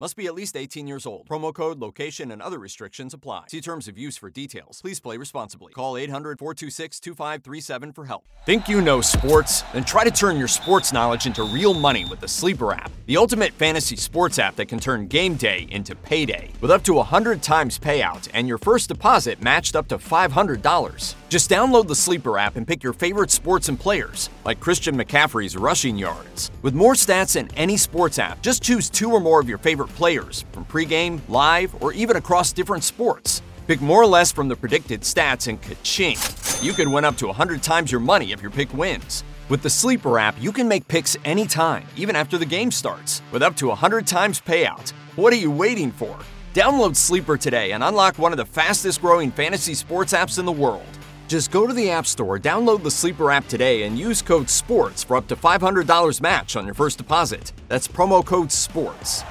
[0.00, 1.28] Must be at least 18 years old.
[1.28, 3.44] Promo code, location, and other restrictions apply.
[3.46, 4.80] See terms of use for details.
[4.80, 5.72] Please play responsibly.
[5.72, 8.24] Call 800 426 2537 for help.
[8.44, 9.62] Think you know sports?
[9.72, 13.16] Then try to turn your sports knowledge into real money with the Sleeper app, the
[13.16, 16.50] ultimate fantasy sports app that can turn game day into payday.
[16.60, 21.14] With up to 100 times payout and your first deposit matched up to $500.
[21.28, 25.56] Just download the Sleeper app and pick your favorite sports and players, like Christian McCaffrey's
[25.56, 26.50] rushing yards.
[26.62, 29.83] With more stats than any sports app, just choose two or more of your favorite
[29.86, 33.42] players from pregame, live, or even across different sports.
[33.66, 36.16] Pick more or less from the predicted stats and ka-ching.
[36.60, 39.24] You could win up to 100 times your money if your pick wins.
[39.48, 43.42] With the Sleeper app, you can make picks anytime, even after the game starts, with
[43.42, 44.90] up to 100 times payout.
[45.16, 46.18] What are you waiting for?
[46.54, 50.52] Download Sleeper today and unlock one of the fastest growing fantasy sports apps in the
[50.52, 50.86] world.
[51.26, 55.02] Just go to the App Store, download the Sleeper app today, and use code SPORTS
[55.02, 57.52] for up to $500 match on your first deposit.
[57.68, 59.24] That's promo code SPORTS.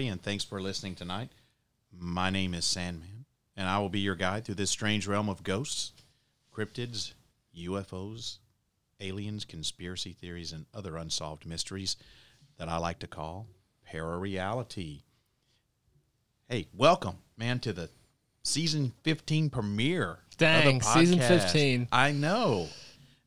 [0.00, 1.28] Everybody, and thanks for listening tonight.
[1.92, 5.42] My name is Sandman, and I will be your guide through this strange realm of
[5.42, 5.92] ghosts,
[6.56, 7.12] cryptids,
[7.54, 8.38] UFOs,
[8.98, 11.98] aliens, conspiracy theories, and other unsolved mysteries
[12.56, 13.46] that I like to call
[13.84, 15.02] para reality.
[16.48, 17.90] Hey, welcome, man, to the
[18.42, 20.12] season 15 premiere.
[20.12, 21.88] of the Dang, season 15.
[21.92, 22.68] I know.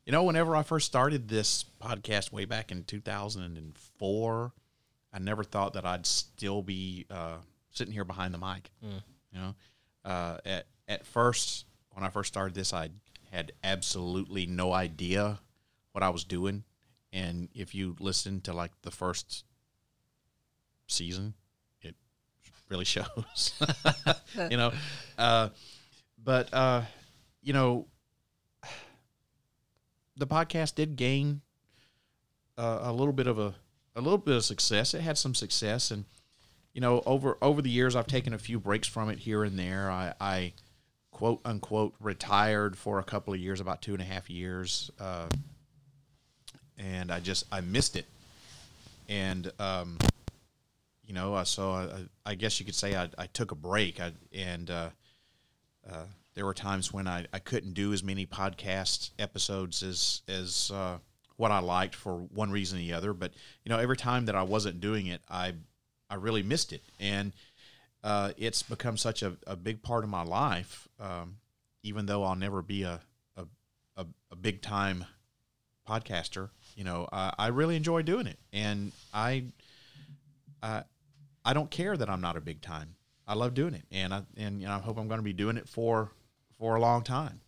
[0.04, 4.52] You know, whenever I first started this podcast way back in 2004,
[5.14, 7.36] I never thought that I'd still be uh,
[7.70, 8.70] sitting here behind the mic.
[8.84, 9.02] Mm.
[9.32, 9.54] You know,
[10.04, 12.90] uh, at at first when I first started this, I
[13.30, 15.38] had absolutely no idea
[15.92, 16.64] what I was doing,
[17.12, 19.44] and if you listen to like the first
[20.88, 21.34] season,
[21.80, 21.94] it
[22.68, 23.54] really shows.
[24.50, 24.72] you know,
[25.16, 25.50] uh,
[26.22, 26.82] but uh,
[27.40, 27.86] you know,
[30.16, 31.40] the podcast did gain
[32.58, 33.54] uh, a little bit of a
[33.96, 34.94] a little bit of success.
[34.94, 36.04] It had some success, and
[36.72, 39.58] you know, over over the years, I've taken a few breaks from it here and
[39.58, 39.90] there.
[39.90, 40.52] I, I
[41.10, 45.28] quote unquote retired for a couple of years, about two and a half years, uh,
[46.78, 48.06] and I just I missed it,
[49.08, 49.98] and um,
[51.06, 51.88] you know, so I,
[52.24, 54.88] I guess you could say I, I took a break, I, and uh,
[55.88, 60.70] uh, there were times when I, I couldn't do as many podcast episodes as as
[60.74, 60.98] uh,
[61.36, 63.12] what I liked for one reason or the other.
[63.12, 63.32] But
[63.64, 65.54] you know, every time that I wasn't doing it, I
[66.08, 67.32] I really missed it, and
[68.02, 70.88] uh, it's become such a, a big part of my life.
[71.00, 71.38] Um,
[71.82, 73.00] even though I'll never be a
[73.36, 73.46] a,
[73.96, 75.06] a, a big time
[75.88, 79.44] podcaster, you know, I, I really enjoy doing it, and I
[80.62, 80.84] I
[81.44, 82.96] I don't care that I'm not a big time.
[83.26, 85.32] I love doing it, and I and you know I hope I'm going to be
[85.32, 86.10] doing it for
[86.58, 87.40] for a long time.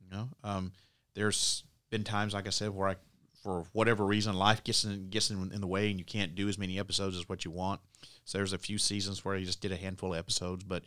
[0.00, 0.72] You know, um,
[1.14, 2.96] there's been times, like I said, where I,
[3.44, 6.48] for whatever reason, life gets in gets in, in the way, and you can't do
[6.48, 7.80] as many episodes as what you want.
[8.24, 10.82] So there's a few seasons where I just did a handful of episodes, but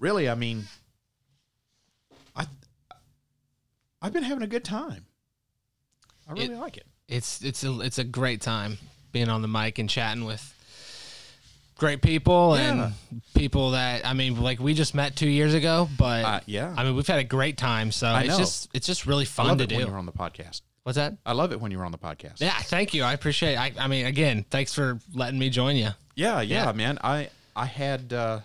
[0.00, 0.64] really, I mean,
[2.34, 2.46] I
[4.00, 5.06] I've been having a good time.
[6.28, 6.86] I really It- like it.
[7.08, 8.78] It's it's a it's a great time
[9.12, 10.51] being on the mic and chatting with
[11.82, 12.86] great people Yeah.
[13.12, 16.72] and people that I mean, like we just met two years ago, but Uh, yeah.
[16.76, 17.90] I mean, we've had a great time.
[17.90, 18.38] So I it's know.
[18.38, 19.76] just it's just really I fun love to it do.
[19.76, 20.62] when you're on the podcast.
[20.84, 21.14] What's that?
[21.26, 22.40] I love it when you're on the podcast.
[22.40, 23.02] Yeah, thank you.
[23.02, 23.54] I appreciate.
[23.54, 23.58] It.
[23.58, 25.90] I I mean, again, thanks for letting me join you.
[26.14, 26.72] Yeah, yeah, Yeah.
[26.72, 26.98] man.
[27.02, 28.40] I I had uh,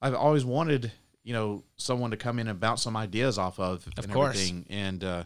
[0.00, 0.92] I've always wanted
[1.24, 4.36] you know someone to come in and bounce some ideas off of, Of and course.
[4.36, 5.24] everything, and uh,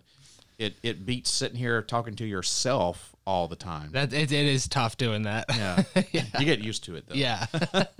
[0.59, 3.93] it it beats sitting here talking to yourself all the time.
[3.93, 5.47] That it, it is tough doing that.
[5.49, 5.83] yeah.
[6.13, 7.15] you get used to it though.
[7.15, 7.47] yeah.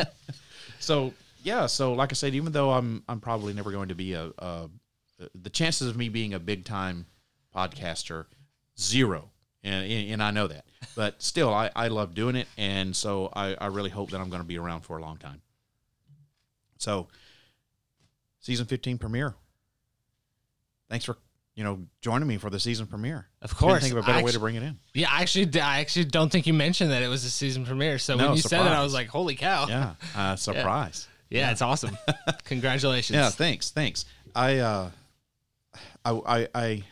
[0.81, 1.13] So
[1.43, 4.31] yeah, so like I said, even though I'm I'm probably never going to be a,
[4.39, 4.69] a
[5.35, 7.07] the chances of me being a big time
[7.55, 8.27] podcaster
[8.79, 9.31] zero,
[9.63, 10.65] and and I know that,
[10.97, 14.31] but still I I love doing it, and so I I really hope that I'm
[14.31, 15.43] going to be around for a long time.
[16.79, 17.09] So,
[18.41, 19.35] season 15 premiere.
[20.89, 21.19] Thanks for
[21.55, 23.27] you know joining me for the season premiere.
[23.43, 24.79] Of Couldn't think of a better I way to bring it in.
[24.95, 27.99] Yeah, I actually, I actually don't think you mentioned that it was a season premiere.
[27.99, 31.09] So No, when you said it, I was like, "Holy cow!" Yeah, uh, surprise.
[31.29, 31.97] Yeah, it's awesome.
[32.45, 33.15] Congratulations.
[33.17, 34.05] Yeah, thanks, thanks.
[34.35, 34.91] I, uh,
[36.05, 36.85] I, I, I,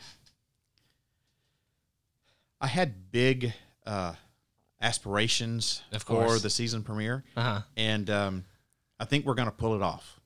[2.61, 3.53] I had big
[3.85, 4.13] uh,
[4.81, 7.61] aspirations Of for the season premiere, Uh huh.
[7.77, 8.45] and um,
[8.99, 10.19] I think we're going to pull it off.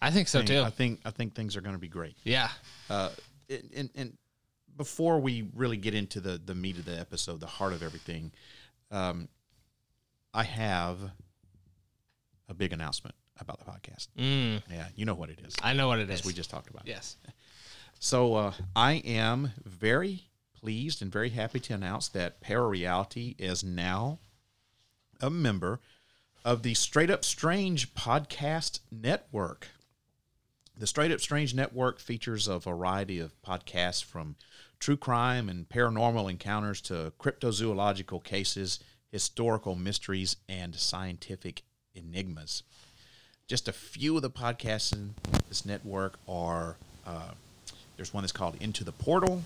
[0.00, 0.62] I think so I think, too.
[0.62, 2.14] I think I think things are going to be great.
[2.24, 2.50] yeah.
[2.88, 3.10] Uh,
[3.48, 4.18] and, and,
[4.76, 8.30] before we really get into the the meat of the episode, the heart of everything,
[8.92, 9.28] um,
[10.32, 10.98] I have
[12.48, 14.06] a big announcement about the podcast.
[14.16, 15.56] Mm, Yeah, you know what it is.
[15.62, 16.26] I know what it as is.
[16.26, 16.86] we just talked about.
[16.86, 17.16] yes.
[18.00, 20.28] So uh, I am very
[20.60, 24.20] pleased and very happy to announce that Para Reality is now
[25.20, 25.80] a member
[26.44, 29.66] of the Straight Up Strange podcast network.
[30.78, 34.36] The Straight Up Strange network features a variety of podcasts from
[34.78, 38.78] true crime and paranormal encounters to cryptozoological cases,
[39.10, 41.62] historical mysteries, and scientific
[41.96, 42.62] enigmas.
[43.48, 45.16] Just a few of the podcasts in
[45.48, 47.32] this network are uh,
[47.96, 49.42] there's one that's called Into the Portal.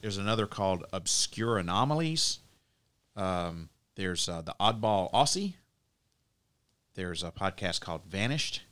[0.00, 2.40] There's another called Obscure Anomalies.
[3.14, 5.54] Um, there's uh, the Oddball Aussie.
[6.94, 8.62] There's a podcast called Vanished.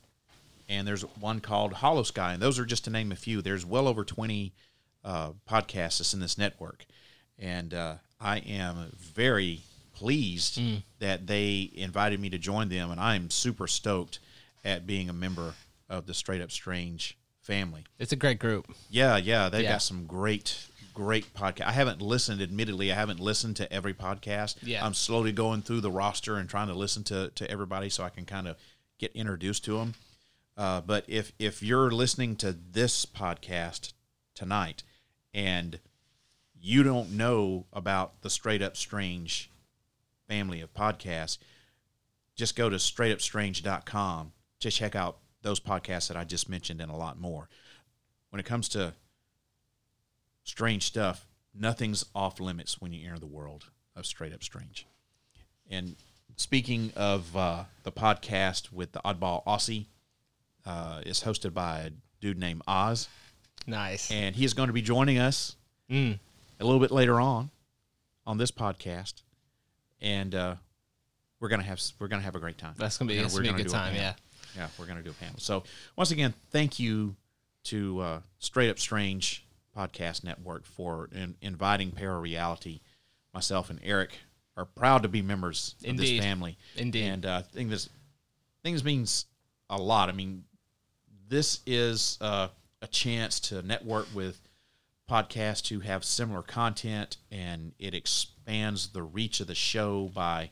[0.71, 2.31] And there's one called Hollow Sky.
[2.33, 3.41] And those are just to name a few.
[3.41, 4.53] There's well over 20
[5.03, 6.85] uh, podcasts that's in this network.
[7.37, 9.59] And uh, I am very
[9.93, 10.61] pleased
[10.99, 12.89] that they invited me to join them.
[12.89, 14.19] And I'm super stoked
[14.63, 15.55] at being a member
[15.89, 17.83] of the Straight Up Strange family.
[17.99, 18.65] It's a great group.
[18.89, 19.73] Yeah, yeah, they Yeah.
[19.73, 20.55] got some great,
[20.93, 21.65] great podcast.
[21.65, 24.55] I haven't listened, admittedly, I haven't listened to every podcast.
[24.61, 24.85] Yeah.
[24.85, 28.09] I'm slowly going through the roster and trying to listen to to everybody so I
[28.09, 28.55] can kind of
[28.99, 29.95] get introduced to them.
[30.61, 33.93] Uh, but if if you're listening to this podcast
[34.35, 34.83] tonight
[35.33, 35.79] and
[36.53, 39.49] you don't know about the Straight Up Strange
[40.27, 41.39] family of podcasts,
[42.35, 46.95] just go to straightupstrange.com to check out those podcasts that I just mentioned and a
[46.95, 47.49] lot more.
[48.29, 48.93] When it comes to
[50.43, 51.25] strange stuff,
[51.55, 54.85] nothing's off limits when you enter the world of Straight Up Strange.
[55.71, 55.95] And
[56.35, 59.87] speaking of uh, the podcast with the Oddball Aussie,
[60.65, 63.07] uh, is hosted by a dude named Oz,
[63.67, 64.11] Nice.
[64.11, 65.55] and he is going to be joining us
[65.89, 66.19] Mm.
[66.59, 67.49] a little bit later on
[68.25, 69.15] on this podcast,
[69.99, 70.55] and uh,
[71.39, 72.73] we're gonna have we're gonna have a great time.
[72.77, 73.93] That's gonna be, We're gonna be a we're good time.
[73.93, 74.01] panel.
[74.01, 74.13] Yeah.
[74.55, 75.35] Yeah, we're going to do a panel.
[75.37, 75.63] So,
[75.95, 77.15] once again, thank you
[77.65, 79.45] to uh, Straight Up Strange
[79.77, 82.81] Podcast Network for in, inviting Para Reality.
[83.33, 84.11] Myself and Eric
[84.57, 86.57] are proud to be members of this family.
[86.75, 87.03] Indeed.
[87.05, 87.87] And uh, I think this
[88.61, 89.25] things means
[89.69, 90.09] a lot.
[90.09, 90.43] I mean,
[91.31, 92.49] this is uh,
[92.81, 94.41] a chance to network with
[95.09, 100.49] podcasts who have similar content, and it expands the reach of the show by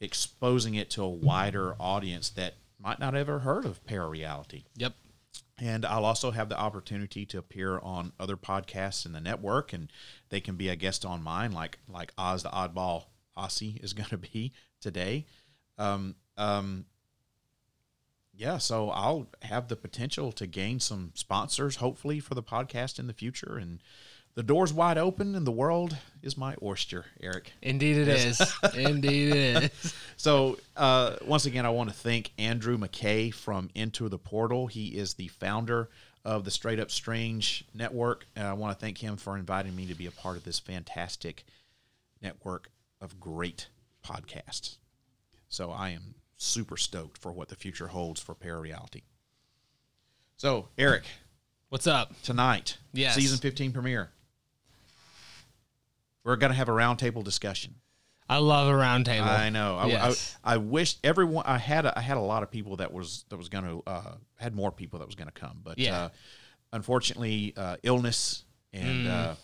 [0.00, 4.64] exposing it to a wider audience that might not ever heard of parareality.
[4.76, 4.94] Yep.
[5.58, 9.92] And I'll also have the opportunity to appear on other podcasts in the network, and
[10.30, 13.04] they can be a guest on mine, like like Oz the Oddball
[13.36, 15.26] Aussie is going to be today.
[15.76, 16.86] Um, um,
[18.36, 23.06] yeah, so I'll have the potential to gain some sponsors, hopefully, for the podcast in
[23.06, 23.80] the future, and
[24.36, 27.52] the door's wide open, and the world is my oyster, Eric.
[27.62, 28.40] Indeed it is.
[28.74, 29.94] Indeed it is.
[30.18, 34.66] So, uh, once again, I want to thank Andrew McKay from Into the Portal.
[34.66, 35.88] He is the founder
[36.24, 38.26] of the Straight Up Strange Network.
[38.34, 40.58] And I want to thank him for inviting me to be a part of this
[40.58, 41.44] fantastic
[42.22, 43.68] network of great
[44.04, 44.78] podcasts.
[45.48, 49.02] So, I am super stoked for what the future holds for Parareality.
[50.36, 51.04] So, Eric,
[51.70, 52.20] What's up?
[52.22, 53.14] tonight, Yes.
[53.14, 54.10] season 15 premiere,
[56.24, 57.74] we're going to have a roundtable discussion.
[58.28, 59.22] I love a roundtable.
[59.22, 59.76] I know.
[59.76, 60.36] I, Yes.
[60.42, 61.44] I, I wish everyone.
[61.46, 63.82] I had a, I had a lot of people that was that was going to
[63.86, 65.96] uh, had more people that was going to come, but Yeah.
[65.96, 66.08] uh,
[66.72, 69.10] unfortunately, uh, illness and Mm.
[69.10, 69.34] uh,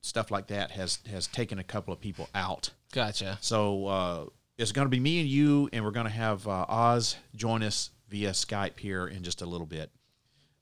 [0.00, 2.70] stuff like that has has taken a couple of people out.
[2.92, 3.36] Gotcha.
[3.42, 4.24] So uh,
[4.58, 7.62] it's going to be me and you, and we're going to have uh, Oz join
[7.62, 9.90] us via Skype here in just a little bit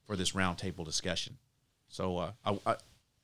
[0.07, 1.37] for this roundtable discussion.
[1.89, 2.77] So uh, I, I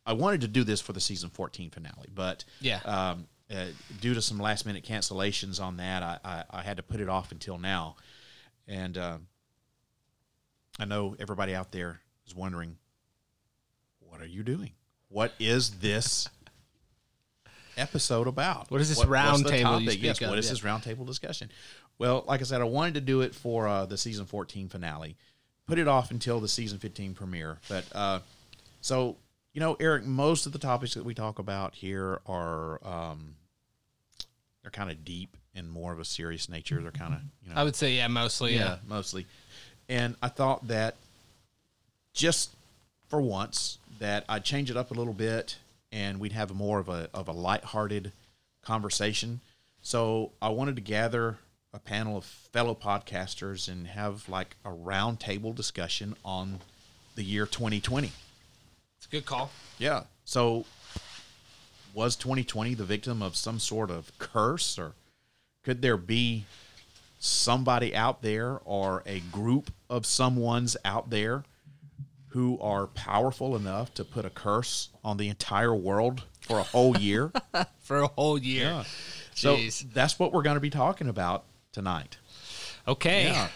[0.09, 2.79] I wanted to do this for the season 14 finale, but Yeah.
[2.85, 3.65] um, uh,
[4.01, 7.09] due to some last minute cancellations on that, I, I, I had to put it
[7.09, 7.97] off until now.
[8.69, 9.19] And uh,
[10.79, 12.77] I know everybody out there is wondering,
[13.99, 14.71] what are you doing?
[15.09, 16.29] What is this
[17.77, 18.71] episode about?
[18.71, 20.29] What is this what's round table you speak Yes, of?
[20.31, 20.53] what is Yeah.
[20.53, 21.51] this roundtable discussion?
[21.99, 25.17] Well, like I said, I wanted to do it for uh, the season 14 finale.
[25.67, 27.59] Put it off until the season 15 premiere.
[27.69, 28.21] But uh,
[28.81, 29.17] so,
[29.53, 33.35] you know, Eric, most of the topics that we talk about here are um,
[34.63, 36.81] they're kind of deep and more of a serious nature.
[36.83, 38.61] They're kind of, you know, I would say yeah, mostly yeah.
[38.65, 39.27] yeah, mostly.
[39.89, 40.97] And I thought that
[42.13, 42.51] just
[43.09, 45.57] for once that I'd change it up a little bit
[45.93, 48.13] and we'd have more of a of a lighthearted
[48.63, 49.41] conversation.
[49.81, 51.39] So I wanted to gather
[51.73, 56.61] a panel of fellow podcasters and have like a roundtable discussion on
[57.15, 58.11] the year 2020.
[58.97, 59.51] It's a good call.
[59.79, 60.05] Yeah.
[60.25, 60.65] So
[61.95, 64.93] was 2020 the victim of some sort of curse or
[65.63, 66.45] could there be
[67.19, 71.45] somebody out there or a group of someone's out there
[72.37, 76.95] who are powerful enough to put a curse on the entire world for a whole
[76.99, 77.33] year?
[77.81, 78.67] For a whole year.
[78.67, 78.85] yeah.
[79.35, 79.57] So
[79.95, 82.19] that's what we're going to be talking about tonight.
[82.87, 83.29] Okay.
[83.29, 83.49] Yeah.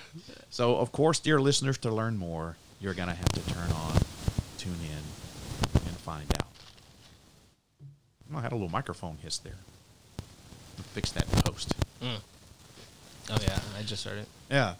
[0.48, 3.98] So, of course, dear listeners, to learn more, you're going to have to turn on,
[4.56, 6.46] tune in, and find out.
[8.32, 9.58] Oh, I had a little microphone hiss there.
[10.78, 11.74] I'll fix that post.
[12.00, 12.20] Mm.
[13.30, 14.28] Oh yeah, I just heard it.
[14.50, 14.74] Yeah.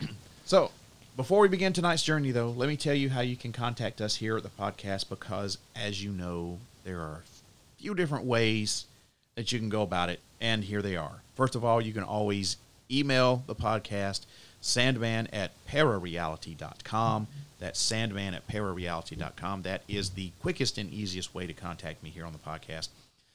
[0.44, 0.72] so,
[1.18, 4.14] before we begin tonight's journey, though, let me tell you how you can contact us
[4.14, 8.86] here at the podcast because, as you know, there are a few different ways
[9.34, 11.22] that you can go about it, and here they are.
[11.34, 12.56] First of all, you can always
[12.88, 14.26] email the podcast,
[14.60, 17.26] sandman at parareality.com.
[17.58, 19.62] That's sandman at parareality.com.
[19.62, 22.90] That is the quickest and easiest way to contact me here on the podcast.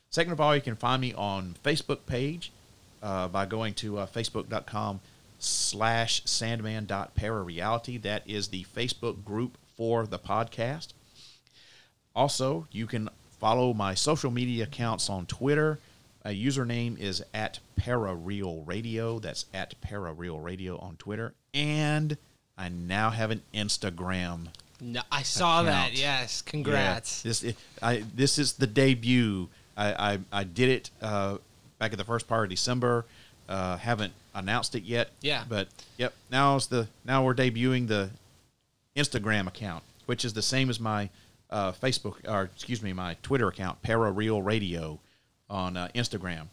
[0.10, 2.54] Second of all, you can find me on Facebook page
[3.02, 5.02] uh, by going to uh, facebook.com
[5.44, 8.02] slash sandman dot sandman.parareality.
[8.02, 10.94] That is the Facebook group for the podcast.
[12.16, 13.10] Also, you can
[13.40, 15.80] follow my social media accounts on Twitter.
[16.24, 19.20] My username is at Parareal Radio.
[19.20, 21.34] That's at Parareal Radio on Twitter.
[21.54, 22.18] And
[22.58, 24.48] I now have an Instagram.
[24.80, 25.98] No, I saw that.
[25.98, 27.24] Yes, congrats.
[27.24, 29.50] Yeah, this I this is the debut.
[29.76, 31.38] I I, I did it uh,
[31.80, 33.06] back at the first part of December.
[33.48, 35.12] Uh, haven't announced it yet.
[35.22, 35.44] Yeah.
[35.48, 38.10] But yep, now is the now we're debuting the
[38.96, 41.10] Instagram account, which is the same as my
[41.50, 45.00] uh, Facebook or excuse me, my Twitter account, Para Real Radio,
[45.50, 46.48] on uh, Instagram.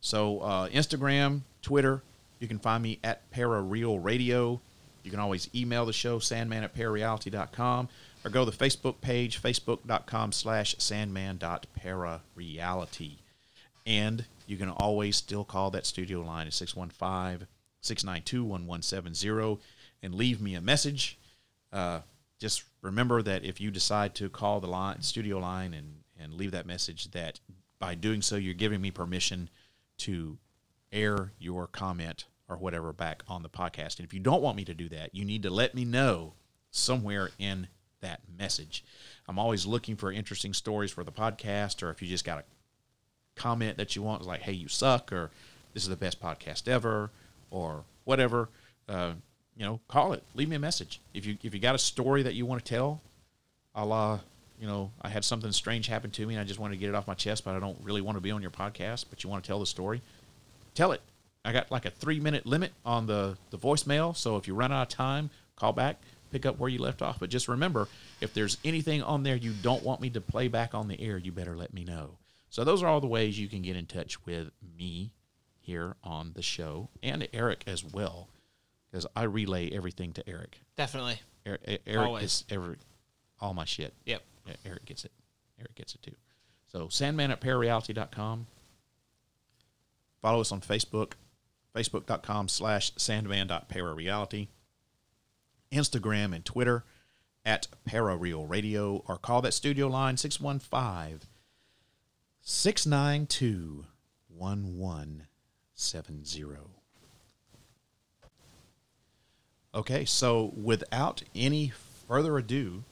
[0.00, 2.02] So uh, Instagram, Twitter,
[2.38, 4.60] you can find me at Para Real Radio.
[5.02, 7.88] You can always email the show, sandman at parareality.com,
[8.24, 13.12] or go to the Facebook page, facebook.com slash sandman.parareality.
[13.86, 17.46] And you can always still call that studio line at 615
[17.80, 19.62] 692 1170
[20.02, 21.18] and leave me a message.
[21.72, 22.00] Uh,
[22.38, 26.50] just remember that if you decide to call the line, studio line and, and leave
[26.50, 27.40] that message, that
[27.78, 29.48] by doing so, you're giving me permission
[29.98, 30.38] to
[30.92, 33.98] air your comment or whatever back on the podcast.
[33.98, 36.34] And if you don't want me to do that, you need to let me know
[36.70, 37.68] somewhere in
[38.00, 38.84] that message.
[39.26, 42.44] I'm always looking for interesting stories for the podcast, or if you just got a
[43.36, 45.30] comment that you want, like, hey, you suck, or
[45.74, 47.10] this is the best podcast ever,
[47.50, 48.48] or whatever,
[48.88, 49.12] uh,
[49.56, 50.22] you know, call it.
[50.34, 51.00] Leave me a message.
[51.14, 53.00] If you if you got a story that you want to tell,
[53.74, 54.20] a la,
[54.60, 56.88] you know, I had something strange happen to me and I just want to get
[56.88, 59.22] it off my chest, but I don't really want to be on your podcast, but
[59.22, 60.02] you want to tell the story,
[60.74, 61.00] tell it.
[61.44, 64.16] I got like a three minute limit on the, the voicemail.
[64.16, 66.00] So if you run out of time, call back,
[66.32, 67.20] pick up where you left off.
[67.20, 67.88] But just remember,
[68.20, 71.18] if there's anything on there you don't want me to play back on the air,
[71.18, 72.10] you better let me know.
[72.50, 75.12] So those are all the ways you can get in touch with me
[75.58, 78.28] here on the show and Eric as well,
[78.90, 80.60] because I relay everything to Eric.
[80.76, 81.20] Definitely.
[81.46, 82.22] Er- E- Eric Always.
[82.22, 82.76] gets every
[83.40, 83.92] all my shit.
[84.06, 84.22] Yep.
[84.46, 85.12] Yeah, Eric gets it.
[85.58, 86.14] Eric gets it too.
[86.70, 88.46] So Sandman at parareality.com.
[90.22, 91.12] Follow us on Facebook,
[91.74, 94.48] facebook.com slash sandman.parareality.
[95.72, 96.84] Instagram and Twitter
[97.44, 101.20] at Parareal Radio or call that studio line 615
[102.48, 103.86] 692
[104.28, 106.44] 1170.
[109.74, 111.72] Okay, so without any
[112.06, 112.84] further ado,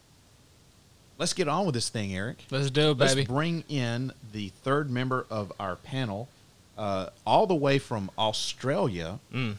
[1.18, 2.38] let's get on with this thing, Eric.
[2.50, 3.28] Let's do it, Let's baby.
[3.28, 6.28] bring in the third member of our panel,
[6.76, 9.20] uh, all the way from Australia.
[9.32, 9.58] Mm.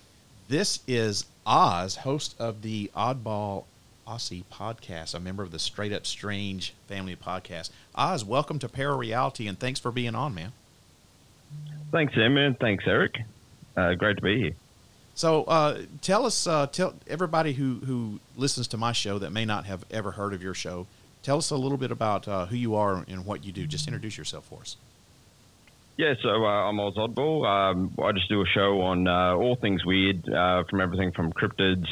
[0.49, 3.63] This is Oz, host of the Oddball
[4.07, 7.69] Aussie podcast, a member of the Straight Up Strange family of podcasts.
[7.95, 10.51] Oz, welcome to Para Reality, and thanks for being on, man.
[11.91, 13.15] Thanks, Em, and thanks, Eric.
[13.75, 14.51] Uh, great to be here.
[15.15, 19.45] So uh, tell us, uh, tell everybody who who listens to my show that may
[19.45, 20.87] not have ever heard of your show.
[21.23, 23.65] Tell us a little bit about uh, who you are and what you do.
[23.65, 24.77] Just introduce yourself for us.
[25.97, 27.47] Yeah, so uh, I'm Oz Oddball.
[27.47, 31.31] Um, I just do a show on uh, all things weird, uh, from everything from
[31.31, 31.87] cryptids,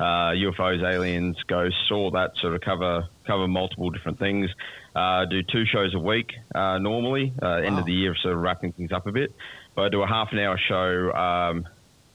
[0.00, 4.48] uh, UFOs, aliens, ghosts, all that sort of cover cover multiple different things.
[4.94, 7.32] Uh, do two shows a week uh, normally.
[7.42, 9.34] Uh, End of the year, sort of wrapping things up a bit.
[9.74, 11.12] But I do a half an hour show.
[11.12, 11.68] Um,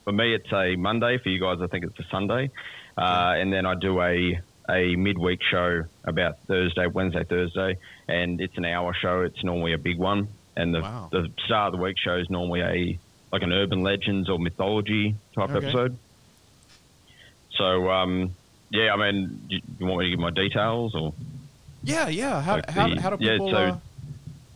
[0.04, 1.18] for me, it's a Monday.
[1.22, 2.50] For you guys, I think it's a Sunday.
[2.96, 7.76] Uh, and then I do a a midweek show about Thursday, Wednesday, Thursday,
[8.08, 9.20] and it's an hour show.
[9.22, 11.08] It's normally a big one, and the Wow.
[11.12, 12.98] the start of the week show is normally a
[13.32, 15.66] like an urban legends or mythology type Okay.
[15.66, 15.98] episode.
[17.56, 18.34] So um,
[18.70, 21.14] yeah, I mean, do you want me to give my details or?
[21.82, 22.40] Yeah, yeah.
[22.40, 23.78] How Like how, the- how do yeah, people so- uh,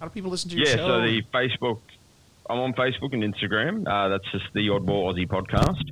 [0.01, 0.89] how do people listen to your Yeah, show?
[0.89, 1.81] so the Facebook,
[2.49, 3.87] I'm on Facebook and Instagram.
[3.87, 5.83] Uh, that's just the Oddball Aussie podcast.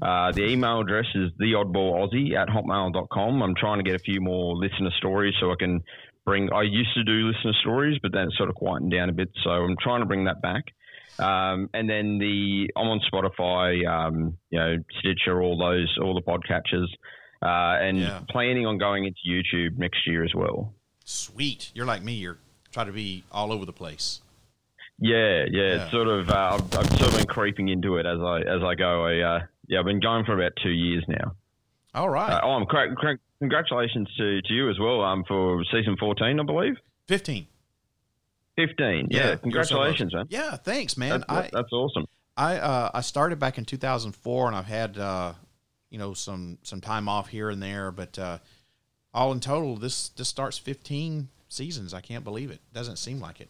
[0.00, 3.42] Uh, the email address is theoddballaussie at hotmail.com.
[3.42, 5.82] I'm trying to get a few more listener stories so I can
[6.24, 6.52] bring.
[6.52, 9.30] I used to do listener stories, but then it sort of quietened down a bit.
[9.42, 10.64] So I'm trying to bring that back.
[11.18, 16.22] Um, and then the I'm on Spotify, um, you know, Stitcher, all those, all the
[16.22, 16.86] podcatchers,
[17.42, 18.20] uh, and Yeah.
[18.30, 20.74] planning on going into YouTube next year as well.
[21.04, 21.70] Sweet.
[21.74, 22.14] You're like me.
[22.14, 22.38] You're
[22.72, 24.20] trying to be all over the place.
[24.98, 25.82] Yeah, yeah, Yeah.
[25.82, 26.30] It's sort of.
[26.30, 29.04] Uh, I've, I've sort of been creeping into it as I as I go.
[29.06, 31.34] I, uh, yeah, I've been going for about two years now.
[31.94, 32.30] All right.
[32.32, 32.66] Uh, oh, I'm
[33.38, 35.02] congratulations to, to you as well.
[35.02, 36.74] Um, for season 14, I believe.
[37.08, 37.46] Fifteen.
[38.56, 39.08] 15.
[39.10, 40.26] Yeah, you're congratulations, man.
[40.28, 41.20] Yeah, thanks, man.
[41.20, 42.06] That's, I that's awesome.
[42.36, 45.32] I uh, I started back in 2004, and I've had uh,
[45.90, 48.38] you know some some time off here and there, but uh,
[49.14, 51.94] all in total, this this starts 15 seasons.
[51.94, 52.60] I can't believe it.
[52.72, 53.48] Doesn't seem like it.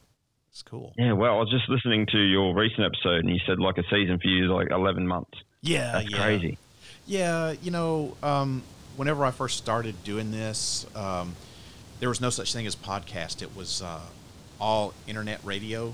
[0.50, 0.94] It's cool.
[0.96, 3.82] Yeah, well, I was just listening to your recent episode, and you said like a
[3.90, 5.38] season for you is like 11 months.
[5.60, 6.16] Yeah, That's yeah.
[6.16, 6.58] crazy.
[7.06, 8.62] Yeah, you know, um,
[8.96, 11.36] whenever I first started doing this, um,
[12.00, 13.42] there was no such thing as podcast.
[13.42, 14.00] It was uh,
[14.60, 15.92] all internet radio,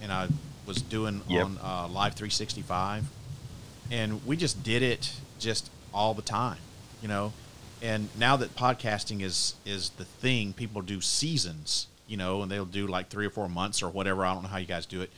[0.00, 0.28] and I
[0.66, 1.44] was doing Yep.
[1.44, 3.04] on uh, Live 365,
[3.90, 6.58] and we just did it just all the time,
[7.02, 7.32] you know.
[7.82, 12.64] And now that podcasting is is the thing, people do seasons, you know, and they'll
[12.64, 14.24] do like three or four months or whatever.
[14.24, 15.10] I don't know how you guys do it,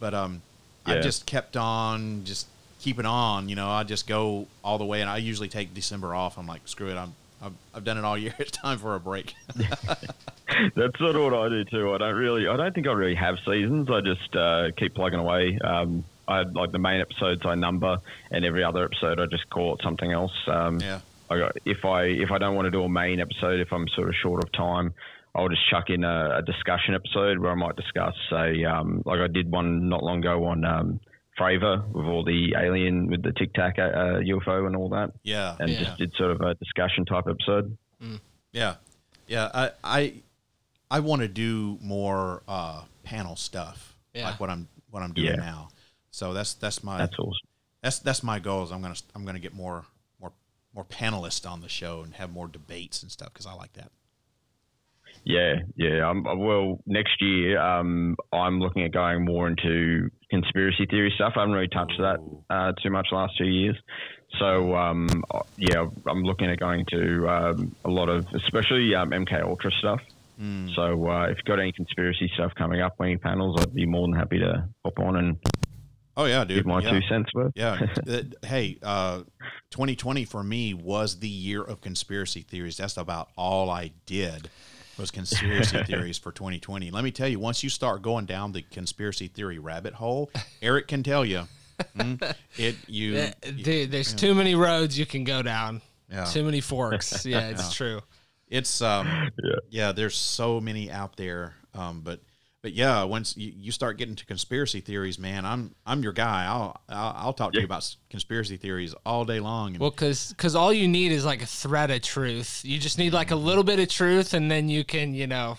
[0.00, 0.42] but um,
[0.86, 2.46] I just kept on just
[2.80, 3.48] keeping on.
[3.48, 6.38] You know, I just go all the way, and I usually take December off.
[6.38, 8.34] I'm like, screw it, I'm I've, I've done it all year.
[8.38, 9.34] It's time for a break.
[9.56, 11.92] That's sort of what I do too.
[11.92, 13.88] I don't really, I don't think I really have seasons.
[13.90, 15.58] I just uh, keep plugging away.
[15.62, 17.98] Um, I like the main episodes I number,
[18.30, 20.32] and every other episode I just call it something else.
[20.46, 23.60] Um, yeah, I got, if I if I don't want to do a main episode,
[23.60, 24.94] if I'm sort of short of time,
[25.34, 29.20] I'll just chuck in a, a discussion episode where I might discuss, say, um, like
[29.20, 31.00] I did one not long ago on um,
[31.38, 35.56] Fravor with all the alien with the Tic Tac uh, UFO and all that, yeah,
[35.60, 35.84] and yeah.
[35.84, 37.76] just did sort of a discussion type episode.
[38.52, 38.76] Yeah,
[39.26, 39.50] yeah.
[39.52, 40.12] I I,
[40.90, 44.30] I want to do more uh, panel stuff, Yeah.
[44.30, 45.36] like what I'm what I'm doing Yeah.
[45.36, 45.68] now.
[46.10, 47.48] So that's that's my That's awesome.
[47.82, 48.64] that's that's my goal.
[48.64, 49.84] Is I'm gonna I'm gonna get more
[50.20, 50.32] more
[50.74, 53.90] more panelists on the show and have more debates and stuff because I like that.
[55.26, 56.08] Yeah, yeah.
[56.08, 61.32] Um, well, next year, um, I'm looking at going more into conspiracy theory stuff.
[61.34, 63.76] I haven't really touched that uh, too much the last two years.
[64.38, 69.10] So, um, uh, yeah, I'm looking at going to um, a lot of, especially um,
[69.10, 70.00] MK Ultra stuff.
[70.76, 74.06] So, uh, if you've got any conspiracy stuff coming up, any panels, I'd be more
[74.06, 75.38] than happy to hop on and
[76.16, 76.58] Oh yeah, dude.
[76.58, 76.90] give my yeah.
[76.90, 77.52] two cents worth.
[77.56, 77.78] Yeah.
[78.08, 79.22] Uh, hey, uh,
[79.72, 82.76] 2020 for me was the year of conspiracy theories.
[82.76, 84.48] That's about all I did
[84.98, 86.90] was conspiracy theories for 2020.
[86.90, 90.30] Let me tell you, once you start going down the conspiracy theory rabbit hole,
[90.62, 91.42] Eric can tell you,
[91.96, 95.82] mm, it you, Yeah, Dude, there's too many roads you can go down.
[96.10, 96.24] Yeah.
[96.24, 97.26] Too many forks.
[97.26, 98.00] Yeah, it's true.
[98.48, 99.06] it's um
[99.42, 99.54] Yeah.
[99.70, 99.92] yeah.
[99.92, 101.54] there's so many out there.
[101.74, 102.20] Um, but
[102.66, 106.46] but yeah, once you, you start getting to conspiracy theories, man, I'm I'm your guy.
[106.46, 109.74] I'll I'll, I'll talk to you about conspiracy theories all day long.
[109.74, 112.62] And Well, because because all you need is like a thread of truth.
[112.64, 115.58] You just need like a little bit of truth, and then you can, you know,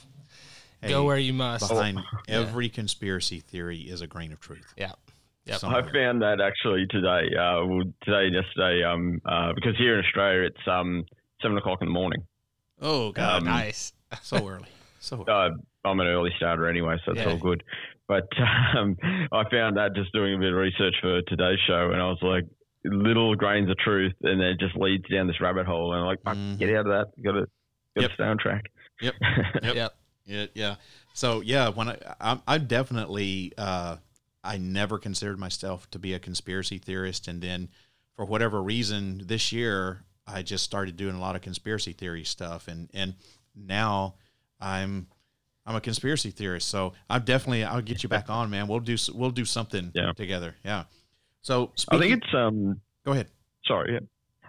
[0.82, 1.70] hey, go where you must.
[1.70, 4.74] behind every conspiracy theory is a grain of truth.
[4.76, 4.92] Yeah.
[5.46, 5.60] Yep.
[5.60, 5.84] Somewhere.
[5.86, 10.04] I found that actually today, uh, well, today and yesterday, um, uh, because here in
[10.04, 11.06] Australia it's um,
[11.42, 12.22] seven o'clock in the morning.
[12.82, 13.94] Oh God, Um, nice.
[14.22, 14.66] so early,
[15.00, 15.54] so early.
[15.54, 15.56] uh,
[15.88, 17.30] I'm an early starter anyway, so it's Yeah.
[17.30, 17.64] all good.
[18.08, 18.28] But
[18.78, 18.96] um,
[19.32, 22.20] I found that just doing a bit of research for today's show, and I was
[22.22, 22.46] like,
[22.86, 26.06] little grains of truth, and then it just leads down this rabbit hole, and I'm
[26.08, 26.58] like, fuck, Mhm.
[26.60, 27.24] get out of that.
[27.24, 27.48] Got to got
[27.96, 28.12] to Yep.
[28.14, 28.64] stay on track.
[29.02, 29.16] Yep.
[29.64, 29.96] Yep.
[30.26, 30.76] Yeah, yeah.
[31.14, 33.98] So yeah, when I, I'm, I'm definitely, uh,
[34.44, 37.70] I never considered myself to be a conspiracy theorist, and then
[38.16, 42.68] for whatever reason this year I just started doing a lot of conspiracy theory stuff,
[42.68, 43.16] and and
[43.56, 44.16] now
[44.60, 45.08] I'm
[45.68, 46.70] I'm a conspiracy theorist.
[46.70, 48.68] So I'm definitely I'll get you back on, man.
[48.68, 50.14] We'll do we'll do something Yeah.
[50.16, 50.56] together.
[50.66, 50.86] Yeah.
[51.42, 52.82] So I think it's um.
[53.06, 53.28] go ahead.
[53.68, 54.00] Sorry, yeah.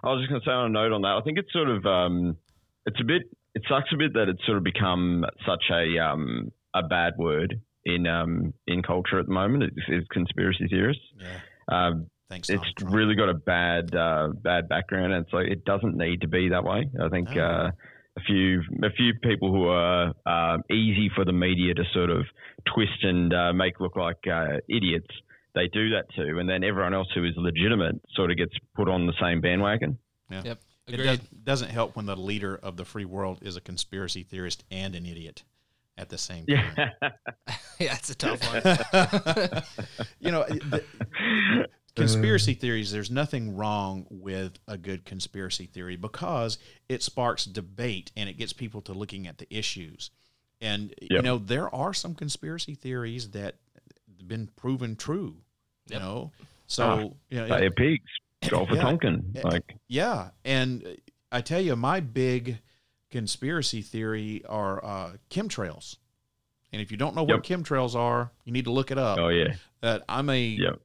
[0.03, 1.09] I was just going to say on a note on that.
[1.17, 2.37] I think it's sort of um.
[2.85, 3.23] It's a bit.
[3.53, 7.59] It sucks a bit that it's sort of become such a um a bad word
[7.85, 9.63] in um in culture at the moment.
[9.63, 11.03] It's, it's conspiracy theorists.
[11.19, 11.39] Yeah.
[11.87, 12.49] Um, Thanks.
[12.49, 16.27] it's really got a bad uh, bad background, and it's like it doesn't need to
[16.27, 16.89] be that way.
[17.03, 17.71] I think uh,
[18.19, 22.25] a few a few people who are um easy for the media to sort of
[22.73, 25.07] twist and uh, make look like uh, idiots,
[25.55, 28.89] they do that too, and then everyone else who is legitimate sort of gets put
[28.89, 29.97] on the same bandwagon.
[30.29, 30.41] Yeah.
[30.45, 30.59] Yep.
[30.87, 31.05] It Agreed.
[31.05, 34.95] does, doesn't help when the leader of the free world is a conspiracy theorist and
[34.95, 35.43] an idiot
[35.99, 36.73] at the same time.
[37.79, 38.61] Yeah, yeah, it's a tough one.
[40.19, 40.83] you know, the,
[41.95, 48.29] conspiracy theories, there's nothing wrong with a good conspiracy theory because it sparks debate and
[48.29, 50.11] it gets people to looking at the issues.
[50.61, 53.55] And, you know, there are some conspiracy theories that
[54.17, 55.37] have been proven true,
[55.87, 56.01] you Yep.
[56.01, 56.31] know?
[56.67, 56.99] So, Ah,
[57.29, 58.09] you know, Bay of Pigs,
[58.47, 58.81] Gulf of Yeah.
[58.83, 60.97] Tonkin, like Yeah, and
[61.31, 62.59] I tell you, my big
[63.09, 65.97] conspiracy theory are uh, chemtrails.
[66.71, 69.17] And if you don't know what chemtrails are, you need to look it up.
[69.17, 70.79] oh yeah, That I'm a, Yep.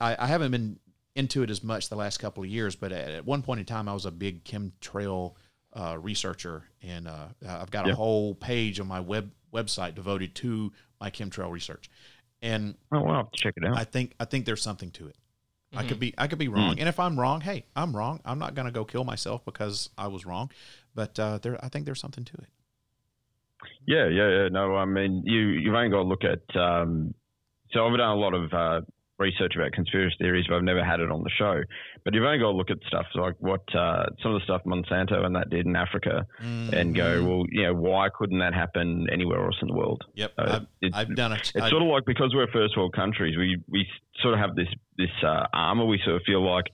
[0.00, 0.78] I, I haven't been
[1.14, 3.66] into it as much the last couple of years, but at, at one point in
[3.66, 5.34] time, I was a big chemtrail
[5.72, 7.96] uh, researcher, and uh, I've got a Yep.
[7.96, 11.90] whole page on my web website devoted to my chemtrail research.
[12.42, 13.76] And oh wow, I'll check it out.
[13.78, 15.16] I think I think there's something to it.
[15.74, 15.88] I Mm-hmm.
[15.88, 18.20] could be I could be wrong, and if I'm wrong, hey, I'm wrong.
[18.24, 20.50] I'm not gonna go kill myself because I was wrong,
[20.94, 22.48] but uh, there I think there's something to it.
[23.86, 24.48] Yeah, yeah, yeah.
[24.48, 26.56] No, I mean, you you've only got to look at.
[26.56, 27.14] Um,
[27.72, 28.80] so I've done a lot of uh,
[29.18, 31.62] research about conspiracy theories, but I've never had it on the show.
[32.04, 34.62] But you've only got to look at stuff like what uh, some of the stuff
[34.66, 37.26] Monsanto and that did in Africa, and go, Mhm.
[37.26, 40.04] well, you know, why couldn't that happen anywhere else in the world?
[40.14, 41.52] Yep, Uh, I've, I've done it.
[41.54, 43.86] It's sort of like because we're first world countries, we we
[44.20, 45.84] sort of have this this uh, armor.
[45.86, 46.66] We sort of feel like,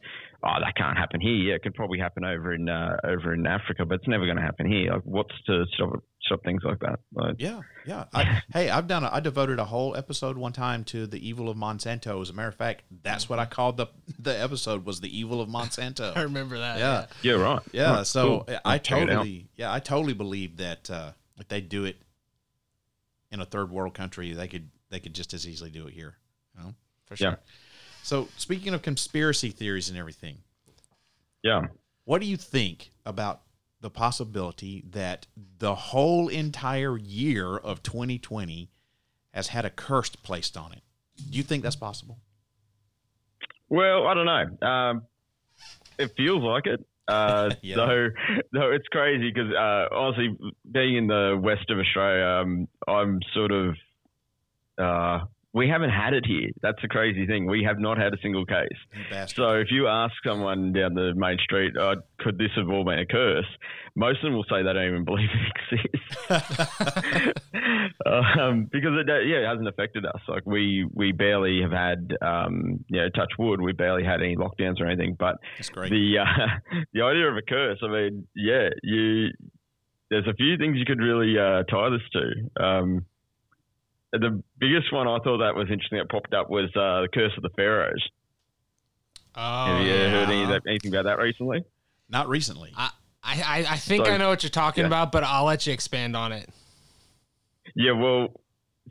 [0.42, 1.35] oh, that can't happen here.
[1.35, 4.37] Yeah, it could probably happen over in uh, over in Africa, but it's never going
[4.37, 4.92] to happen here.
[4.92, 7.00] Like, what's to stop stop things like that?
[7.12, 8.04] Like, Yeah, yeah.
[8.14, 9.04] I, hey, I've done.
[9.04, 12.20] A, I devoted a whole episode one time to the evil of Monsanto.
[12.22, 13.87] As a matter of fact, that's what I called the
[14.18, 16.16] the episode was the evil of Monsanto.
[16.16, 16.78] I remember that.
[16.78, 17.06] Yeah.
[17.22, 17.61] yeah, right.
[17.72, 18.48] Yeah, Right, so cool.
[18.64, 19.16] I I'll check it out.
[19.16, 21.96] totally, yeah, I totally believe that uh, if they do it
[23.30, 26.14] in a third world country, they could they could just as easily do it here.
[26.56, 26.74] You know?
[27.06, 27.30] for sure.
[27.30, 27.37] Yeah.
[28.04, 30.38] So speaking of conspiracy theories and everything,
[31.42, 31.62] Yeah.
[32.04, 33.42] what do you think about
[33.82, 35.26] the possibility that
[35.58, 38.70] the whole entire year of 2020
[39.34, 40.82] has had a curse placed on it?
[41.30, 42.18] Do you think that's possible?
[43.68, 44.66] Well, I don't know.
[44.66, 45.02] Um,
[45.98, 46.84] it feels like it.
[47.08, 47.76] Uh, Yeah.
[47.76, 48.08] Though,
[48.52, 50.36] though it's crazy because uh, honestly,
[50.70, 53.74] being in the west of Australia, um, I'm sort of.
[54.78, 56.48] Uh, we haven't had it here.
[56.62, 57.46] That's the crazy thing.
[57.46, 58.68] We have not had a single case.
[59.36, 62.98] So if you ask someone down the main street, uh, could this have all been
[62.98, 63.46] a curse?
[63.94, 65.28] Most of them will say they don't even believe
[65.70, 66.16] it exists.
[68.06, 70.20] um, because it, yeah, it hasn't affected us.
[70.26, 74.36] Like we, we barely have had, um, you know, touch wood, we barely had any
[74.36, 75.16] lockdowns or anything.
[75.18, 75.36] But
[75.90, 79.28] the, uh, the idea of a curse, I mean, yeah, you,
[80.08, 82.64] there's a few things you could really uh, tie this to.
[82.64, 83.06] Um,
[84.12, 87.33] the biggest one I thought that was interesting that popped up was uh, the curse
[87.37, 88.03] of the pharaohs.
[89.35, 90.11] Oh, Have you yeah.
[90.11, 91.64] heard any that, anything about that recently?
[92.11, 92.70] Not recently.
[92.77, 92.90] I,
[93.25, 94.88] I, I think So- I know what you're talking yeah.
[94.88, 96.48] about, but I'll let you expand on it.
[97.75, 98.29] Yeah, well,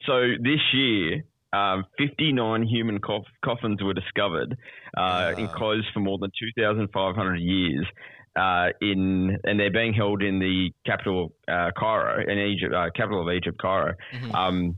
[0.08, 1.22] so this year,
[1.54, 4.54] um, 59 human coff- coffins were discovered,
[4.98, 5.44] uh, Wow.
[5.44, 7.86] enclosed for more than 2,500 years.
[8.34, 13.28] Uh, in and they're being held in the capital uh, Cairo, in Egypt, uh, capital
[13.28, 14.34] of Egypt, Cairo, Mhm.
[14.34, 14.78] um,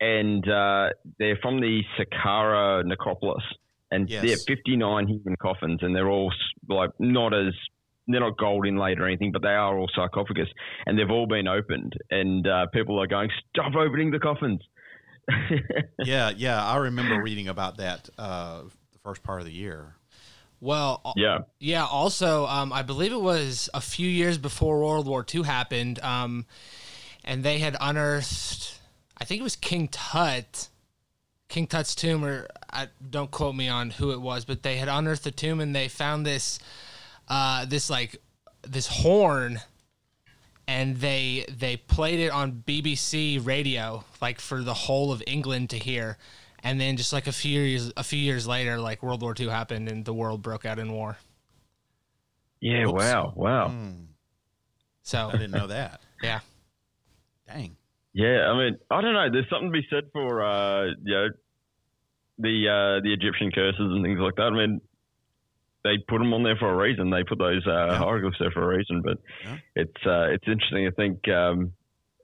[0.00, 3.44] and uh, they're from the Saqqara necropolis,
[3.90, 4.22] and Yes.
[4.24, 6.32] they're 59 human coffins, and they're all
[6.68, 7.54] like not as
[8.08, 10.48] they're not gold inlaid or anything, but they are all sarcophagus,
[10.86, 14.60] and they've all been opened, and uh, people are going, "Stop opening the coffins."
[16.04, 16.64] yeah, yeah.
[16.64, 19.96] I remember reading about that uh, the first part of the year.
[20.60, 21.84] Well, yeah, yeah.
[21.84, 26.46] Also, um, I believe it was a few years before World War II happened, um,
[27.24, 28.75] and they had unearthed.
[29.18, 30.68] I think it was King Tut,
[31.48, 34.88] King Tut's tomb, or I, don't quote me on who it was, but they had
[34.88, 36.58] unearthed the tomb and they found this,
[37.28, 38.16] uh, this like,
[38.62, 39.60] this horn,
[40.68, 45.78] and they they played it on BBC radio, like for the whole of England to
[45.78, 46.18] hear,
[46.64, 49.48] and then just like a few years a few years later, like World War II
[49.48, 51.16] happened and the world broke out in war.
[52.60, 52.92] Yeah, Oops.
[52.94, 53.68] wow, wow.
[53.68, 53.90] Hmm,
[55.02, 56.00] So I didn't know that.
[56.22, 56.40] yeah,
[57.46, 57.76] Dang.
[58.16, 59.28] Yeah, I mean, I don't know.
[59.30, 61.28] There's something to be said for uh, you know
[62.38, 64.44] the uh, the Egyptian curses and things like that.
[64.44, 64.80] I mean,
[65.84, 67.10] they put them on there for a reason.
[67.10, 67.98] They put those uh, Yeah.
[67.98, 69.02] hieroglyphs there for a reason.
[69.02, 69.56] But Yeah.
[69.76, 70.86] it's uh, it's interesting.
[70.86, 71.72] I think um,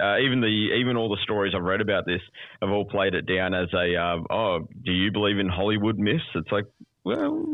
[0.03, 0.47] uh, even the
[0.81, 2.23] even all the stories I've read about this
[2.63, 6.25] have all played it down as a um, oh, do you believe in Hollywood myths?
[6.35, 6.65] It's like.
[7.05, 7.45] Well,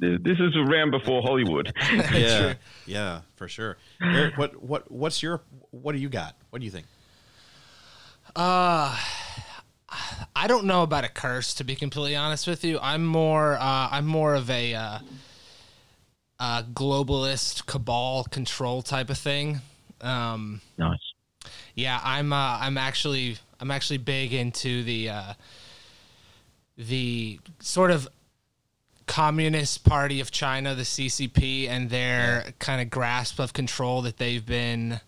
[0.00, 1.72] this is around before Hollywood.
[2.12, 3.76] Yeah, yeah, for sure.
[4.02, 6.34] Eric, what what what's your what do you got?
[6.50, 6.86] What do you think?
[8.38, 8.96] Uh,
[10.36, 12.78] I don't know about a curse to be completely honest with you.
[12.80, 14.98] I'm more uh, I'm more of a uh,
[16.38, 19.58] uh, globalist cabal control type of thing.
[20.00, 21.00] Um, nice.
[21.74, 25.32] yeah, I'm uh, I'm actually I'm actually big into the uh,
[26.76, 28.06] the sort of
[29.08, 34.46] Communist Party of China, the CCP, and their kind of grasp of control that they've
[34.46, 35.00] been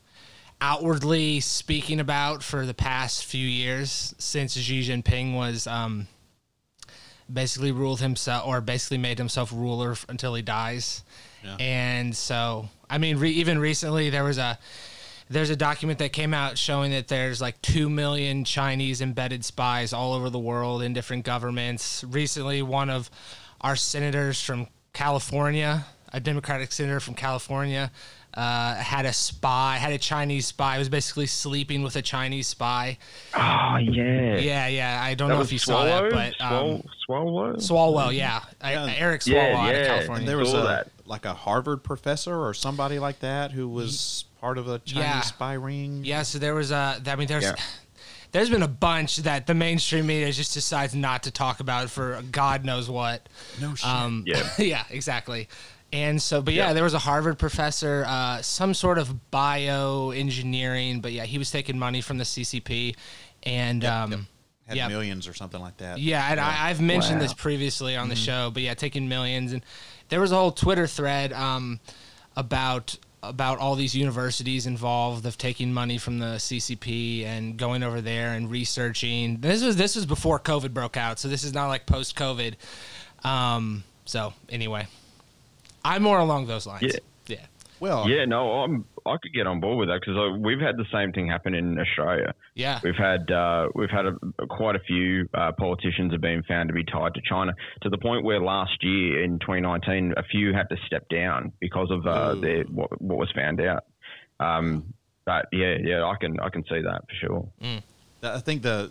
[0.60, 6.06] outwardly speaking about for the past few years since Xi Jinping was um,
[7.32, 11.02] basically ruled himself or basically made himself ruler until he dies.
[11.58, 14.58] And so, I mean, re- even recently there was a
[15.30, 19.92] there's a document that came out showing that there's like 2 million Chinese embedded spies
[19.92, 22.02] all over the world in different governments.
[22.02, 23.08] Recently, one of
[23.60, 27.92] our senators from California, a Democratic senator from California,
[28.34, 32.46] uh, had a spy, had a Chinese spy, I was basically sleeping with a Chinese
[32.46, 32.98] spy.
[33.34, 34.36] Oh yeah.
[34.36, 35.00] Yeah, yeah.
[35.02, 37.54] I don't That know if you saw that, but um, Swallow?
[37.56, 38.40] Swalwell, yeah.
[38.60, 38.94] I, Yeah.
[38.96, 39.86] Eric Swalwell Yeah, out of.
[39.86, 40.18] California.
[40.20, 40.88] And there was saw a that.
[41.06, 45.20] like a Harvard professor or somebody like that who was part of a Chinese Yeah.
[45.22, 46.04] spy ring.
[46.04, 47.00] Yeah, so there was a.
[47.06, 47.54] I mean, there's Yeah.
[48.32, 52.22] there's been a bunch that the mainstream media just decides not to talk about for
[52.30, 53.28] God knows what.
[53.60, 53.88] No shit.
[53.88, 54.48] Um, Yeah.
[54.58, 55.48] yeah, exactly.
[55.92, 56.72] And so, but yeah, Yeah.
[56.74, 61.78] there was a Harvard professor, uh, some sort of bioengineering, but yeah, he was taking
[61.78, 62.94] money from the CCP,
[63.42, 64.26] and um,
[64.66, 65.98] Had yeah, millions or something like that.
[65.98, 67.22] yeah, and I, I've mentioned Wow.
[67.22, 68.24] this previously on the Mm-hmm.
[68.24, 69.64] show, but yeah, taking millions, and
[70.10, 71.80] there was a whole Twitter thread um,
[72.36, 78.00] about about all these universities involved of taking money from the CCP and going over
[78.00, 79.38] there and researching.
[79.42, 82.54] This was this was before COVID broke out, so this is not like post COVID.
[83.22, 84.86] Um, so anyway,
[85.84, 86.82] I'm more along those lines.
[86.82, 86.98] Yeah.
[87.26, 87.46] yeah.
[87.80, 88.84] Well, Yeah, no, I'm.
[89.06, 91.78] I could get on board with that because we've had the same thing happen in
[91.78, 92.34] Australia.
[92.54, 92.80] Yeah.
[92.84, 96.74] We've had uh, we've had a, quite a few uh, politicians have been found to
[96.74, 100.68] be tied to China to the point where last year in 2019 a few had
[100.68, 103.84] to step down because of uh, their what, what was found out.
[104.38, 104.92] Um,
[105.24, 107.48] but yeah, yeah, I can I can see that for sure.
[108.22, 108.90] I think the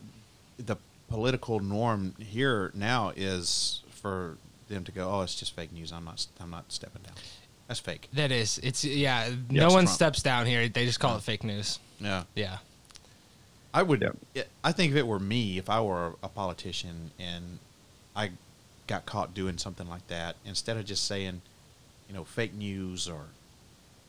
[0.58, 4.38] the political norm here now is for
[4.74, 5.92] them to go, "Oh, it's just fake news.
[5.92, 6.26] I'm not.
[6.40, 7.14] I'm not stepping down.
[7.68, 9.28] That's fake." That is, it's yeah.
[9.28, 9.96] Yeah, no it's one Trump.
[9.96, 10.68] steps down here.
[10.70, 11.80] They just call it fake news.
[12.00, 12.58] Yeah, Yeah.
[13.74, 14.02] I would.
[14.02, 14.10] Yeah.
[14.34, 17.60] yeah, I think if it were me, if I were a politician and
[18.16, 18.32] I
[18.88, 21.42] got caught doing something like that, instead of just saying,
[22.08, 23.26] you know, fake news or,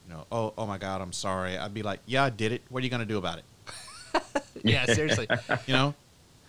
[0.08, 2.62] you know, oh, oh my God, I'm sorry, I'd be like, yeah, I did it.
[2.70, 3.44] What are you gonna do about it?
[4.64, 4.86] Yeah.
[4.86, 5.26] Seriously.
[5.66, 5.94] You know,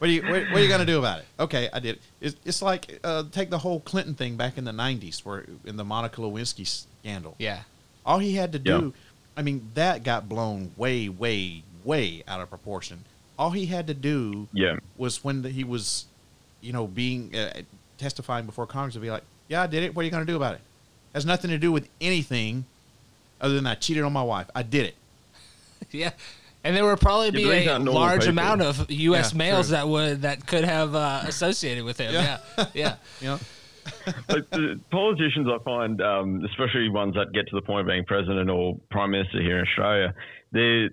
[0.02, 1.26] what are you what, what are you gonna do about it?
[1.40, 2.00] Okay, I did.
[2.20, 5.78] It's, it's like uh, take the whole Clinton thing back in the '90s, where in
[5.78, 7.36] the Monica Lewinsky scandal.
[7.38, 7.60] Yeah.
[8.04, 9.02] All he had to do, Yeah.
[9.38, 13.06] I mean, that got blown way, way, way out of proportion.
[13.38, 14.78] All he had to do Yeah.
[14.98, 16.06] was when the, he was,
[16.62, 17.62] you know, being uh,
[18.00, 19.94] testifying before Congress to be like, "Yeah, I did it.
[19.96, 20.62] What are you going to do about it?"
[21.14, 22.66] Has nothing to do with anything
[23.40, 24.50] other than I cheated on my wife.
[24.56, 24.96] I did it.
[25.92, 26.12] Yeah.
[26.64, 28.30] And there would probably be a large people.
[28.30, 29.32] amount of U.S.
[29.34, 29.76] Yeah, males true.
[29.78, 32.14] that would that could have uh, associated with him.
[32.14, 32.68] Yeah, Yeah.
[32.74, 33.40] yeah, You know,
[34.52, 38.50] the politicians, I find, um, especially ones that get to the point of being president
[38.50, 40.14] or prime minister here in Australia,
[40.52, 40.90] they're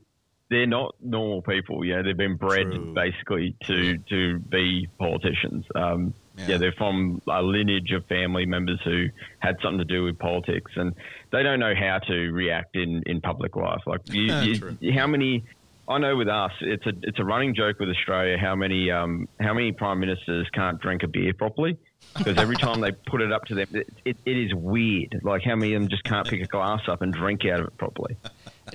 [0.51, 1.85] they're not normal people.
[1.85, 2.95] Yeah, they've been bred True.
[2.95, 5.67] basically to to be politicians.
[5.75, 6.47] Um, Yeah.
[6.51, 6.57] yeah.
[6.57, 9.09] they're from a lineage of family members who
[9.41, 10.95] had something to do with politics, and
[11.33, 13.83] they don't know how to react in, in public life.
[13.87, 14.33] Like, you,
[14.81, 15.45] you, how many?
[15.89, 19.27] I know with us, it's a it's a running joke with Australia how many um,
[19.41, 21.79] how many prime ministers can't drink a beer properly
[22.17, 25.19] because every time they put it up to them, it, it, it is weird.
[25.23, 27.67] Like how many of them just can't pick a glass up and drink out of
[27.69, 28.17] it properly.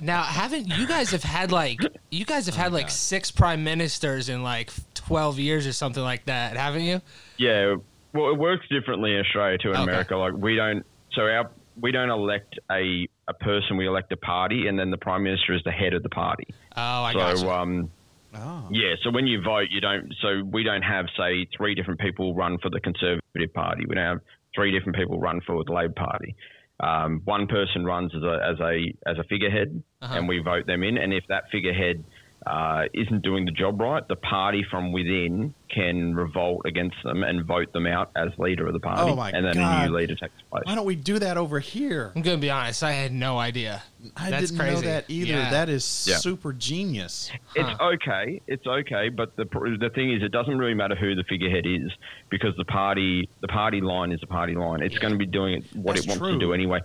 [0.02, 4.28] Now, haven't you guys have had like you guys have had like six prime ministers
[4.28, 7.00] in like twelve years or something like that, haven't you?
[7.36, 7.76] Yeah,
[8.12, 9.82] well, it works differently in Australia to in Okay.
[9.84, 10.16] America.
[10.16, 11.48] Like we don't, so our
[11.80, 15.54] we don't elect a a person, we elect a party, and then the prime minister
[15.54, 16.46] is the head of the party.
[16.76, 17.50] Oh, I so got you.
[17.50, 17.90] um,
[18.36, 18.68] Oh.
[18.70, 20.12] Yeah, so when you vote, you don't.
[20.20, 23.84] So we don't have, say, three different people run for the Conservative Party.
[23.88, 24.20] We don't have
[24.54, 26.34] three different people run for the Labor Party.
[26.80, 30.82] Um, one person runs as a as a as a figurehead, and we vote them
[30.82, 30.98] in.
[30.98, 32.04] And if that figurehead
[32.46, 37.44] uh, isn't doing the job right, the party from within can revolt against them and
[37.44, 40.14] vote them out as leader of the party, Oh my and then a new leader
[40.14, 40.62] takes place.
[40.66, 42.12] Why don't we do that over here?
[42.14, 42.82] I'm gonna be honest.
[42.84, 43.82] I had no idea.
[44.16, 44.86] I That's didn't know crazy.
[44.86, 45.32] that either.
[45.32, 45.50] Yeah.
[45.50, 46.16] That is Yeah.
[46.16, 47.30] super genius.
[47.56, 48.40] It's okay.
[48.46, 49.44] It's okay, but the
[49.80, 51.90] the thing is, it doesn't really matter who the figurehead is
[52.28, 54.82] because the party the party line is the party line.
[54.82, 56.32] It's going to be doing what That's it wants true.
[56.34, 56.80] to do anyway.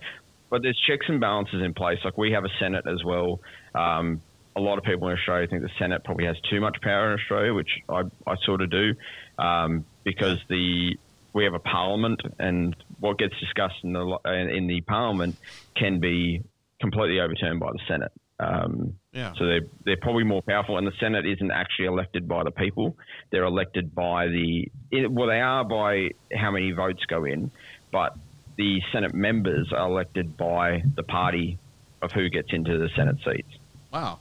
[0.48, 1.98] But there's checks and balances in place.
[2.04, 3.40] Like we have a Senate as well.
[3.74, 4.20] Um,
[4.56, 7.18] a lot of people in Australia think the Senate probably has too much power in
[7.18, 8.94] Australia, which I, I sort of do,
[9.38, 10.96] um, because the
[11.32, 15.36] we have a parliament, and what gets discussed in the in the parliament
[15.76, 16.42] can be
[16.80, 18.12] completely overturned by the Senate.
[18.40, 19.34] Um, Yeah.
[19.38, 22.96] so they're they're probably more powerful, and the Senate isn't actually elected by the people;
[23.30, 24.68] they're elected by the
[25.08, 27.50] well, they are by how many votes go in,
[27.92, 28.14] but
[28.56, 31.58] the Senate members are elected by the party
[32.02, 33.48] of who gets into the Senate seats.
[33.92, 34.18] Wow.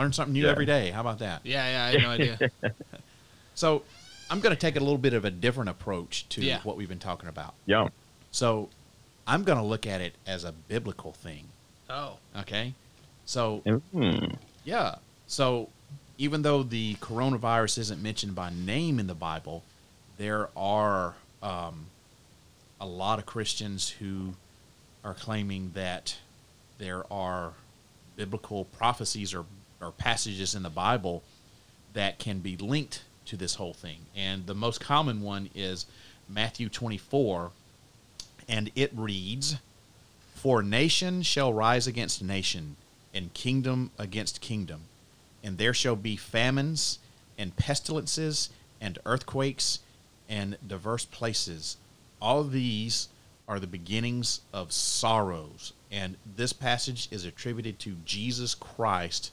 [0.00, 0.50] Learn something new Yeah.
[0.50, 0.90] every day.
[0.90, 1.42] How about that?
[1.44, 1.84] Yeah, yeah.
[1.84, 2.10] I had no
[2.62, 2.72] idea.
[3.54, 3.82] So
[4.30, 6.60] I'm going to take a little bit of a different approach to Yeah.
[6.62, 7.52] what we've been talking about.
[7.66, 7.88] Yeah,
[8.30, 8.70] So
[9.26, 11.44] I'm going to look at it as a biblical thing.
[11.90, 12.72] Oh, Okay.
[13.26, 13.58] So,
[13.92, 14.24] Hmm.
[14.64, 14.96] yeah.
[15.26, 15.68] So
[16.16, 19.62] even though the coronavirus isn't mentioned by name in the Bible,
[20.16, 21.86] there are um,
[22.80, 24.34] a lot of Christians who
[25.04, 26.16] are claiming that
[26.78, 27.52] there are
[28.16, 29.44] biblical prophecies or,
[29.80, 31.22] or passages in the Bible
[31.92, 33.98] that can be linked to this whole thing.
[34.16, 35.86] And the most common one is
[36.28, 37.50] Matthew 24,
[38.48, 39.56] and it reads,
[40.34, 42.76] For nation shall rise against nation,
[43.12, 44.82] and kingdom against kingdom,
[45.42, 46.98] and there shall be famines,
[47.38, 49.80] and pestilences, and earthquakes,
[50.28, 51.76] and diverse places.
[52.20, 53.08] All these
[53.48, 55.72] are the beginnings of sorrows.
[55.90, 59.32] And this passage is attributed to Jesus Christ,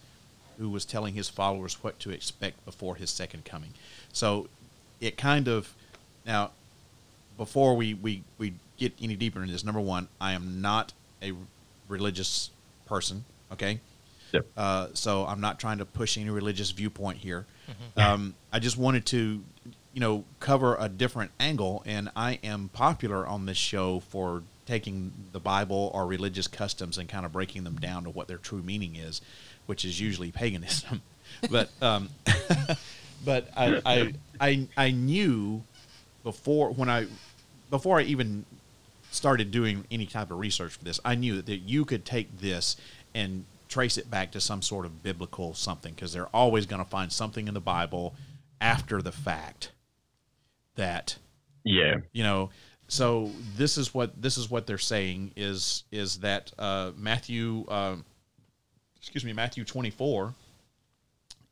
[0.57, 3.71] who was telling his followers what to expect before his second coming.
[4.11, 4.47] So
[4.99, 5.73] it kind of
[6.25, 6.51] now
[7.37, 11.33] before we, we, we get any deeper into this, number one, I am not a
[11.87, 12.49] religious
[12.85, 13.25] person.
[13.51, 13.79] Okay.
[14.33, 14.45] Yep.
[14.57, 17.45] Uh, so I'm not trying to push any religious viewpoint here.
[17.95, 19.43] Um, I just wanted to,
[19.93, 25.11] you know, cover a different angle, and I am popular on this show for taking
[25.31, 28.61] the Bible or religious customs and kind of breaking them down to what their true
[28.61, 29.21] meaning is,
[29.67, 31.01] which is usually paganism.
[31.51, 32.09] but um,
[33.25, 35.63] but I, I I I knew
[36.23, 37.07] before when I
[37.69, 38.45] before I even
[39.11, 42.75] started doing any type of research for this, I knew that you could take this
[43.15, 46.89] and trace it back to some sort of biblical something because they're always going to
[46.89, 48.15] find something in the Bible
[48.59, 49.71] after the fact
[50.75, 51.17] that
[51.63, 52.49] yeah, you know
[52.87, 57.97] so this is what this is what they're saying is is that uh, Matthew uh,
[59.07, 60.33] excuse me Matthew 24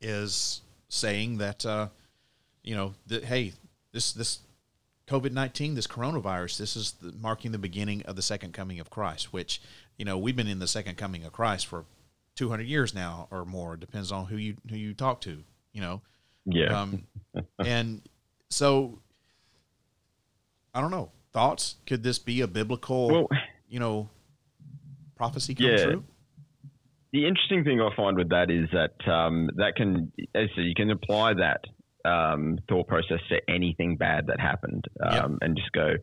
[0.02, 1.88] is saying that uh,
[2.64, 3.54] you know that hey
[3.94, 4.40] this this
[5.08, 8.90] COVID nineteen this coronavirus this is the, marking the beginning of the second coming of
[8.90, 9.62] Christ which
[9.96, 11.86] you know we've been in the second coming of Christ for
[12.36, 13.76] two hundred years now or more.
[13.76, 15.42] It depends on who you who you talk to
[15.72, 16.02] you know?
[16.46, 16.82] Yeah.
[16.82, 17.04] um,
[17.60, 18.02] and
[18.50, 19.00] so
[20.74, 21.12] I don't know.
[21.32, 21.76] Thoughts?
[21.86, 23.28] Could this be a biblical well,
[23.70, 24.10] you know
[25.16, 25.84] prophecy come Yeah.
[25.86, 26.04] true
[27.16, 30.92] the interesting thing I find with that is that um, that can, as you can
[30.92, 31.62] apply that
[32.04, 35.94] um, thought process to anything bad that happened, um, and just go,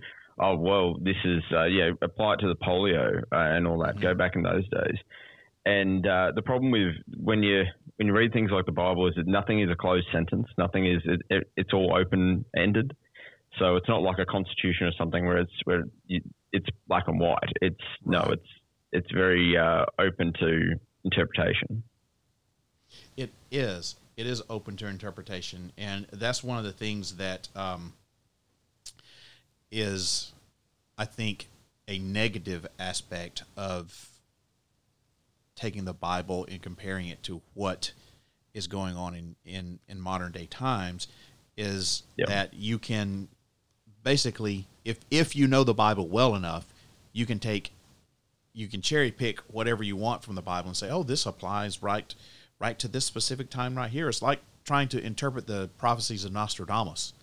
[0.41, 4.01] oh well, this is uh, yeah, apply it to the polio uh, and all that.
[4.01, 4.97] Go back in those days,
[5.67, 7.65] and uh, the problem with when you
[7.97, 10.47] when you read things like the Bible is that nothing is a closed sentence.
[10.57, 12.97] Nothing is it, it, it's all open ended.
[13.59, 16.23] So it's not like a constitution or something where it's where you,
[16.53, 17.53] it's black and white.
[17.61, 18.49] It's no, it's
[18.93, 21.83] it's very uh, open to interpretation.
[23.17, 23.97] It is.
[24.17, 27.95] It is open to interpretation, and that's one of the things that um,
[29.71, 30.33] is,
[30.99, 31.49] I think,
[31.89, 34.11] a negative aspect of
[35.57, 37.93] taking the Bible and comparing it to what
[38.55, 41.09] is going on in in, in modern day times.
[41.57, 42.29] Is Yep.
[42.29, 43.29] that you can
[44.03, 46.67] basically, if if you know the Bible well enough,
[47.13, 47.73] you can take
[48.55, 51.83] you can cherry pick whatever you want from the Bible and say, "Oh, this applies
[51.83, 52.15] right,
[52.59, 56.33] right to this specific time right here." It's like trying to interpret the prophecies of
[56.33, 57.15] Nostradamus.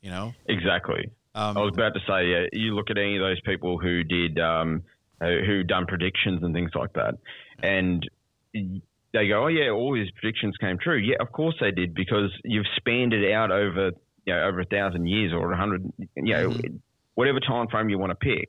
[0.00, 1.10] You know, Exactly.
[1.34, 4.04] um, I was about to say, yeah, you look at any of those people who
[4.04, 4.82] did, um,
[5.20, 7.14] who who done predictions and things like that,
[7.62, 8.06] and
[8.52, 10.96] they go, oh yeah, all these predictions came true.
[10.98, 13.92] Yeah, of course they did because you've spanned it out over
[14.26, 16.76] you know over a thousand years or a hundred, you know, Mm-hmm.
[17.14, 18.48] whatever time frame you want to pick.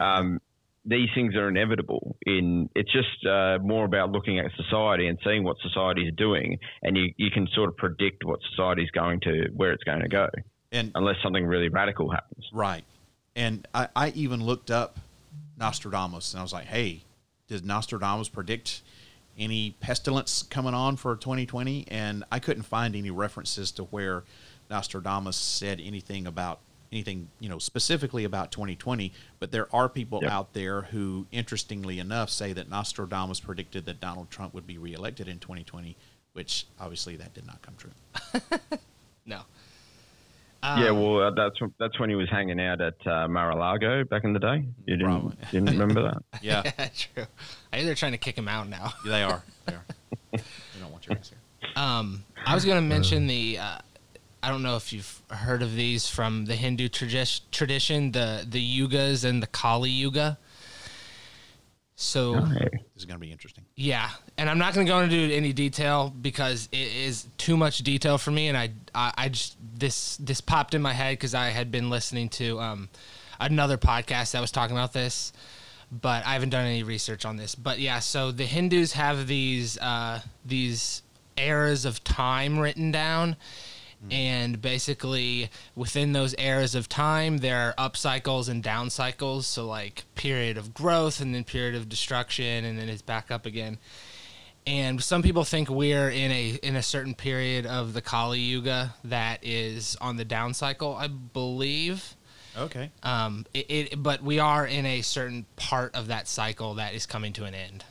[0.00, 0.40] Um,
[0.86, 2.16] these things are inevitable.
[2.24, 6.58] In it's just uh, more about looking at society and seeing what society is doing,
[6.82, 10.00] and you, you can sort of predict what society is going to where it's going
[10.00, 10.28] to go,
[10.72, 12.44] And unless something really radical happens.
[12.52, 12.84] Right.
[13.34, 14.98] And I, I even looked up
[15.58, 17.02] Nostradamus and I was like, hey,
[17.48, 18.82] did Nostradamus predict
[19.38, 21.86] any pestilence coming on for 2020?
[21.88, 24.24] And I couldn't find any references to where
[24.70, 26.60] Nostradamus said anything about
[26.92, 29.12] anything, you know, specifically about 2020.
[29.38, 30.30] But there are people Yep.
[30.30, 35.28] out there who, interestingly enough, say that Nostradamus predicted that Donald Trump would be reelected
[35.28, 35.96] in 2020,
[36.32, 37.90] which obviously that did not come true.
[39.28, 39.40] No.
[40.62, 44.32] yeah, well, uh, that's that's when he was hanging out at uh, Mar-a-Lago back in
[44.32, 44.64] the day.
[44.86, 45.36] You didn't Probably.
[45.50, 46.22] didn't remember that?
[46.42, 47.26] Yeah, True.
[47.72, 48.92] I think they're trying to kick him out now.
[49.04, 49.42] they are.
[49.66, 49.84] They are.
[50.32, 50.40] they
[50.80, 51.72] don't want your ass here.
[51.82, 53.58] Um, I was going to mention the.
[53.58, 53.78] Uh,
[54.46, 58.62] I don't know if you've heard of these from the Hindu tradi- tradition, the the
[58.80, 60.38] yugas and the Kali Yuga.
[61.96, 63.64] So This is going to be interesting.
[63.74, 67.78] yeah, and I'm not going to go into any detail because it is too much
[67.78, 71.34] detail for me, and I I, I just this this popped in my head because
[71.34, 72.88] I had been listening to um,
[73.40, 75.32] another podcast that was talking about this,
[75.90, 77.56] but I haven't done any research on this.
[77.56, 81.02] But yeah, so the Hindus have these uh, these
[81.36, 83.34] eras of time written down.
[84.10, 89.46] And basically, within those eras of time, there are up cycles and down cycles.
[89.46, 93.46] So, like, period of growth and then period of destruction, and then it's back up
[93.46, 93.78] again
[94.66, 98.94] and some people think we're in a in a certain period of the Kali Yuga
[99.04, 102.16] that is on the down cycle, I believe.
[102.56, 102.90] Okay.
[103.02, 107.06] Um, it, it but we are in a certain part of that cycle that is
[107.06, 107.84] coming to an end.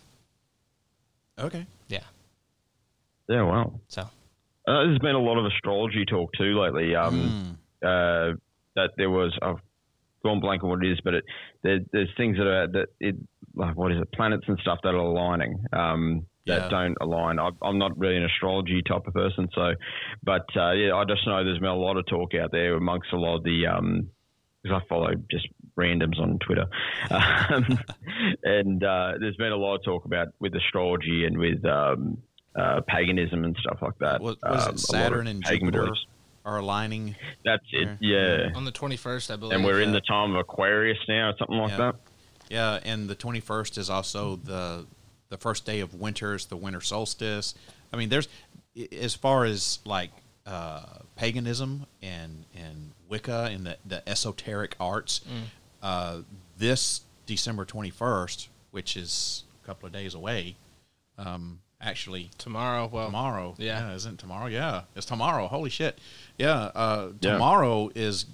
[1.40, 1.66] Okay.
[1.88, 2.04] Yeah.
[3.30, 3.80] Yeah, wow.
[3.88, 4.10] So
[4.68, 6.96] Uh, there's been a lot of astrology talk too lately.
[6.96, 7.36] Um,
[7.84, 8.34] uh,
[8.76, 9.58] that there was I've
[10.24, 11.24] gone blank on what it is, but it
[11.64, 13.16] there, there's things that are that it
[13.56, 15.64] like what is it planets and stuff that are aligning.
[15.72, 16.68] Um, that Yeah.
[16.70, 17.40] don't align.
[17.40, 19.74] I, I'm not really an astrology type of person, so,
[20.24, 23.12] but uh, yeah, I just know there's been a lot of talk out there amongst
[23.14, 24.10] a lot of the um,
[24.62, 25.48] because I follow just
[25.78, 26.66] randoms on Twitter,
[27.12, 27.80] um,
[28.44, 32.18] and uh, there's been a lot of talk about with astrology and with um,
[32.56, 34.22] uh, paganism and stuff like that.
[34.22, 36.06] Was, was Um, a lot it Saturn and Jupiter beliefs.
[36.46, 37.16] are aligning?
[37.44, 37.90] That's it.
[38.00, 38.48] Yeah.
[38.48, 38.56] Yeah.
[38.56, 39.56] on the twenty first, I believe.
[39.56, 41.78] And we're in the time of Aquarius now, or something like Yeah.
[41.78, 41.96] that.
[42.48, 44.86] Yeah, and the 21st is also the
[45.30, 47.56] the first day of winter, it's the winter solstice.
[47.92, 48.28] I mean, there's
[48.92, 50.12] as far as like
[50.46, 50.84] uh,
[51.16, 55.22] paganism and and Wicca and the, the esoteric arts,
[55.82, 56.20] uh,
[56.58, 60.56] this December 21st, which is a couple of days away,
[61.18, 62.90] um, actually tomorrow.
[62.92, 63.56] Well, tomorrow.
[63.58, 63.94] yeah.
[63.94, 64.48] isn't tomorrow?
[64.48, 65.48] Yeah, it's tomorrow.
[65.48, 66.00] Holy shit!
[66.38, 67.34] Yeah, uh, Yeah.
[67.34, 68.26] tomorrow is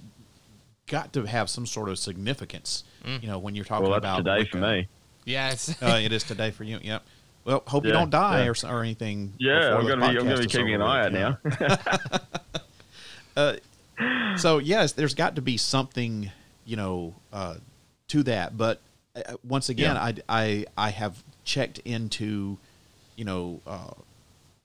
[0.86, 2.84] got to have some sort of significance.
[3.04, 4.88] You know, when you're talking Well, that's about today for me.
[5.24, 6.78] Yeah, it's Uh, it is today for you.
[6.82, 7.02] Yep.
[7.44, 8.50] Well, hope you don't die yeah.
[8.50, 9.32] or, or anything.
[9.38, 10.18] Yeah, I'm gonna be.
[10.18, 11.38] I'm gonna be keeping an eye out now.
[13.36, 13.56] yeah.
[14.36, 16.30] So yes, there's got to be something,
[16.64, 17.56] you know, uh,
[18.08, 18.56] to that.
[18.56, 18.80] But
[19.14, 20.02] uh, once again, Yeah.
[20.02, 22.58] I, I I have checked into,
[23.16, 23.90] you know, uh,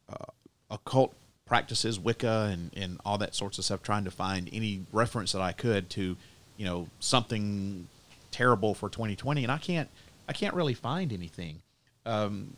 [0.10, 0.32] uh,
[0.70, 1.14] occult
[1.45, 5.41] practices, Wicca, and and all that sorts of stuff, trying to find any reference that
[5.41, 6.16] I could to,
[6.58, 7.88] you know, something
[8.32, 9.89] terrible for 2020, and I can't
[10.28, 11.62] I can't really find anything,
[12.06, 12.54] um,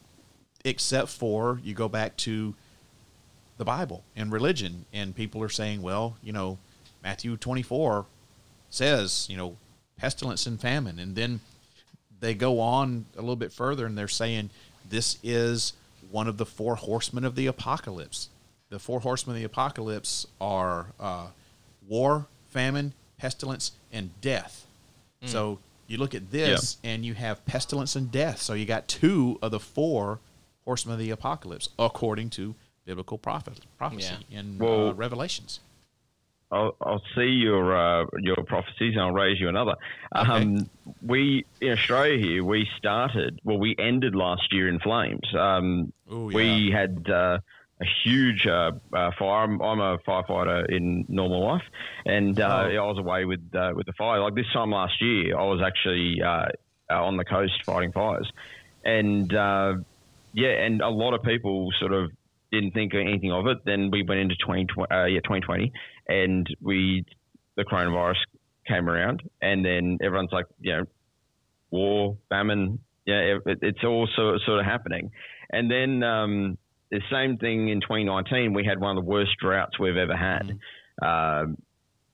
[0.66, 2.54] except for you go back to
[3.58, 6.58] the Bible and religion, and people are saying, well, you know,
[7.04, 8.06] Matthew 24
[8.70, 9.58] says, you know,
[9.98, 11.00] pestilence and famine.
[11.00, 11.42] And then
[12.20, 14.50] they go on a little bit further and they're saying
[14.90, 15.74] this is
[16.10, 18.30] one of the four horsemen of the apocalypse.
[18.70, 21.28] The four horsemen of the apocalypse are uh,
[21.88, 24.66] war, famine, pestilence, and death.
[25.26, 28.41] So you look at this and you have pestilence and death.
[28.41, 30.20] So you got two of the four
[30.66, 32.55] horsemen of the apocalypse, according to
[32.86, 34.57] biblical prophet, prophecy in
[34.89, 35.60] uh, Revelations.
[36.52, 39.76] I'll, I'll see your uh, your prophecies and I'll raise you another.
[40.12, 40.70] Um,
[41.02, 45.34] we in Australia here we started well we ended last year in flames.
[45.36, 47.39] Um, Ooh, We had uh,
[47.82, 49.43] a huge uh, uh, fire.
[49.43, 51.64] I'm, I'm a firefighter in normal life,
[52.06, 54.20] and uh, I was away with uh, with the fire.
[54.20, 58.30] Like this time last year, I was actually on the coast fighting fires,
[58.84, 59.76] and uh,
[60.34, 62.12] yeah, and a lot of people sort of
[62.52, 63.60] didn't think anything of it.
[63.66, 65.72] Then we went into 2020, uh, yeah, 2020,
[66.10, 67.05] and we
[67.55, 68.18] the coronavirus
[68.68, 70.84] came around, and then everyone's like, you know,
[71.72, 75.12] war, famine, yeah, it, it's all sort sort of happening,
[75.51, 76.57] and then um,
[76.91, 78.53] the same thing in 2019.
[78.53, 80.60] We had one of the worst droughts we've ever had.
[81.01, 81.57] Um,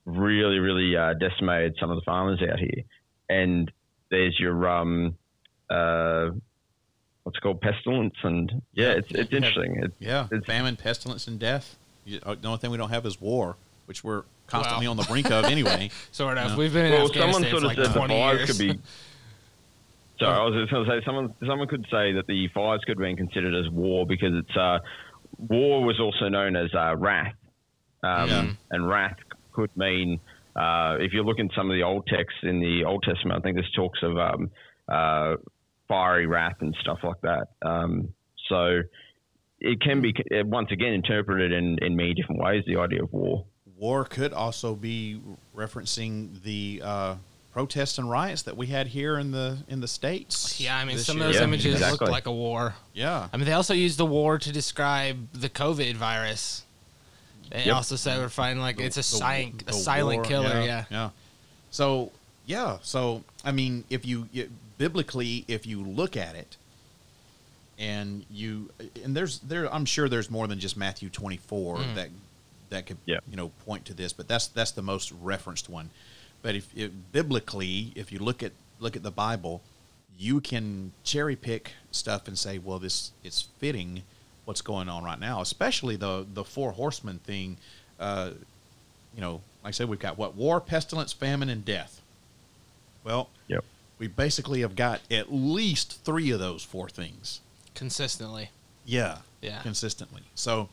[0.05, 2.83] really, really uh, decimated some of the farmers out here.
[3.27, 3.71] And
[4.11, 5.17] there's your um,
[5.69, 6.29] uh,
[7.23, 9.81] what's it called pestilence, and yeah, it's it's interesting.
[9.83, 11.75] It, Yeah, it's, famine, pestilence, and death.
[12.05, 13.55] You- uh, The only thing we don't have is war,
[13.85, 14.91] which we're constantly Wow.
[14.91, 15.89] on the brink of anyway.
[16.11, 16.51] Sort of.
[16.51, 16.57] No.
[16.57, 18.49] We've been in well, Afghanistan someone sort of like said the 20 fires years.
[18.57, 18.79] could be.
[20.19, 22.97] Sorry, I was just going to say someone someone could say that the fires could
[22.97, 24.79] have been considered as war because it's uh,
[25.37, 27.33] war was also known as uh, wrath,
[28.01, 28.47] um, Yeah.
[28.71, 29.17] and wrath
[29.51, 30.19] could mean
[30.55, 33.41] uh, if you look in some of the old texts in the Old Testament, I
[33.41, 34.51] think this talks of um,
[34.87, 35.35] uh,
[35.89, 37.47] fiery wrath and stuff like that.
[37.61, 38.13] Um,
[38.47, 38.79] so
[39.59, 42.63] it can be uh, once again interpreted in, in many different ways.
[42.65, 43.45] The idea of war.
[43.77, 45.19] War could also be
[45.55, 47.15] referencing the uh,
[47.51, 50.59] protests and riots that we had here in the in the states.
[50.59, 51.25] yeah, I mean, some year.
[51.27, 52.05] of those Yeah, images exactly.
[52.05, 52.75] look like a war.
[52.93, 56.63] Yeah, I mean, they also used the war to describe the COVID virus.
[57.51, 57.75] They Yep.
[57.75, 60.49] also said we're finding like it's a The- silent, a silent war, killer.
[60.61, 60.85] Yeah, Yeah.
[60.89, 61.09] yeah.
[61.71, 62.11] So
[62.45, 66.55] yeah, so I mean, if you, you biblically, if you look at it,
[67.77, 68.69] and you
[69.03, 71.95] and there's there, I'm sure there's more than just Matthew 24 Mm.
[71.95, 72.09] that
[72.69, 73.19] that could Yeah.
[73.29, 75.89] you know point to this, but that's that's the most referenced one.
[76.41, 79.61] But if, if biblically, if you look at look at the Bible,
[80.17, 84.03] you can cherry pick stuff and say, well, this it's fitting
[84.45, 87.57] what's going on right now, especially the the four horsemen thing.
[87.99, 88.31] Uh,
[89.15, 92.01] you know, like I said, we've got what war, pestilence, famine, and death.
[93.03, 93.63] Well, Yep.
[93.97, 97.39] we basically have got at least three of those four things.
[97.73, 98.49] Consistently.
[98.85, 99.61] Yeah, Yeah.
[99.61, 100.23] consistently.
[100.35, 100.69] So,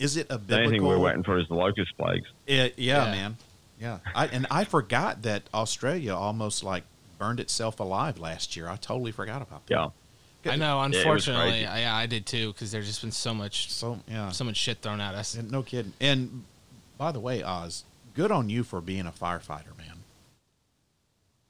[0.00, 0.88] is it a The only thing biblical?
[0.88, 2.26] we're waiting for is the locust plagues.
[2.46, 3.10] It- yeah, Yeah.
[3.10, 3.36] man.
[3.78, 6.84] Yeah, I, and I forgot that Australia almost like
[7.18, 8.68] burned itself alive last year.
[8.68, 9.72] I totally forgot about that.
[10.44, 10.50] Yeah.
[10.50, 10.80] I know.
[10.80, 11.66] Unfortunately, crazy.
[11.66, 14.56] I, yeah, I did too because there's just been so much, So yeah, so much
[14.56, 15.34] shit thrown at us.
[15.34, 15.92] And no kidding.
[16.00, 16.44] And
[16.96, 17.84] by the way, Oz,
[18.14, 20.04] good on you for being a firefighter, man.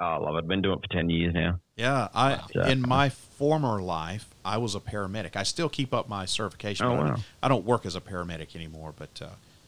[0.00, 0.38] Oh, I love it.
[0.38, 1.60] I've been doing it for 10 years now.
[1.76, 2.68] Yeah, I Yeah.
[2.68, 5.34] in my former life, I was a paramedic.
[5.36, 6.86] I still keep up my certification.
[6.86, 7.22] Oh, but I, don't, wow.
[7.42, 9.26] I don't work as a paramedic anymore, but uh,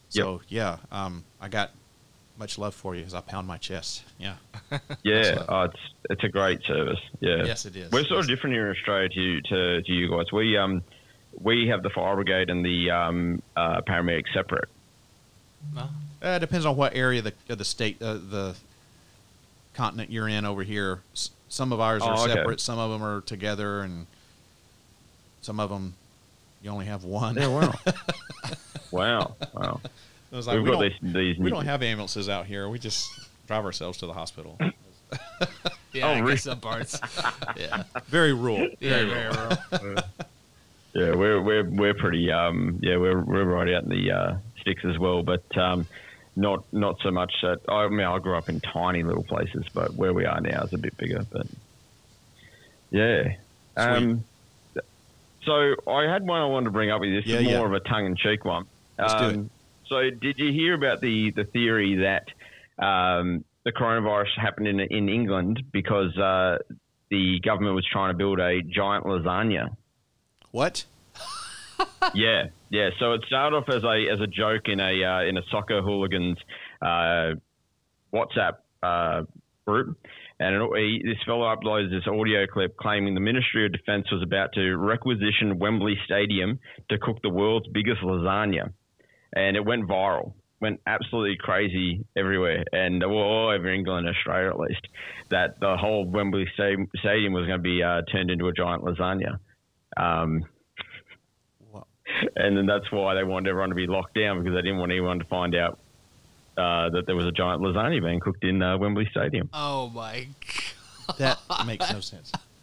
[0.09, 1.73] so yeah, um, I got
[2.39, 4.05] much love for you as I pound my chest.
[4.19, 4.37] Yeah,
[5.03, 7.01] Yeah, oh, it's it's a great service.
[7.21, 7.91] Yeah, Yes, it is.
[7.91, 8.25] We're sort Yes.
[8.25, 10.31] of different here in Australia to, to, to you guys.
[10.33, 10.83] We um
[11.41, 14.69] we have the fire brigade and the um, uh, paramedics separate.
[15.75, 15.91] Well,
[16.23, 18.55] uh, it depends on what area of the of the state, uh, the
[19.75, 21.01] continent you're in over here.
[21.15, 22.35] S- some of ours are Oh, okay.
[22.35, 22.61] separate.
[22.61, 24.07] Some of them are together, and
[25.41, 25.95] some of them
[26.63, 27.37] you only have one.
[27.37, 27.75] Yeah, wow.
[28.91, 29.81] wow, wow.
[30.33, 31.39] It was like, We've we got don't, these these.
[31.39, 32.69] we don't have ambulances out here.
[32.69, 33.11] We just
[33.47, 34.59] drive ourselves to the hospital.
[35.93, 36.33] yeah, Oh, I really?
[36.35, 37.01] guess some parts.
[37.57, 38.69] yeah, Very rural.
[38.81, 39.35] yeah, very
[39.81, 39.97] rural.
[40.95, 44.85] Yeah, we're we're we're pretty um yeah we're we're right out in the uh, sticks
[44.85, 45.87] as well, but um
[46.35, 47.33] not not so much.
[47.43, 50.63] At, I mean, I grew up in tiny little places, but where we are now
[50.63, 51.25] is a bit bigger.
[51.31, 51.47] But
[52.91, 53.35] yeah,
[53.77, 54.25] um,
[55.49, 57.21] so I had one I wanted to bring up with you.
[57.21, 57.65] This Yeah, is more yeah.
[57.65, 58.67] of a tongue in cheek one.
[58.99, 59.35] Let's do it.
[59.37, 59.51] Um,
[59.89, 62.27] So, did you hear about the the theory that
[62.79, 66.59] um, the coronavirus happened in in England because uh,
[67.11, 69.75] the government was trying to build a giant lasagna?
[70.51, 70.85] What?
[72.15, 72.91] yeah, yeah.
[72.99, 75.81] So it started off as a as a joke in a uh, in a soccer
[75.81, 76.39] hooligans
[76.83, 77.35] uh,
[78.13, 79.23] WhatsApp uh,
[79.67, 79.99] group,
[80.41, 84.23] and it, he, this fellow uploaded this audio clip claiming the Ministry of Defence was
[84.23, 86.59] about to requisition Wembley Stadium
[86.91, 88.73] to cook the world's biggest lasagna,
[89.35, 90.35] and it went viral.
[90.61, 94.89] Went absolutely crazy everywhere, and well, all over England and Australia at least,
[95.31, 98.83] that the whole Wembley sta- Stadium was going to be uh, turned into a giant
[98.83, 99.39] lasagna.
[99.97, 100.45] Um,
[102.37, 104.91] and then that's why they wanted everyone to be locked down because they didn't want
[104.91, 105.79] anyone to find out
[106.59, 109.49] uh, that there was a giant lasagna being cooked in uh, Wembley Stadium.
[109.53, 110.27] Oh my!
[111.19, 112.33] That makes no sense.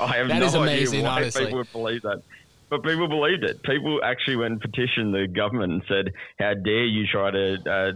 [0.00, 1.44] I have That no is amazing, idea why honestly.
[1.44, 2.22] people would believe that,
[2.70, 3.62] but people believed it.
[3.62, 7.92] People actually went and petitioned the government and said, "How dare you try to uh,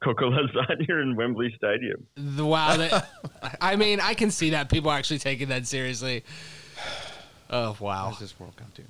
[0.00, 2.06] cook a lasagna in Wembley Stadium?"
[2.38, 2.76] Wow.
[2.76, 3.08] That,
[3.60, 6.24] I mean, I can see that people are actually taking that seriously.
[7.50, 8.82] Oh wow, How's this world come to?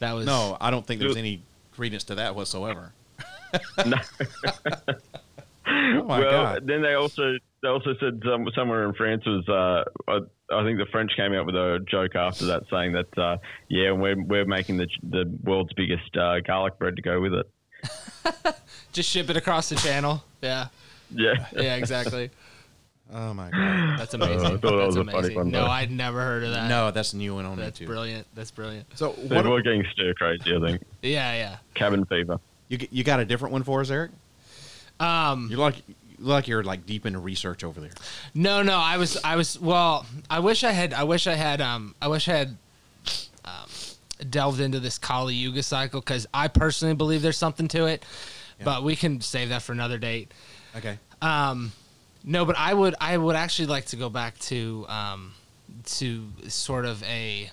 [0.00, 2.92] that was No, I don't think there's any credence to that whatsoever.
[3.86, 3.96] No.
[5.72, 6.66] Oh my well, god!
[6.66, 10.18] then they also they also said some, somewhere in France was uh, I,
[10.52, 13.36] I think the French came out with a joke after that saying that uh,
[13.68, 18.54] yeah we're we're making the the world's biggest uh, garlic bread to go with it.
[18.92, 20.24] just ship it across the channel.
[20.42, 20.68] Yeah,
[21.14, 22.30] Yeah, yeah, exactly.
[23.12, 23.98] Oh my god.
[24.00, 24.46] That's amazing.
[24.46, 25.36] I thought that was That's a funny amazing.
[25.36, 25.66] one, No.
[25.66, 26.68] I'd never heard of that.
[26.68, 27.86] No, that's a new one on me that's too.
[27.86, 28.26] brilliant.
[28.34, 28.86] That's brilliant.
[28.96, 29.46] So People what?
[29.46, 30.54] are getting stir crazy.
[30.56, 31.56] I think Yeah, yeah.
[31.74, 32.38] cabin fever.
[32.70, 34.12] You you got a different one for us, Eric?
[34.98, 37.90] Um, You're like you look like you're like deep into research over there.
[38.34, 39.60] No, no, I was, I was.
[39.60, 40.94] Well, I wish I had.
[40.94, 41.60] I wish I had.
[41.60, 42.56] Um, I wish I had.
[43.44, 43.68] Um,
[44.28, 48.04] delved into this Kali Yuga cycle because I personally believe there's something to it,
[48.62, 50.30] but we can save that for another date.
[50.76, 50.98] Okay.
[51.22, 51.72] Um,
[52.22, 52.94] no, but I would.
[53.00, 55.32] I would actually like to go back to um,
[55.84, 57.50] to sort of a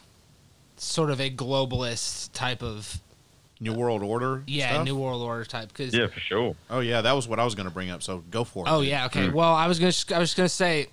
[0.75, 2.99] sort of a globalist type of
[3.59, 4.43] New World Order.
[4.47, 4.85] yeah stuff?
[4.85, 6.55] new world order type because Yeah, for sure.
[6.69, 8.03] Oh yeah, that was what I was going to bring up.
[8.03, 8.71] So go for it.
[8.71, 8.89] Oh dude.
[8.89, 9.29] yeah, okay.
[9.29, 10.87] Well, I was gonna I was gonna say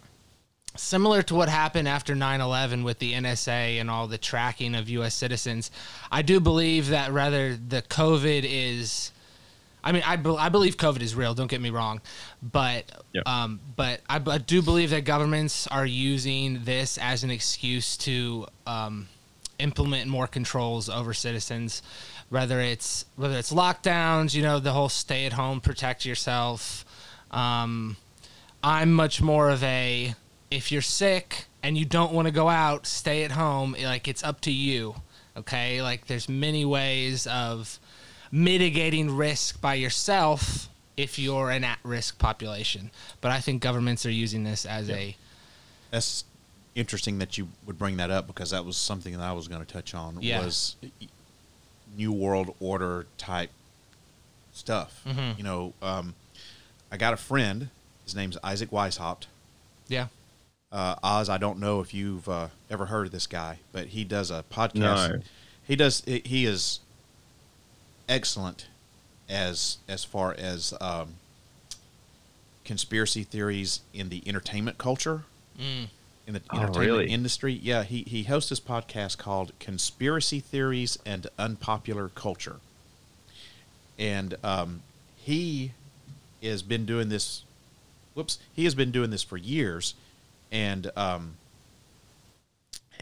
[0.77, 5.15] similar to what happened after 9/11 with the NSA and all the tracking of U.S.
[5.15, 5.71] citizens.
[6.11, 9.11] I do believe that rather the COVID is.
[9.87, 11.35] I mean, I, be- I believe COVID is real.
[11.35, 12.01] Don't get me wrong,
[12.43, 13.29] but Yep.
[13.29, 17.99] um, but I, b- I do believe that governments are using this as an excuse
[17.99, 19.09] to um,
[19.59, 21.83] implement more controls over citizens.
[22.31, 26.85] Whether it's whether it's lockdowns, you know, the whole stay at home, protect yourself.
[27.31, 27.97] Um,
[28.63, 30.15] I'm much more of a
[30.51, 33.77] if you're sick and you don't want to go out, stay at home.
[33.81, 34.97] Like it's up to you.
[35.37, 37.79] Okay, like there's many ways of
[38.31, 42.91] mitigating risk by yourself if you're an at-risk population.
[43.21, 45.17] But I think governments are using this as a
[45.91, 46.25] That's
[46.75, 49.65] interesting that you would bring that up because that was something that I was going
[49.65, 50.19] to touch on.
[50.21, 50.45] Yeah.
[50.45, 50.77] Was
[51.97, 53.51] New World Order type
[54.53, 55.03] stuff.
[55.07, 55.37] Mhm.
[55.39, 56.15] You know, um,
[56.93, 57.71] I got a friend.
[58.05, 59.25] His name's Isaac Weishaupt.
[59.89, 60.09] yeah.
[60.73, 64.03] Uh, Oz, I don't know if you've uh, ever heard of this guy, but he
[64.03, 64.75] does a podcast.
[64.75, 65.21] No.
[65.65, 66.03] He does.
[66.05, 66.81] He he is
[68.09, 68.67] excellent
[69.29, 71.15] as as far as um,
[72.65, 75.23] conspiracy theories in the entertainment culture,
[75.59, 75.89] Mm.
[76.27, 77.11] In the Oh, entertainment really?
[77.11, 77.53] industry.
[77.53, 82.61] Yeah, he he hosts this podcast called "Conspiracy Theories and Unpopular Culture,"
[83.99, 84.83] and um,
[85.17, 85.73] he
[86.43, 87.43] has been doing this.
[88.15, 89.95] Whoops, he has been doing this for years,
[90.53, 91.35] and um,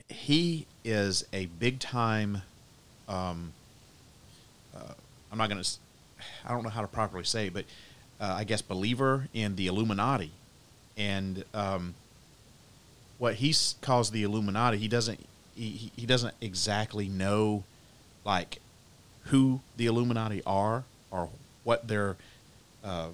[0.08, 2.42] he is a big time.
[3.08, 3.52] Um,
[4.74, 4.94] uh,
[5.30, 5.62] I'm not gonna.
[6.44, 7.64] I don't know how to properly say, but
[8.20, 10.30] uh, I guess believer in the Illuminati,
[10.96, 11.94] and um,
[13.22, 15.20] what he calls the Illuminati, he doesn't.
[15.54, 17.62] He, he- doesn't exactly know,
[18.24, 18.58] like,
[19.26, 21.28] who the Illuminati are or
[21.62, 22.16] what their,
[22.82, 23.10] uh,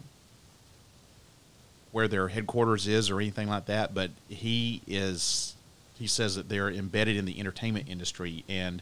[1.92, 3.92] where their headquarters is or anything like that.
[3.94, 5.54] But he is.
[5.98, 8.80] He says that they're embedded in the entertainment industry, and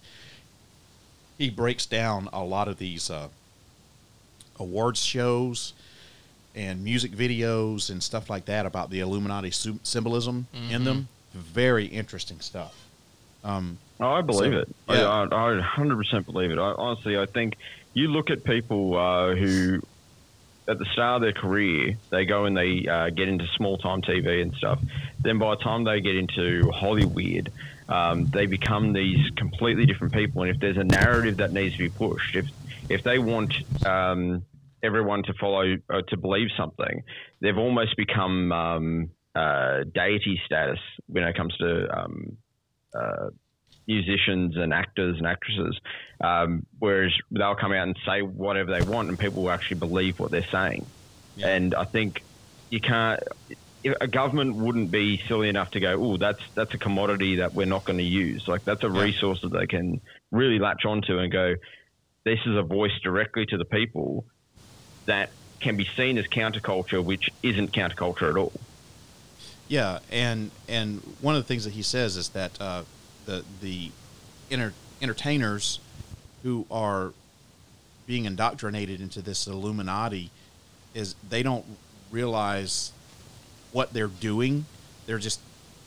[1.38, 3.28] he breaks down a lot of these uh,
[4.60, 5.72] awards shows
[6.54, 11.08] and music videos and stuff like that about the Illuminati sy- symbolism in them.
[11.36, 12.74] Very interesting stuff.
[13.44, 14.68] Um, Oh, I believe So, it.
[14.90, 15.08] yeah.
[15.08, 16.58] I, I, I 100% believe it.
[16.58, 17.56] I, honestly, I think
[17.94, 19.80] you look at people uh, who,
[20.68, 24.02] at the start of their career, they go and they uh, get into small time
[24.02, 24.80] TV and stuff.
[25.20, 27.50] Then by the time they get into Hollywood,
[27.88, 30.42] um, they become these completely different people.
[30.42, 32.46] And if there's a narrative that needs to be pushed, if
[32.90, 33.54] if they want
[33.86, 34.44] um,
[34.82, 37.02] everyone to follow uh, to believe something,
[37.40, 40.78] they've almost become um, uh, deity status
[41.08, 42.38] when it comes to um,
[42.98, 43.28] uh,
[43.86, 45.78] musicians and actors and actresses.
[46.22, 50.14] Um, whereas they'll come out and say whatever they want, and people will actually believe
[50.18, 50.90] what they're saying.
[51.36, 51.48] Yeah.
[51.48, 52.14] And I think
[52.70, 53.20] you can't.
[54.00, 57.66] A government wouldn't be silly enough to go, "Oh, that's that's a commodity that we're
[57.66, 59.00] not going to use." Like that's a Yeah.
[59.00, 60.00] resource that they can
[60.32, 61.54] really latch onto and go,
[62.24, 64.26] "This is a voice directly to the people
[65.06, 65.30] that
[65.62, 68.66] can be seen as counterculture, which isn't counterculture at all."
[69.68, 72.82] Yeah, and and one of the things that he says is that uh,
[73.24, 73.90] the the
[74.50, 75.80] enter, entertainers
[76.42, 77.12] who are
[78.06, 80.30] being indoctrinated into this Illuminati
[80.94, 81.64] is they don't
[82.12, 82.92] realize
[83.72, 84.64] what they're doing.
[85.06, 85.40] They're just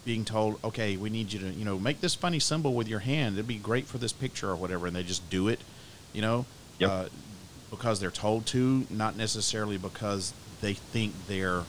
[0.04, 3.00] being told, "Okay, we need you to you know make this funny symbol with your
[3.00, 3.36] hand.
[3.36, 5.60] It'd be great for this picture or whatever," and they just do it.
[6.12, 6.46] You know,
[6.80, 6.90] Yep.
[6.90, 7.06] uh,
[7.70, 11.64] because they're told to, not necessarily because they think they're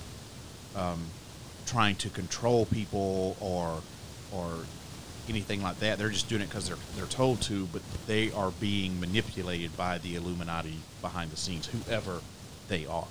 [0.74, 1.04] um,
[1.70, 3.80] trying to control people or
[4.32, 4.50] or
[5.28, 5.98] anything like that.
[5.98, 9.98] They're just doing it because they're they're told to, but they are being manipulated by
[9.98, 12.20] the Illuminati behind the scenes, whoever
[12.68, 13.06] they are.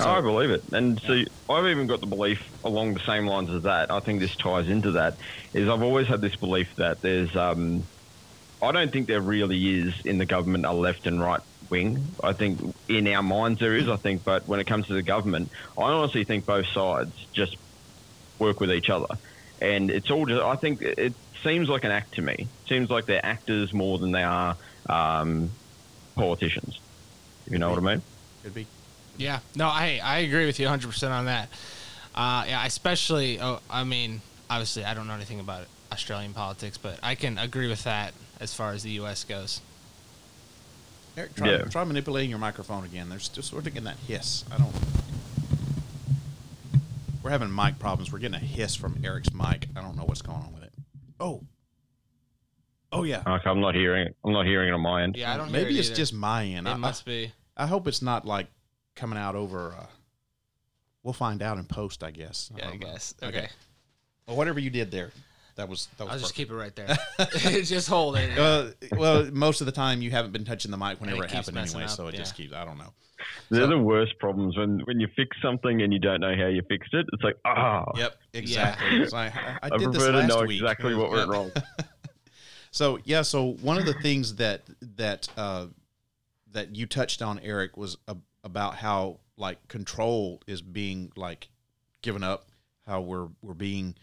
[0.00, 0.64] Oh, I believe it.
[0.72, 3.92] And see, I've even got the belief along the same lines as that.
[3.92, 5.14] I think this ties into that.
[5.52, 7.84] Is I've always had this belief that there's, um,
[8.60, 11.40] I don't think there really is in the government a left and right
[11.70, 12.04] wing.
[12.22, 13.88] I think in our minds there is.
[13.88, 17.56] I think, but when it comes to the government, I honestly think both sides just
[18.38, 19.14] work with each other,
[19.60, 20.42] and it's all just.
[20.42, 22.34] I think it seems like an act to me.
[22.34, 24.56] It Seems like they're actors more than they are
[24.88, 25.50] um,
[26.14, 26.78] politicians.
[27.48, 28.02] You know what I mean?
[28.42, 28.66] Could be.
[29.16, 31.48] Yeah, no, I I agree with you 100 percent on that.
[32.14, 33.40] Uh, yeah, especially.
[33.40, 37.68] Oh, I mean, obviously, I don't know anything about Australian politics, but I can agree
[37.68, 39.24] with that as far as the U.S.
[39.24, 39.60] goes.
[41.16, 41.62] Eric, try, Yeah.
[41.64, 43.08] try manipulating your microphone again.
[43.08, 44.44] There's just sort of getting that hiss.
[44.50, 44.72] I don't.
[47.22, 48.12] We're having mic problems.
[48.12, 49.68] We're getting a hiss from Eric's mic.
[49.76, 50.72] I don't know what's going on with it.
[51.18, 51.42] Oh.
[52.92, 53.22] Oh yeah.
[53.26, 54.08] Okay, I'm not hearing.
[54.08, 54.16] it.
[54.24, 55.16] I'm not hearing it on my end.
[55.16, 55.48] Yeah, I don't.
[55.48, 55.96] hear Maybe it it's either.
[55.96, 56.66] just my end.
[56.68, 57.32] It I, must be.
[57.56, 58.48] I hope it's not like
[58.94, 59.74] coming out over.
[59.78, 59.86] Uh,
[61.02, 62.50] we'll find out in post, I guess.
[62.56, 62.86] Yeah, I don't know.
[62.88, 63.14] guess.
[63.22, 63.48] Okay.
[64.26, 65.10] Well, whatever you did there,
[65.56, 66.12] that was that was.
[66.12, 66.36] I'll just perfect.
[66.36, 66.96] keep it right there.
[67.62, 68.38] just hold it.
[68.38, 71.34] Uh, well, most of the time you haven't been touching the mic whenever it it,
[71.34, 72.52] happened anyway, up, so it just keeps.
[72.52, 72.92] I don't know.
[73.50, 76.46] They're So- the worst problems when when you fix something and you don't know how
[76.46, 77.06] you fixed it.
[77.12, 77.84] It's like ah.
[77.96, 79.00] Yep, exactly.
[79.00, 80.60] It's like, I, I I did this prefer to know week.
[80.60, 81.52] exactly what went wrong.
[82.74, 84.62] So yeah, so one of the things that
[84.96, 85.66] that uh,
[86.50, 91.50] that you touched on, Eric, was a, about how like control is being like
[92.02, 92.48] given up,
[92.84, 93.94] how we're we're being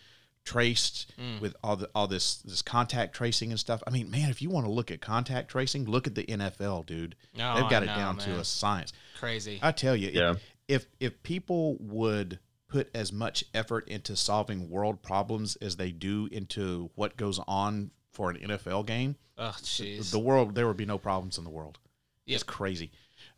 [0.44, 1.40] traced Mm.
[1.40, 3.82] with all the all this this contact tracing and stuff.
[3.86, 6.86] I mean, man, if you want to look at contact tracing, look at the NFL,
[6.86, 7.16] dude.
[7.38, 8.92] No, They've got I it know, down to a science.
[9.20, 9.60] Crazy.
[9.62, 10.36] I tell you, Yeah.
[10.68, 16.28] if if people would put as much effort into solving world problems as they do
[16.32, 20.12] into what goes on for an NFL game, Oh, jeez.
[20.12, 21.78] the world there would be no problems in the world.
[22.26, 22.92] It's crazy.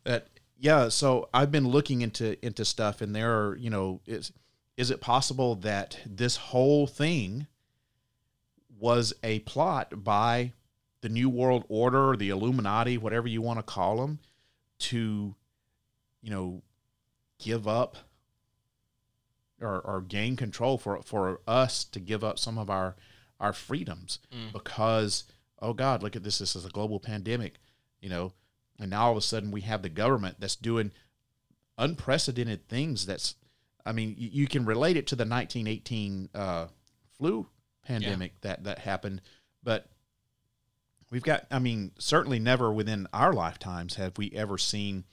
[0.04, 0.28] That
[0.58, 0.88] yeah.
[0.88, 4.32] So I've been looking into into stuff, and there are you know is
[4.76, 7.46] is it possible that this whole thing
[8.78, 10.52] was a plot by
[11.00, 14.18] the New World Order, the Illuminati, whatever you want to call them,
[14.78, 15.34] to
[16.22, 16.62] you know
[17.38, 17.96] give up
[19.60, 22.96] or, or gain control for for us to give up some of our
[23.38, 24.52] our freedoms mm.
[24.52, 25.24] because
[25.60, 27.54] oh god look at this this is a global pandemic
[28.00, 28.32] you know
[28.78, 30.90] and now all of a sudden we have the government that's doing
[31.78, 33.34] unprecedented things that's
[33.86, 36.66] i mean you, you can relate it to the 1918 uh,
[37.18, 37.46] flu
[37.84, 39.20] pandemic that that happened
[39.62, 39.86] but
[41.10, 45.04] we've got i mean certainly never within our lifetimes have we ever seen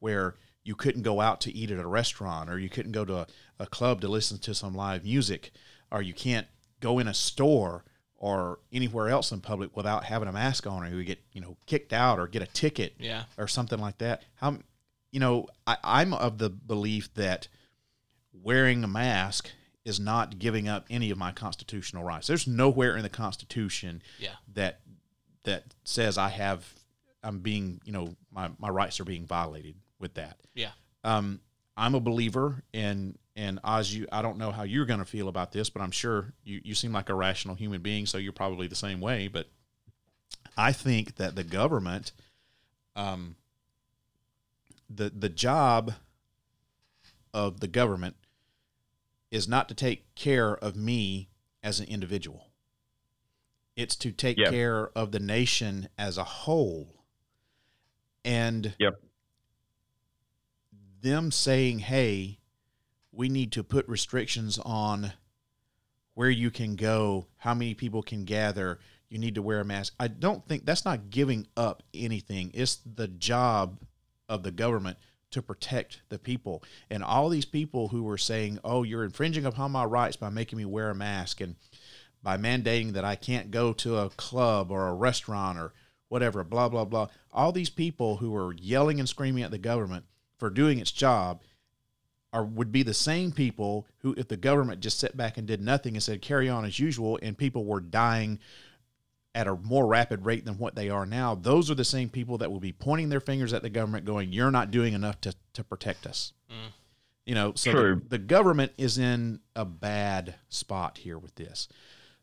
[0.00, 3.16] where you couldn't go out to eat at a restaurant or you couldn't go to
[3.16, 3.26] a,
[3.58, 5.50] a club to listen to some live music
[5.90, 6.46] or you can't
[6.80, 7.84] go in a store
[8.16, 11.56] or anywhere else in public without having a mask on or you get you know
[11.66, 13.24] kicked out or get a ticket Yeah.
[13.38, 14.58] or something like that how
[15.10, 17.48] you know I, i'm of the belief that
[18.42, 19.50] wearing a mask
[19.84, 24.30] is not giving up any of my constitutional rights there's nowhere in the constitution Yeah.
[24.54, 24.80] that
[25.44, 26.64] that says i have
[27.22, 30.70] i'm being you know my, my rights are being violated with that Yeah.
[31.04, 31.40] um,
[31.76, 35.28] I'm a believer in and Oz, you I don't know how you're going to feel
[35.28, 38.32] about this, but I'm sure you you seem like a rational human being, so you're
[38.34, 39.28] probably the same way.
[39.28, 39.46] But
[40.58, 42.12] I think that the government,
[42.96, 43.36] um,
[44.90, 45.94] the the job
[47.32, 48.16] of the government
[49.30, 51.28] is not to take care of me
[51.62, 52.50] as an individual.
[53.76, 54.50] It's to take Yeah.
[54.50, 57.04] care of the nation as a whole.
[58.24, 59.02] And Yep.
[61.00, 62.40] them saying, "Hey,
[63.12, 65.12] we need to put restrictions on
[66.14, 68.78] where you can go, how many people can gather,
[69.08, 72.50] you need to wear a mask." I don't think that's not giving up anything.
[72.52, 73.86] It's the job
[74.28, 74.98] of the government
[75.30, 76.62] to protect the people.
[76.90, 80.58] And all these people who were saying, "Oh, you're infringing upon my rights by making
[80.58, 81.56] me wear a mask and
[82.22, 85.72] by mandating that I can't go to a club or a restaurant or
[86.08, 87.08] whatever, blah, blah, blah.
[87.32, 90.04] All these people who are yelling and screaming at the government
[90.38, 91.40] for doing its job
[92.32, 95.60] are would be the same people who, if the government just sat back and did
[95.60, 98.38] nothing and said carry on as usual, and people were dying
[99.34, 102.38] at a more rapid rate than what they are now, those are the same people
[102.38, 105.34] that will be pointing their fingers at the government, going, "You're not doing enough to
[105.54, 106.32] to protect us."
[107.26, 108.02] You know, so the, True.
[108.08, 111.68] the government is in a bad spot here with this.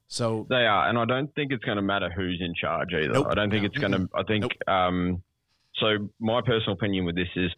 [0.10, 3.14] So They are, and I don't think it's going to matter who's in charge either.
[3.14, 3.28] Nope.
[3.30, 3.68] I don't think No.
[3.68, 4.10] it's going to.
[4.14, 4.42] I think.
[4.44, 4.52] Nope.
[4.68, 5.24] Um,
[5.80, 7.52] so my personal opinion with this is,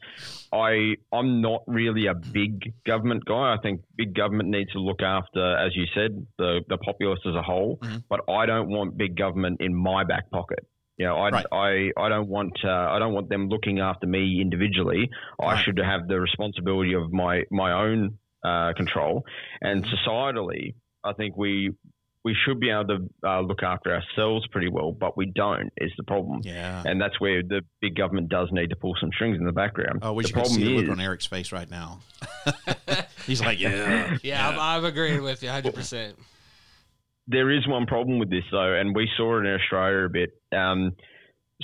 [0.51, 3.53] I I'm not really a big government guy.
[3.53, 7.35] I think big government needs to look after, as you said, the the populace as
[7.35, 7.79] a whole.
[7.83, 8.03] Mhm.
[8.09, 10.65] But I don't want big government in my back pocket.
[10.97, 11.45] You know, I, Right.
[11.51, 15.09] I, I don't want uh, I don't want them looking after me individually.
[15.41, 19.23] I should have the responsibility of my my own uh, control.
[19.61, 20.09] And Mm-hmm.
[20.09, 21.71] societally, I think we
[22.25, 25.71] we should be able to uh, look after ourselves pretty well, but we don't.
[25.77, 26.41] Is the problem?
[26.43, 26.83] yeah.
[26.85, 29.99] And that's where the big government does need to pull some strings in the background.
[30.01, 31.99] Oh, we the should see the problem look is, on Eric's face right now.
[33.25, 36.13] He's like, yeah, Yeah, I'm, I'm agreeing with you 100%.
[37.27, 40.29] there is one problem with this though, and we saw it in Australia a bit.
[40.55, 40.93] Um,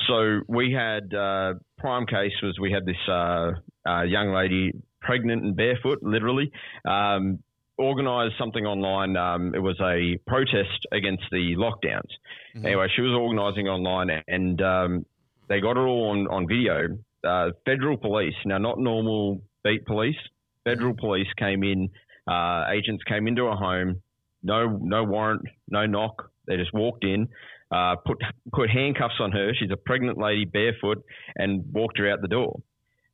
[0.08, 3.52] so we had uh, prime case was we had this uh,
[3.88, 6.52] uh, young lady pregnant and barefoot, literally.
[6.86, 7.40] Um,
[7.80, 9.18] organised something online.
[9.18, 12.10] Um, it was a protest against the lockdowns.
[12.56, 15.06] Anyway, she was organising online, and um,
[15.50, 16.98] they got it all on on video.
[17.24, 20.16] Uh, federal police, now not normal beat police.
[20.64, 21.90] Federal police came in.
[22.28, 24.02] Uh, agents came into a home.
[24.44, 26.30] No, no warrant, no knock.
[26.48, 27.28] They just walked in,
[27.72, 28.20] uh, put
[28.54, 29.54] put handcuffs on her.
[29.56, 31.04] She's a pregnant lady, barefoot,
[31.36, 32.62] and walked her out the door.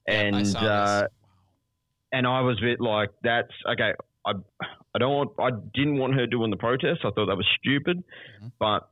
[0.07, 1.09] I And saw uh, this.
[2.12, 3.93] and I was a bit like, that's okay.
[4.26, 4.34] I
[4.93, 5.32] I don't want.
[5.39, 7.01] I didn't want her doing the protest.
[7.03, 8.03] I thought that was stupid,
[8.59, 8.89] but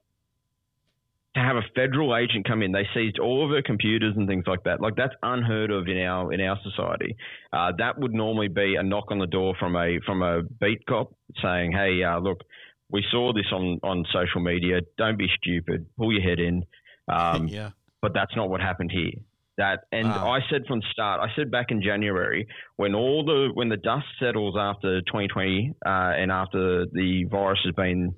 [1.35, 4.45] to have a federal agent come in, they seized all of her computers and things
[4.47, 4.81] like that.
[4.81, 7.15] Like that's unheard of in our in our society.
[7.53, 10.85] Uh, that would normally be a knock on the door from a from a beat
[10.87, 12.41] cop saying, "Hey, uh, look,
[12.89, 14.81] we saw this on on social media.
[14.97, 15.85] Don't be stupid.
[15.97, 16.65] Pull your head in."
[17.07, 17.71] Um, yeah.
[18.01, 19.13] but that's not what happened here.
[19.59, 20.31] That and Wow.
[20.31, 22.47] I said from the start, I said back in January
[22.77, 27.75] when all the when the dust settles after 2020 uh, and after the virus has
[27.75, 28.15] been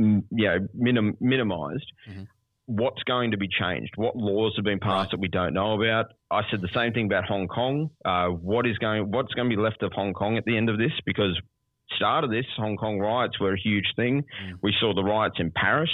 [0.00, 2.26] mm, you know minim, minimized, Mhm.
[2.66, 3.92] what's going to be changed?
[3.96, 5.10] What laws have been passed Right.
[5.10, 6.06] that we don't know about?
[6.30, 7.90] I said the same thing about Hong Kong.
[8.04, 10.68] Uh, what is going what's going to be left of Hong Kong at the end
[10.70, 10.92] of this?
[11.04, 11.34] Because
[11.96, 14.22] start of this, Hong Kong riots were a huge thing.
[14.22, 14.58] Mm.
[14.62, 15.90] We saw the riots in Paris.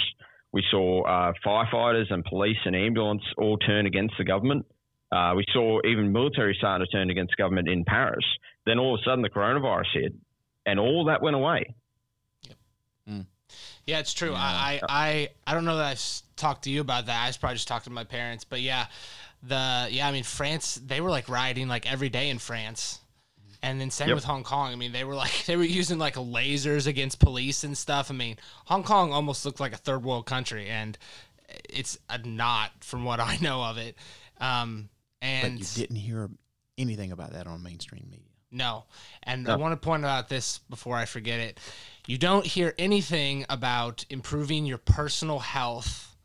[0.53, 4.65] We saw uh, firefighters and police and ambulance all turn against the government.
[5.11, 8.25] Uh, we saw even military starting to turn against government in Paris.
[8.65, 10.13] Then all of a sudden the coronavirus hit,
[10.65, 11.75] and all that went away.
[13.87, 14.33] Yeah, it's true.
[14.33, 17.23] I, I I I don't know that I've talked to you about that.
[17.23, 18.87] I was probably just talked to my parents, but yeah,
[19.41, 22.99] the yeah, I mean France, they were like rioting like every day in France.
[23.63, 24.15] And then same Yep.
[24.15, 24.71] with Hong Kong.
[24.71, 28.11] I mean, they were like they were using like lasers against police and stuff.
[28.11, 30.97] I mean, Hong Kong almost looked like a third world country, and
[31.69, 33.95] it's a not from what I know of it.
[34.39, 34.89] Um,
[35.21, 36.29] But and you didn't hear
[36.77, 38.25] anything about that on mainstream media.
[38.51, 38.85] no.
[39.23, 41.59] And I want to point out this before I forget it.
[42.05, 46.15] You don't hear anything about improving your personal health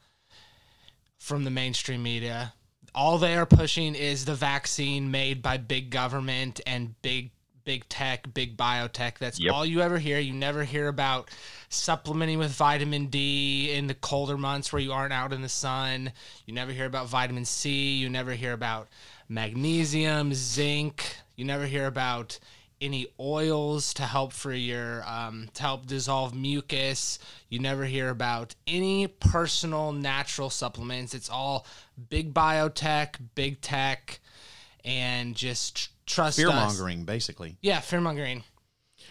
[1.19, 2.53] from the mainstream media.
[2.95, 7.31] All they are pushing is the vaccine made by big government and big
[7.65, 9.19] big tech, big biotech.
[9.19, 9.55] That's Yep.
[9.55, 10.19] all you ever hear.
[10.19, 11.31] You never hear about
[11.69, 16.13] supplementing with vitamin D in the colder months where you aren't out in the sun.
[16.45, 17.95] You never hear about vitamin C.
[17.99, 18.89] You never hear about
[19.29, 21.17] magnesium, zinc.
[21.37, 22.39] You never hear about
[22.83, 27.19] any oils to help for your um, to help dissolve mucus.
[27.49, 31.15] You never hear about any personal natural supplements.
[31.15, 31.67] It's all
[32.11, 34.21] big biotech, big tech,
[34.85, 37.57] and just trust Fear mongering, basically.
[37.63, 38.45] Yeah, fear mongering.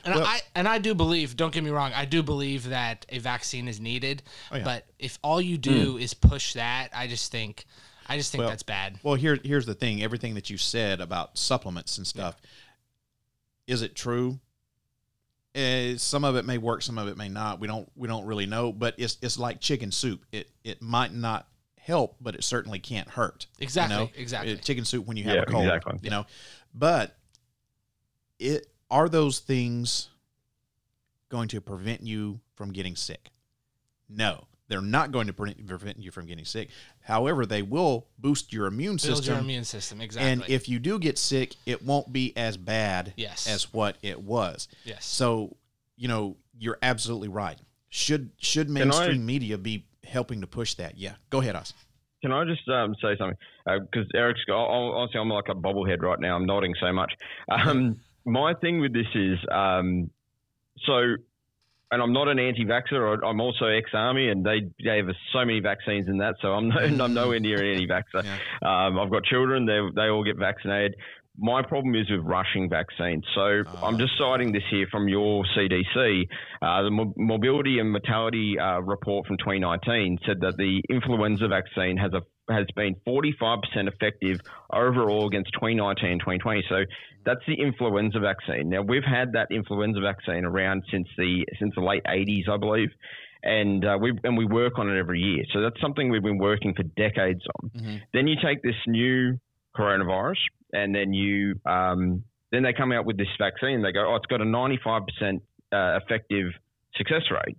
[0.04, 1.38] And Well- I and I do believe.
[1.38, 1.94] Don't get me wrong.
[1.94, 4.24] I do believe that a vaccine is needed.
[4.52, 4.64] Oh, yeah.
[4.64, 7.66] But if all you do is push that, I just think,
[8.08, 9.00] I just think Well, that's bad.
[9.04, 10.02] Well, here, here's the thing.
[10.02, 12.36] Everything that you said about supplements and stuff,
[13.68, 14.40] is it true?
[15.56, 17.60] Uh, some of it may work, some of it may not.
[17.60, 20.26] We don't we don't really know, but it's it's like chicken soup.
[20.32, 21.48] It it might not
[21.78, 23.48] help, but it certainly can't hurt.
[23.60, 24.10] you Exactly, know?
[24.16, 24.54] exactly.
[24.54, 25.66] Uh, chicken soup when you have Yeah, a cold.
[25.66, 26.00] exactly.
[26.04, 26.26] You know,
[26.74, 27.18] but
[28.40, 30.10] it are those things
[31.30, 33.30] going to prevent you from getting sick?
[34.10, 36.70] No, they're not going to prevent you from getting sick.
[37.02, 39.34] However, they will boost your immune Build system.
[39.36, 40.00] your immune system.
[40.00, 40.32] Exactly.
[40.32, 43.48] And if you do get sick, it won't be as bad Yes.
[43.48, 44.70] as what it was.
[44.86, 45.06] Yes.
[45.06, 45.58] So,
[45.98, 47.58] you know, you're absolutely right.
[47.90, 50.98] Should should I- mainstream media be helping to push that?
[50.98, 51.16] Yeah.
[51.30, 51.74] Go ahead, Oz.
[52.22, 53.36] Can I just um, say something?
[53.66, 56.36] Because Eric's got, I'll- honestly, I'm like a bobblehead right now.
[56.38, 57.12] I'm nodding so much.
[57.50, 60.10] Um, my thing with this is, um,
[60.86, 61.16] so,
[61.92, 63.20] and I'm not an anti-vaxxer.
[63.26, 66.36] I'm also ex-army, and they gave us so many vaccines in that.
[66.42, 68.24] So I'm, no, I'm nowhere near an anti-vaxxer.
[68.24, 68.38] Yeah.
[68.62, 70.96] Um, I've got children; they they all get vaccinated.
[71.38, 73.24] My problem is with rushing vaccines.
[73.34, 76.24] So I'm just citing this here from your CDC.
[76.62, 81.98] Uh, the mo- mobility and mortality uh, report from 2019 said that the influenza vaccine
[81.98, 82.22] has a
[82.52, 83.58] has been 45%
[83.88, 84.40] effective
[84.74, 86.64] overall against 2019 and 2020.
[86.68, 86.84] So
[87.26, 88.70] that's the influenza vaccine.
[88.70, 92.90] Now we've had that influenza vaccine around since the since the late 80s, I believe.
[93.44, 96.38] And uh, we and we work on it every year, so that's something we've been
[96.38, 97.72] working for decades on.
[98.14, 99.40] Then you take this new
[99.82, 100.38] coronavirus,
[100.74, 103.82] and then you um, then they come out with this vaccine.
[103.82, 105.02] They go, oh, it's got a 95%
[105.74, 106.48] uh, effective
[106.96, 107.58] success rate.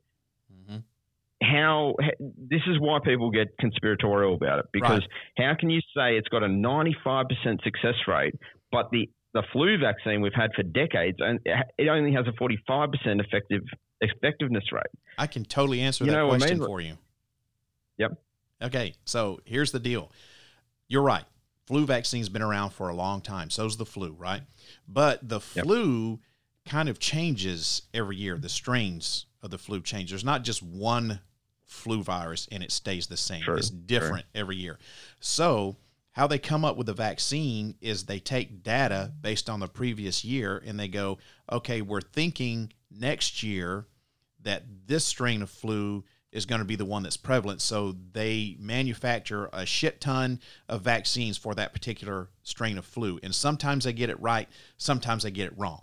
[1.43, 5.45] How this is why people get conspiratorial about it because Right.
[5.45, 7.27] how can you say it's got a 95%
[7.65, 8.37] success rate,
[8.71, 12.89] but the the flu vaccine we've had for decades, and it only has a 45%
[13.19, 13.63] effective
[14.01, 14.85] effectiveness rate.
[15.19, 16.67] I can totally answer You that what I question mean?
[16.69, 16.97] for you.
[17.99, 18.13] Yep.
[18.63, 20.13] Okay, so here's the deal.
[20.87, 21.25] You're right.
[21.73, 23.49] Flu vaccine's been around for a long time.
[23.49, 24.43] So's the flu, right?
[24.87, 25.65] But the Yep.
[25.65, 26.21] flu
[26.67, 28.37] kind of changes every year.
[28.37, 30.11] The strains of the flu change.
[30.11, 31.21] There's not just one
[31.65, 33.41] flu virus and it stays the same.
[33.41, 34.79] True, It's different every year.
[35.19, 35.79] So
[36.11, 40.27] how they come up with the vaccine is they take data based on the previous
[40.27, 41.17] year and they go,
[41.51, 43.87] okay, we're thinking next year
[44.43, 47.61] that this strain of flu is going to be the one that's prevalent.
[47.61, 53.21] So they manufacture a shit ton of vaccines for that particular strain of flu.
[53.23, 55.83] And sometimes they get it right, sometimes they get it wrong.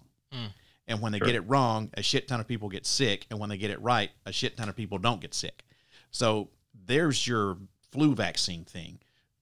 [0.88, 3.28] And when they get it wrong, a shit ton of people get sick.
[3.30, 5.64] And when they get it right, a shit ton of people don't get sick.
[6.10, 6.50] So
[6.86, 7.58] there's your
[7.92, 9.00] flu vaccine thing.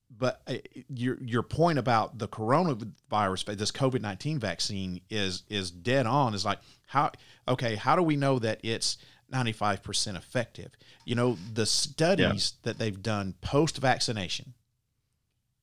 [0.09, 0.55] But uh,
[0.89, 6.33] your your point about the coronavirus, this COVID nineteen vaccine is is dead on.
[6.33, 7.11] Is like how
[7.47, 7.75] okay?
[7.75, 8.97] How do we know that it's
[9.29, 10.71] ninety five percent effective?
[11.05, 14.53] You know the studies that they've done post vaccination.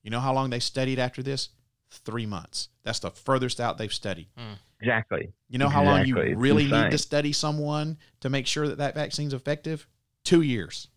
[0.03, 1.49] You know how long they studied after this?
[1.89, 2.69] Three months.
[2.83, 4.27] That's the furthest out they've studied.
[4.37, 4.53] Hmm.
[4.81, 5.31] Exactly.
[5.49, 8.93] You know how long you really need to study someone to make sure that that
[8.95, 9.87] vaccine's effective?
[10.23, 10.89] Two years.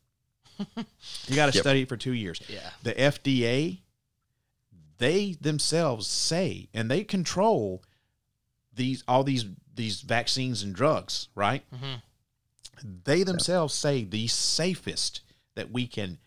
[0.58, 1.62] you got to Yep.
[1.62, 2.40] study it for two years.
[2.48, 2.68] Yeah.
[2.82, 3.78] The FDA,
[4.98, 7.82] they themselves say, and they control
[8.74, 9.44] these all these
[9.74, 11.62] these vaccines and drugs, right?
[11.74, 11.94] Mm-hmm.
[13.04, 15.20] They themselves say the safest
[15.54, 16.18] that we can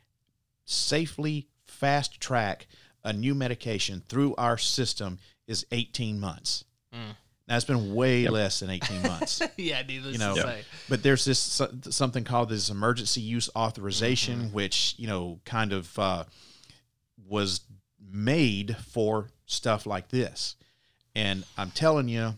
[0.65, 2.67] safely fast track
[3.03, 6.63] a new medication through our system is 18 months.
[7.47, 9.41] Now it's been way less than 18 months.
[9.57, 10.63] yeah, needless you know, to say.
[10.87, 14.53] but there's this something called this emergency use authorization, Mm-hmm.
[14.53, 16.23] which you know kind of uh,
[17.27, 17.61] was
[17.99, 20.55] made for stuff like this.
[21.15, 22.35] And I'm telling you,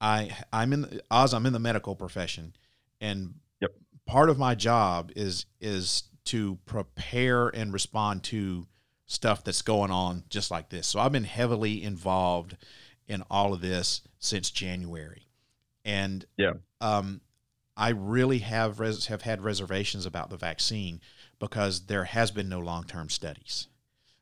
[0.00, 1.34] I I'm in the, Oz.
[1.34, 2.54] I'm in the medical profession,
[3.00, 3.70] and Yep.
[4.06, 8.66] part of my job is is to prepare and respond to
[9.06, 10.86] stuff that's going on just like this.
[10.86, 12.56] So I've been heavily involved
[13.06, 15.26] in all of this since January,
[15.84, 16.52] and Yeah.
[16.80, 17.22] um,
[17.76, 21.00] I really have res- have had reservations about the vaccine
[21.38, 23.68] because there has been no long term studies.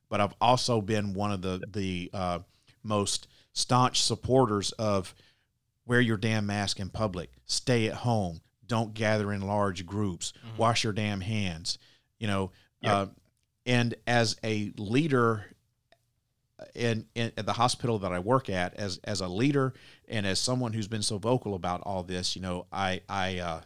[0.08, 2.38] But I've also been one of the the uh,
[2.84, 5.14] most staunch supporters of
[5.86, 10.84] wear your damn mask in public, stay at home, don't gather in large groups, wash
[10.84, 11.78] your damn hands.
[12.18, 12.50] You know,
[12.84, 13.06] uh,
[13.66, 15.44] and as a leader
[16.74, 19.74] in, in at the hospital that I work at as as a leader
[20.08, 23.60] and as someone who's been so vocal about all this, you know, I I uh,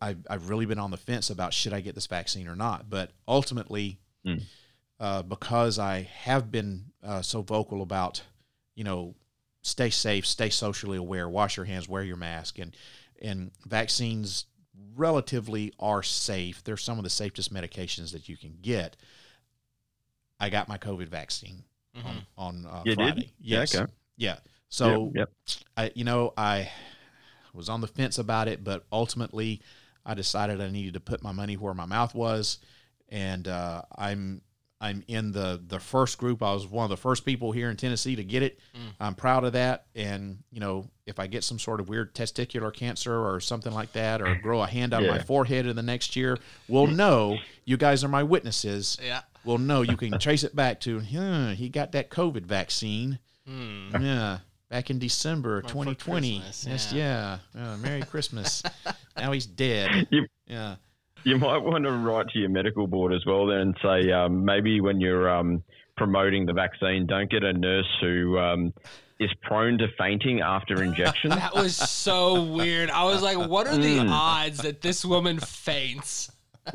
[0.00, 2.90] I I've really been on the fence about should I get this vaccine or not.
[2.90, 4.42] But ultimately, Mm.
[4.98, 8.22] uh, because I have been uh, so vocal about,
[8.74, 9.14] you know,
[9.62, 12.76] stay safe, stay socially aware, wash your hands, wear your mask, and
[13.20, 14.46] and vaccines
[14.96, 16.62] relatively are safe.
[16.64, 18.96] They're some of the safest medications that you can get.
[20.38, 21.64] I got my COVID vaccine
[22.04, 22.96] on on uh, You did?
[22.96, 23.32] Friday.
[23.40, 23.86] Yeah, okay.
[24.16, 24.36] Yeah.
[24.68, 25.30] So Yep,
[25.76, 26.70] I, you know, I
[27.52, 29.60] was on the fence about it, but ultimately,
[30.06, 32.58] I decided I needed to put my money where my mouth was,
[33.08, 34.42] and uh, I'm
[34.80, 36.42] I'm in the the first group.
[36.42, 38.58] I was one of the first people here in Tennessee to get it.
[38.98, 42.72] I'm proud of that, and you know, if I get some sort of weird testicular
[42.72, 46.16] cancer or something like that, or grow a hand on my forehead in the next
[46.16, 47.36] year, we'll know.
[47.66, 48.96] You guys are my witnesses.
[49.04, 49.20] Yeah.
[49.44, 49.82] We'll know.
[49.82, 53.18] You can trace it back to huh, he got that COVID vaccine.
[53.46, 56.40] Yeah, back in December of Right 2020.
[56.40, 57.38] Christmas, Yes, yeah.
[57.54, 57.72] yeah.
[57.72, 58.62] Uh, Merry Christmas.
[59.16, 60.06] now he's dead.
[60.10, 60.76] You- Yeah.
[61.24, 64.44] You might want to write to your medical board as well then and say um,
[64.44, 65.62] maybe when you're um,
[65.96, 68.72] promoting the vaccine, don't get a nurse who um,
[69.18, 71.30] is prone to fainting after injection.
[71.34, 72.90] That was so weird.
[72.90, 74.10] I was like, what are the Mm.
[74.10, 76.30] odds that this woman faints?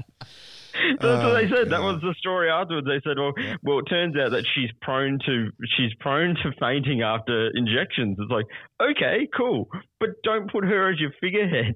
[1.01, 1.69] That's what they Oh, said.
[1.71, 2.85] That was the story afterwards.
[2.85, 3.33] They said, "Well,
[3.63, 8.29] well, it turns out that she's prone to she's prone to fainting after injections." It's
[8.29, 8.45] like,
[8.81, 9.69] okay, cool,
[9.99, 11.75] but don't put her as your figurehead.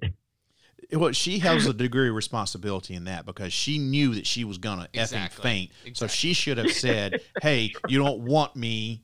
[0.91, 4.57] Well, she has a degree of responsibility in that because she knew that she was
[4.57, 5.43] gonna effing Exactly.
[5.43, 5.97] faint.
[5.97, 9.03] So she should have said, "Hey, you don't want me.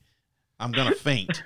[0.58, 1.42] I'm gonna faint."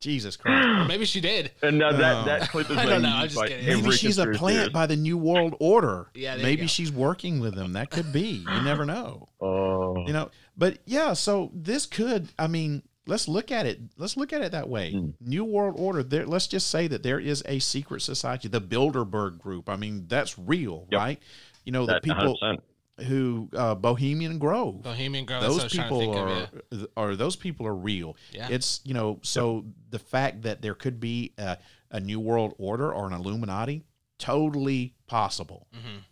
[0.00, 0.88] Jesus Christ.
[0.88, 1.50] Maybe she did.
[1.62, 1.92] And Oh.
[1.94, 3.66] that that clip is I don't know, I'm just kidding.
[3.66, 6.08] Maybe every she's a plant by the New World Order.
[6.14, 6.66] Yeah, there you Maybe go.
[6.68, 7.74] she's working with them.
[7.74, 8.44] That could be.
[8.48, 9.28] You never know.
[9.40, 14.16] Oh, you know but yeah so this could i mean let's look at it let's
[14.16, 15.10] look at it that way Hmm.
[15.20, 19.38] new world order there let's just say that there is a secret society the bilderberg
[19.38, 20.98] group i mean that's real Yep.
[21.00, 21.18] right
[21.64, 22.58] you know the people 100%.
[23.06, 24.82] who uh, Bohemian Grove.
[24.82, 25.40] Bohemian Grove.
[25.40, 26.86] that's what I those was trying to people think of, are yeah.
[26.98, 28.14] are those people are real.
[28.30, 28.48] Yeah.
[28.50, 31.56] It's you know so the fact that there could be a,
[31.90, 33.84] a new world order or an Illuminati
[34.18, 35.66] totally possible.
[35.74, 36.02] Mhm.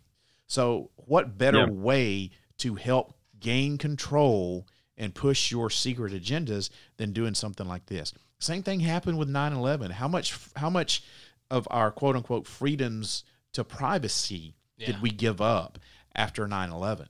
[0.47, 1.65] So what better Yeah.
[1.69, 4.65] way to help gain control
[4.99, 8.13] and push your secret agendas than doing something like this?
[8.39, 9.91] Same thing happened with 9/11.
[9.91, 11.01] How much how much
[11.49, 13.23] of our quote unquote freedoms
[13.53, 14.87] to privacy Yeah.
[14.87, 15.79] did we give up
[16.15, 17.07] after 9/11?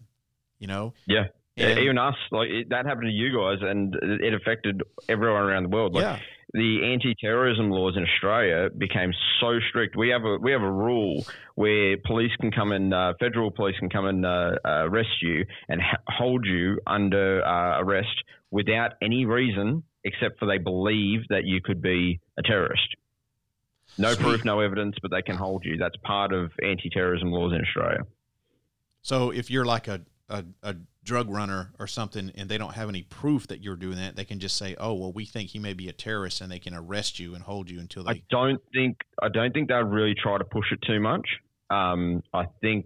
[0.59, 0.93] You know?
[1.05, 1.25] Yeah.
[1.57, 5.41] And- Even us, like it, that happened to you guys, and it it affected everyone
[5.41, 5.93] around the world.
[5.93, 6.19] Like, yeah.
[6.53, 9.95] The anti-terrorism laws in Australia became so strict.
[9.95, 11.25] We have a we have a rule
[11.55, 15.45] where police can come and uh, federal police can come and uh, uh, arrest you
[15.67, 21.45] and ha- hold you under uh, arrest without any reason except for they believe that
[21.45, 22.95] you could be a terrorist.
[23.97, 24.23] No Sweet.
[24.23, 25.77] proof, no evidence, but they can hold you.
[25.77, 28.05] That's part of anti-terrorism laws in Australia.
[29.01, 32.89] So if you're like a, a, a drug runner or something and they don't have
[32.89, 35.59] any proof that you're doing that, they can just say, "Oh, well, we think he
[35.59, 38.11] may be a terrorist," and they can arrest you and hold you until they.
[38.11, 41.27] I don't think I don't think they'd really try to push it too much.
[41.69, 42.85] Um, I think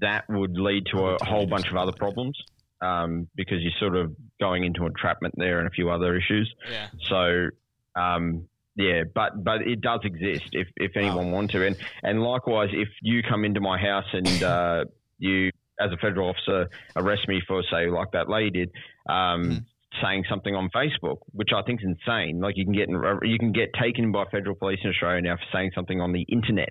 [0.00, 2.38] that would lead to a whole bunch of something other like problems
[2.80, 6.52] um, because you're sort of going into entrapment there and a few other issues.
[6.70, 6.88] Yeah.
[7.08, 7.48] So
[7.94, 12.70] um, yeah, but but it does exist if if anyone want to, and and likewise
[12.72, 14.84] if you come into my house and uh,
[15.18, 15.49] you
[15.80, 18.70] as a federal officer arrest me for say like that lady did.
[19.08, 19.58] Um, Mm-hmm.
[20.06, 22.40] Saying something on Facebook, which I think is insane.
[22.40, 25.42] Like you can get you can get taken by federal police in Australia now for
[25.52, 26.68] saying something on the internet.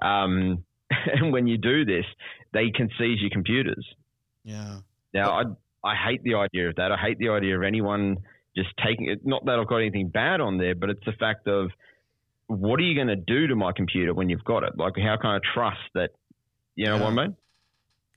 [0.00, 2.06] Um, and when you do this,
[2.54, 3.86] they can seize your computers.
[4.42, 4.78] Yeah.
[5.12, 5.42] Now, I
[5.84, 6.90] I hate the idea of that.
[6.92, 8.16] I hate the idea of anyone
[8.56, 9.20] just taking it.
[9.22, 11.70] Not that I've got anything bad on there, but it's the fact of
[12.46, 14.78] what are you going to do to my computer when you've got it?
[14.78, 16.10] Like, how can I trust that?
[16.74, 17.02] You know Yeah.
[17.02, 17.36] what I mean?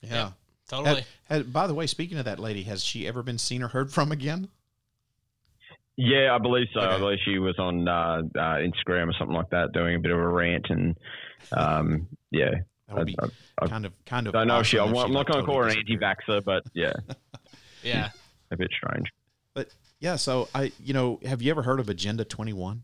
[0.01, 0.31] Yeah.
[0.67, 0.95] Totally.
[0.95, 3.69] Had- had- by the way, speaking of that lady, has she ever been seen or
[3.69, 4.49] heard from again?
[6.01, 6.79] Yeah, I believe so.
[6.79, 10.11] I believe she was on uh, uh, Instagram or something like that, doing a bit
[10.11, 10.97] of a rant, and
[11.51, 12.51] um, yeah,
[12.87, 13.27] That would be I,
[13.61, 14.33] I, kind of kind of.
[14.33, 14.79] I don't know if she.
[14.79, 16.93] I'm she, not like, going to call her an totally anti-vaxxer, but yeah,
[17.83, 18.11] yeah.
[18.49, 19.07] a bit strange.
[19.53, 19.67] But
[19.99, 22.83] yeah, so I, you know, have you ever heard of Agenda Twenty One?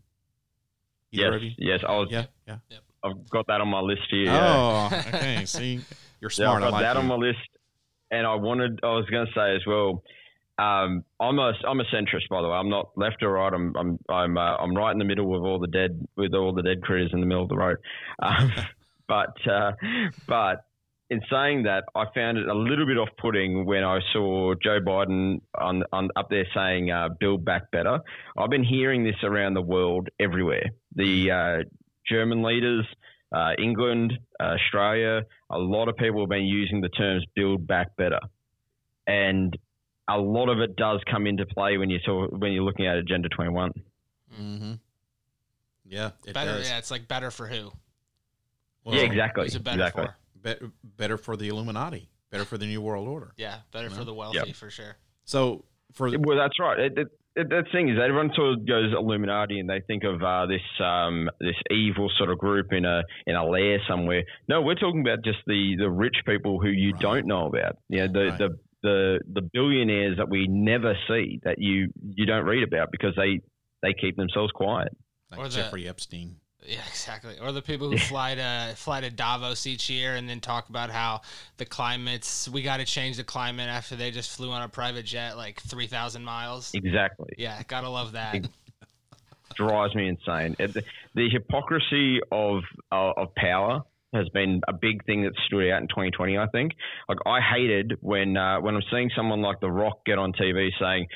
[1.10, 2.08] Yes, yes, I was.
[2.10, 2.58] Yeah, yeah.
[3.02, 4.24] I've got that on my list here.
[4.24, 4.90] yeah.
[4.92, 5.46] Oh, okay.
[5.46, 5.80] See,
[6.30, 6.52] you're Yeah.
[6.52, 7.00] I've I got that you.
[7.00, 7.38] on my list,
[8.10, 8.80] and I wanted.
[8.82, 10.02] I was going to say as well.
[10.58, 12.54] Um, I'm a I'm a centrist, by the way.
[12.54, 13.52] I'm not left or right.
[13.52, 16.54] I'm I'm I'm uh, I'm right in the middle with all the dead with all
[16.54, 17.76] the dead critters in the middle of the road.
[18.22, 18.52] Um,
[19.08, 19.72] but uh,
[20.26, 20.64] but
[21.10, 25.40] in saying that, I found it a little bit off-putting when I saw Joe Biden
[25.56, 28.00] on, on up there saying uh, "Build Back Better."
[28.36, 30.64] I've been hearing this around the world everywhere.
[30.94, 31.56] The uh,
[32.10, 32.86] German leaders,
[33.30, 37.96] uh, England, uh, Australia, a lot of people have been using the terms "build back
[37.96, 38.20] better,"
[39.06, 39.56] and
[40.08, 42.96] a lot of it does come into play when you talk, when you're looking at
[42.96, 43.72] Agenda 21.
[44.40, 44.72] Mm-hmm.
[45.84, 46.52] Yeah, it better.
[46.52, 46.68] does.
[46.68, 46.78] Yeah.
[46.78, 47.70] It's like better for who?
[48.84, 49.44] Well, yeah, exactly.
[49.44, 50.06] Who's it better exactly.
[50.42, 50.66] for?
[50.66, 52.08] Be- better for the Illuminati.
[52.30, 53.32] Better for the New World Order.
[53.36, 53.58] Yeah.
[53.72, 54.96] Better for the wealthy for sure.
[55.24, 56.78] So for Well, that's right.
[56.78, 57.08] It, it, it,
[57.44, 61.28] the thing is, everyone sort of goes Illuminati and they think of uh, this um,
[61.40, 64.22] this evil sort of group in a in a lair somewhere.
[64.48, 67.00] No, we're talking about just the, the rich people who you Right.
[67.02, 67.76] don't know about.
[67.88, 68.38] Yeah, the, Right.
[68.38, 73.14] the the the billionaires that we never see that you you don't read about because
[73.16, 73.40] they
[73.82, 74.88] they keep themselves quiet.
[75.30, 76.36] like Or the- Jeffrey Epstein.
[76.68, 77.36] Yeah, exactly.
[77.40, 80.90] Or the people who fly to fly to Davos each year and then talk about
[80.90, 81.20] how
[81.58, 85.04] the climate's we got to change the climate after they just flew on a private
[85.04, 86.72] jet like three thousand miles.
[86.74, 87.34] Exactly.
[87.38, 88.48] Yeah, gotta love that.
[89.54, 90.56] drives me insane.
[90.58, 90.82] It, the,
[91.14, 92.62] the hypocrisy of
[92.92, 93.82] uh, of power
[94.12, 96.38] has been a big thing that stood out in 2020.
[96.38, 96.72] I think.
[97.08, 100.70] Like I hated when uh, when I'm seeing someone like The Rock get on TV
[100.80, 101.06] saying.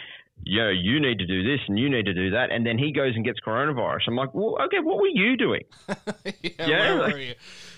[0.44, 2.92] Yo, you need to do this and you need to do that, and then he
[2.92, 4.00] goes and gets coronavirus.
[4.08, 5.62] I'm like, well, okay, what were you doing?
[5.88, 7.34] yeah, Yeah, where like- were you?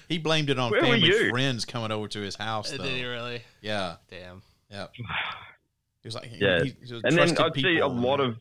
[0.08, 1.30] He blamed it on Where family you?
[1.30, 2.70] friends coming over to his house.
[2.70, 2.82] Though.
[2.84, 3.42] Did he really?
[3.62, 4.42] Yeah, Damn.
[4.70, 4.86] yeah.
[4.94, 5.04] He
[6.08, 6.64] was like, Yeah.
[6.64, 7.90] he- he was and then trusted I'd see a people.
[7.94, 8.36] lot of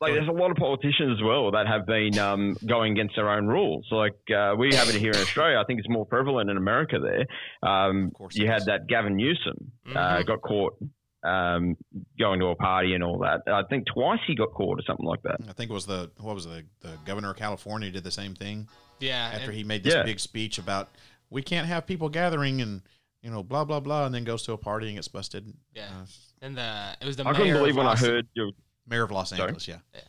[0.00, 3.28] like there's a lot of politicians as well that have been um, going against their
[3.28, 3.86] own rules.
[3.90, 5.58] Like uh, we have it here in Australia.
[5.58, 6.98] I think it's more prevalent in America.
[6.98, 8.62] There, um, Of course you it had is.
[8.62, 8.70] Mm-hmm.
[8.70, 10.26] that Gavin Newsom uh, Mhm.
[10.26, 10.74] got caught
[11.22, 11.76] um,
[12.18, 13.42] going to a party and all that.
[13.46, 15.36] I think twice he got caught or something like that.
[15.48, 18.10] I think it was the what was it, the the governor of California did the
[18.10, 18.68] same thing
[19.00, 19.30] Yeah.
[19.34, 20.02] after and- he made this Yeah.
[20.04, 20.88] big speech about
[21.28, 22.82] we can't have people gathering and
[23.22, 25.44] you know blah blah blah and then goes to a party and gets busted.
[25.74, 25.84] Yeah.
[25.84, 26.06] Uh,
[26.42, 28.50] and the it was the I couldn't believe of when I heard your
[28.88, 29.42] mayor of Los Sorry?
[29.42, 29.78] Angeles, yeah.
[29.94, 30.00] Yeah.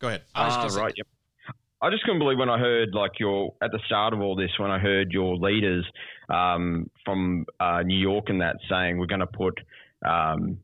[0.00, 0.22] Go ahead.
[0.34, 0.92] I Ah, gonna say- right.
[0.96, 1.06] Yep.
[1.82, 4.50] I just couldn't believe when I heard like your at the start of all this
[4.58, 5.86] when I heard your leaders
[6.28, 9.60] um, from uh, New York and that saying we're going to put
[10.06, 10.58] um,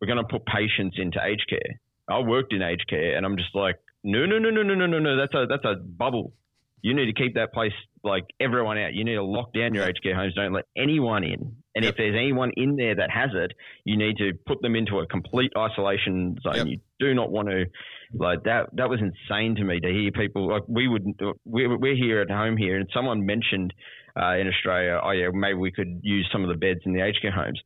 [0.00, 1.80] we're going to put patients into aged care.
[2.08, 4.86] I worked in aged care, and I'm just like, no, no, no, no, no, no,
[4.86, 5.16] no, no.
[5.16, 6.34] That's a that's a bubble.
[6.82, 7.72] You need to keep that place
[8.02, 8.92] like everyone out.
[8.92, 10.34] You need to lock down your aged care homes.
[10.34, 11.54] Don't let anyone in.
[11.74, 11.92] And Yep.
[11.92, 13.52] if there's anyone in there that has it,
[13.84, 16.56] you need to put them into a complete isolation zone.
[16.56, 16.66] Yep.
[16.66, 17.66] You do not want to
[18.14, 18.70] like that.
[18.74, 21.04] That was insane to me to hear people like we would.
[21.44, 23.72] We're, we're here at home here, and someone mentioned
[24.20, 27.00] uh, in Australia, oh yeah, maybe we could use some of the beds in the
[27.00, 27.60] aged care homes,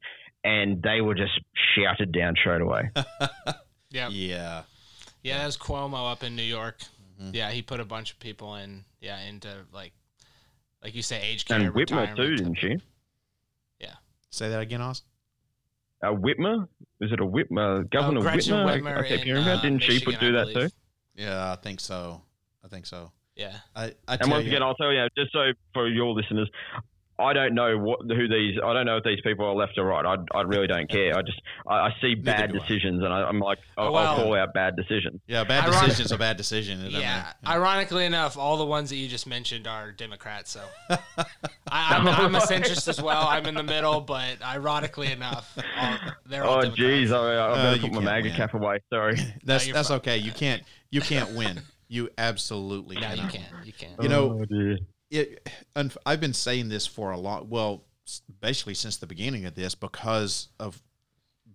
[0.46, 1.32] and they were just
[1.74, 2.90] shouted down straight away.
[3.90, 4.08] Yeah.
[4.08, 4.62] Yeah.
[5.22, 6.80] Yeah, that was Cuomo up in New York.
[7.20, 7.30] Mm-hmm.
[7.34, 8.84] Yeah, he put a bunch of people in.
[9.00, 9.92] Yeah, into like,
[10.82, 11.58] like you say, age care.
[11.58, 12.76] and Whitmer retirement too, didn't she?
[13.80, 13.94] Yeah.
[14.30, 15.02] Say that again, Oz.
[16.02, 16.68] Uh, Whitmer?
[17.00, 17.88] Was it a Whitmer?
[17.90, 18.68] Governor Oh, Gretchen Whitmer?
[18.68, 19.58] I- Whitmer I keep in, hearing about.
[19.58, 20.68] uh, Didn't she put do I that too?
[21.14, 22.20] Yeah, I think so.
[22.64, 23.12] I think so.
[23.36, 23.56] Yeah.
[23.74, 26.50] I, I And tell once you, again, I'll tell you, just so for your listeners,
[27.18, 28.56] I don't know what who these.
[28.62, 30.04] I don't know if these people are left or right.
[30.04, 31.16] I, I really don't care.
[31.16, 32.60] I just I, I see bad do I.
[32.60, 35.20] decisions, and I, I'm like, I'll, Well- I'll call out bad decisions.
[35.26, 36.80] yeah, bad Ironic- decision's a bad decision.
[36.80, 37.32] It doesn't Yeah.
[37.46, 40.50] Ironically enough, all the ones that you just mentioned are Democrats.
[40.50, 41.24] So I,
[41.70, 43.26] I'm, I'm a centrist as well.
[43.26, 46.76] I'm in the middle, but ironically enough, all, they're all Oh, Democrats.
[46.78, 48.36] geez, I, I Uh, better you put my can't MAGA win.
[48.36, 48.78] cap away.
[48.92, 49.16] Sorry.
[49.44, 49.96] That's you're that's fine.
[49.98, 50.16] okay.
[50.18, 51.62] You can't you can't win.
[51.88, 53.44] You absolutely No, you can't.
[53.64, 54.02] You can't.
[54.02, 54.78] You know, Oh, dear.
[55.16, 55.48] It,
[56.04, 57.84] I've been saying this for a long, well,
[58.40, 60.82] basically since the beginning of this because of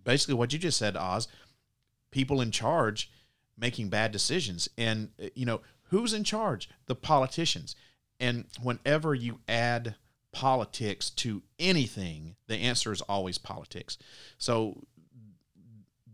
[0.04, 1.28] basically what you just said, Oz.
[2.10, 3.10] People in charge
[3.56, 6.68] making bad decisions, and uh, you know who's in charge?
[6.86, 7.74] The politicians.
[8.20, 9.94] And whenever you add
[10.30, 13.98] politics to anything, the answer is always politics.
[14.38, 14.84] So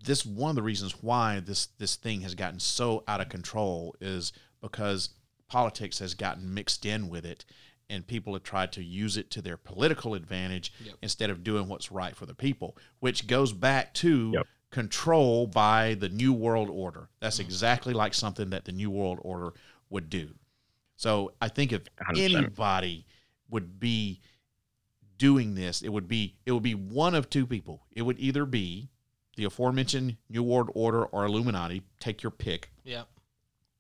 [0.05, 3.95] this one of the reasons why this this thing has gotten so out of control
[4.01, 5.11] is because
[5.49, 7.45] politics has gotten mixed in with it
[7.91, 11.91] and people have tried to use it to their political advantage instead of doing what's
[11.91, 14.47] right for the people which goes back to Yep.
[14.71, 17.47] control by the new world order that's mm-hmm.
[17.47, 19.53] exactly like something that the new world order
[19.91, 20.29] would do
[20.97, 22.19] so i think if 100%.
[22.35, 23.07] anybody
[23.51, 24.21] would be
[25.17, 28.45] doing this it would be it would be one of two people it would either
[28.45, 28.89] be
[29.37, 33.09] the aforementioned new world order or illuminati take your pick Yep.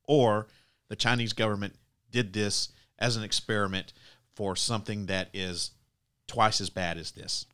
[0.07, 0.47] or
[0.89, 1.74] the Chinese government
[2.10, 3.93] did this as an experiment
[4.35, 5.73] for something that is
[6.27, 7.47] twice as bad as this.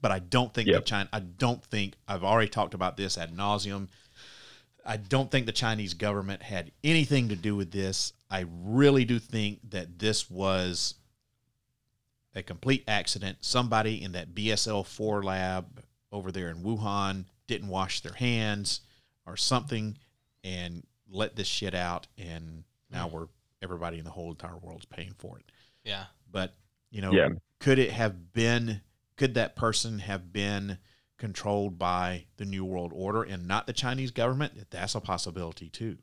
[0.00, 0.76] But I don't think Yep.
[0.76, 1.08] the China.
[1.12, 3.88] I don't think I've already talked about this ad nauseum.
[4.84, 8.12] I don't think the Chinese government had anything to do with this.
[8.30, 10.94] I really do think that this was
[12.34, 13.38] a complete accident.
[13.40, 15.82] Somebody in that BSL four lab
[16.12, 18.80] over there in Wuhan didn't wash their hands
[19.26, 19.96] or something
[20.42, 20.84] and
[21.14, 23.26] let this shit out and now we're
[23.62, 25.44] everybody in the whole entire world's paying for it.
[25.84, 26.04] Yeah.
[26.30, 26.54] But
[26.90, 27.28] you know, Yeah.
[27.60, 28.82] could it have been
[29.16, 30.78] could that person have been
[31.16, 34.52] controlled by the new world order and not the Chinese government?
[34.70, 35.98] That's a possibility too.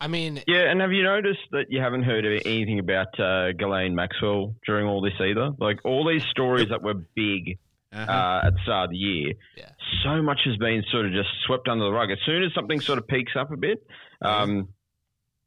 [0.00, 3.52] I mean, Yeah, and have you noticed that you haven't heard of anything about uh,
[3.52, 5.50] Ghislaine Maxwell during all this either?
[5.58, 7.58] Like all these stories that were big
[7.92, 8.12] Uh-huh.
[8.12, 9.70] uh, at the start of the year, Yeah.
[10.04, 12.10] so much has been sort of just swept under the rug.
[12.10, 13.78] As soon as something sort of peaks up a bit,
[14.20, 14.68] um,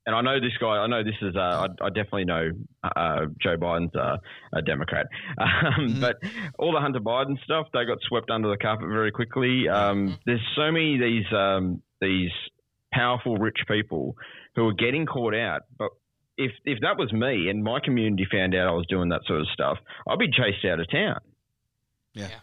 [0.07, 2.49] and I know this guy, I know this is, uh, I, I definitely know
[2.83, 4.17] uh, Joe Biden's uh,
[4.53, 5.05] a Democrat,
[5.37, 6.15] um, but
[6.57, 9.69] all the Hunter Biden stuff, they got swept under the carpet very quickly.
[9.69, 12.31] Um, there's so many of these um, these
[12.91, 14.15] powerful, rich people
[14.55, 15.89] who are getting caught out, but.
[16.37, 19.41] If, if that was me and my community found out I was doing that sort
[19.41, 19.77] of stuff,
[20.07, 21.19] I'd be chased out of town.
[22.13, 22.27] Yeah.
[22.29, 22.39] Yeah.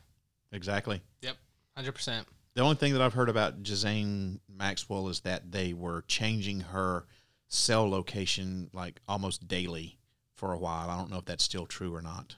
[0.52, 1.02] Exactly.
[1.20, 1.36] yep,
[1.76, 2.26] hundred percent.
[2.54, 7.04] The only thing that I've heard about Ghislaine Maxwell is that they were changing her
[7.48, 9.98] cell location like almost daily
[10.34, 10.88] for a while.
[10.90, 12.36] I don't know if that's still true or not.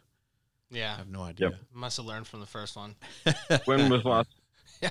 [0.70, 0.92] Yeah.
[0.94, 1.52] I have no idea.
[1.72, 2.96] must have learned from the first one.
[3.64, 4.28] When was last?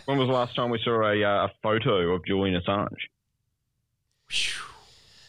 [0.06, 2.88] When was the last time we saw a, uh, a photo of Julian Assange?
[4.30, 4.64] Phew.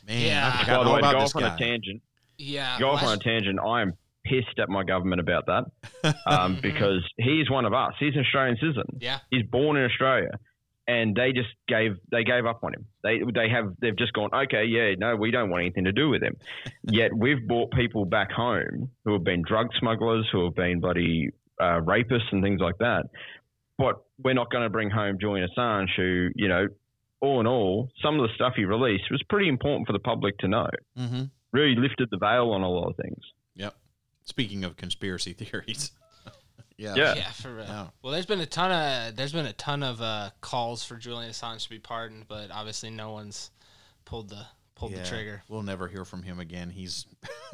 [0.07, 0.47] Man, Yeah.
[0.49, 2.03] I By forgot the all way, about go this off on a tangent.
[2.39, 3.59] Yeah, Go off on a tangent.
[3.61, 3.95] I am
[4.31, 7.93] pissed at my government about that um, because he's one of us.
[7.99, 8.99] He's an Australian citizen.
[9.01, 9.19] Yeah.
[9.31, 10.31] He's born in Australia,
[10.87, 12.87] and they just gave they gave up on him.
[13.03, 16.09] They they have they've just gone okay, yeah, no, we don't want anything to do
[16.09, 16.37] with him.
[16.85, 21.31] Yet we've brought people back home who have been drug smugglers, who have been bloody
[21.61, 23.05] uh, rapists and things like that.
[23.79, 26.69] But we're not going to bring home Julian Assange, who you know,
[27.21, 30.39] all in all, some of the stuff he released was pretty important for the public
[30.39, 30.69] to know.
[30.99, 31.25] Mm-hmm.
[31.53, 33.23] Really lifted the veil on a lot of things.
[33.57, 33.75] Yep.
[34.31, 35.91] Speaking of conspiracy theories.
[36.77, 36.95] yeah.
[36.95, 37.15] Yeah.
[37.17, 37.65] Yeah, for real.
[37.65, 37.87] Yeah.
[38.01, 41.33] Well, there's been a ton of there's been a ton of uh, calls for Julian
[41.33, 43.51] Assange to be pardoned, but obviously no one's
[44.05, 44.47] pulled the
[44.77, 45.43] pulled the trigger.
[45.49, 46.71] We'll never hear from him again.
[46.71, 47.07] He's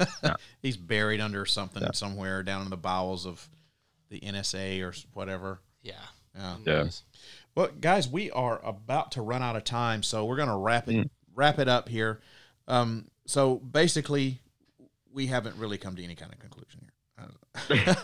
[0.61, 3.49] he's buried under something somewhere down in the bowels of
[4.09, 5.61] the NSA or whatever.
[5.81, 5.93] Yeah.
[6.35, 6.55] Yeah.
[6.63, 6.89] Yeah.
[7.55, 10.87] Well, guys, we are about to run out of time, so we're going to wrap
[10.87, 12.21] it wrap it up here.
[12.67, 14.41] Um, so basically,
[15.17, 16.95] we haven't really come to any kind of conclusion here.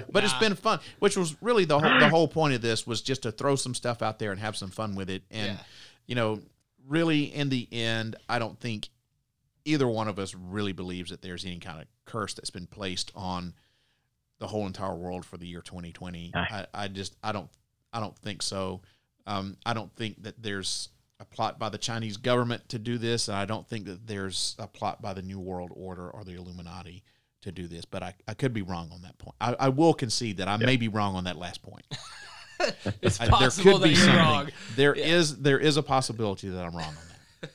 [0.10, 3.02] but it's been fun, which was really the whole, the whole point of this was
[3.02, 5.22] just to throw some stuff out there and have some fun with it.
[5.30, 5.64] And Yeah.
[6.06, 6.40] you know,
[6.88, 8.88] really, in the end, I don't think
[9.66, 13.12] either one of us really believes that there's any kind of curse that's been placed
[13.14, 13.52] on
[14.38, 16.30] the whole entire world for the year 2020.
[16.34, 17.50] I, I just I don't
[17.92, 18.80] I don't think so.
[19.26, 20.88] Um, I don't think that there's
[21.22, 24.56] a plot by the Chinese government to do this, and I don't think that there's
[24.58, 27.04] a plot by the New World Order or the Illuminati
[27.42, 27.84] to do this.
[27.84, 29.36] But I, I could be wrong on that point.
[29.40, 31.86] I, I will concede that I may be wrong on that last point.
[33.00, 34.48] It's I- possible that you're wrong.
[34.76, 36.94] There is there is a possibility that I'm wrong on
[37.40, 37.50] that.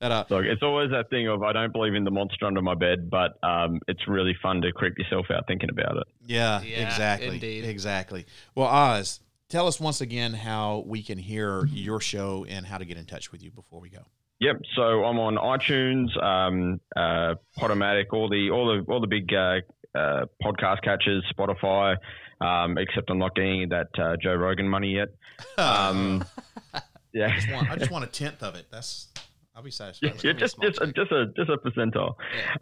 [0.00, 2.60] That uh, Look, it's always that thing of I don't believe in the monster under
[2.60, 6.06] my bed, but um, it's really fun to creep yourself out thinking about it.
[6.26, 7.28] Yeah, Yeah, exactly.
[7.36, 7.64] indeed.
[7.64, 8.26] Exactly.
[8.54, 12.84] Well, Oz, tell us once again how we can hear your show and how to
[12.84, 14.04] get in touch with you before we go.
[14.40, 14.56] Yep.
[14.76, 19.60] So I'm on iTunes, um, uh, Podomatic, all the all the all the big uh,
[19.96, 21.96] uh, podcast catchers, Spotify.
[22.40, 25.08] Um, except I'm not getting that uh, Joe Rogan money yet.
[25.56, 26.24] Um,
[27.14, 27.28] yeah.
[27.28, 28.66] I just want, I just want a tenth of it.
[28.70, 29.08] That's
[29.54, 30.22] I'll be satisfied.
[30.24, 32.14] Yeah, just just a, just a just a percentile.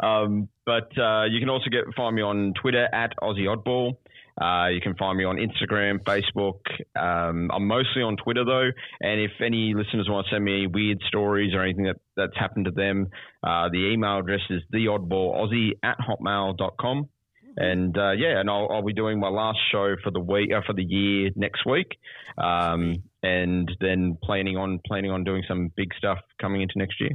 [0.04, 3.96] Um, but uh, you can also get find me on Twitter at Aussie Oddball.
[4.40, 6.60] Uh, you can find me on Instagram, Facebook.
[6.96, 10.98] Um, I'm mostly on Twitter though, and if any listeners want to send me weird
[11.08, 13.08] stories or anything that, that's happened to them,
[13.42, 17.08] uh, the email address is theoddballaussie at hotmail.com.
[17.56, 20.62] And uh, yeah, and I'll, I'll be doing my last show for the week uh,
[20.66, 21.98] for the year next week,
[22.38, 27.10] um, and then planning on planning on doing some big stuff coming into next year.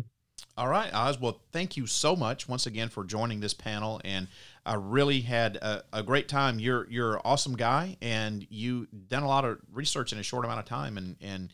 [0.55, 1.19] All right, Oz.
[1.19, 4.27] Well, thank you so much once again for joining this panel, and
[4.67, 6.59] I really had a, a great time.
[6.59, 10.45] You're you're an awesome guy, and you done a lot of research in a short
[10.45, 11.53] amount of time, and and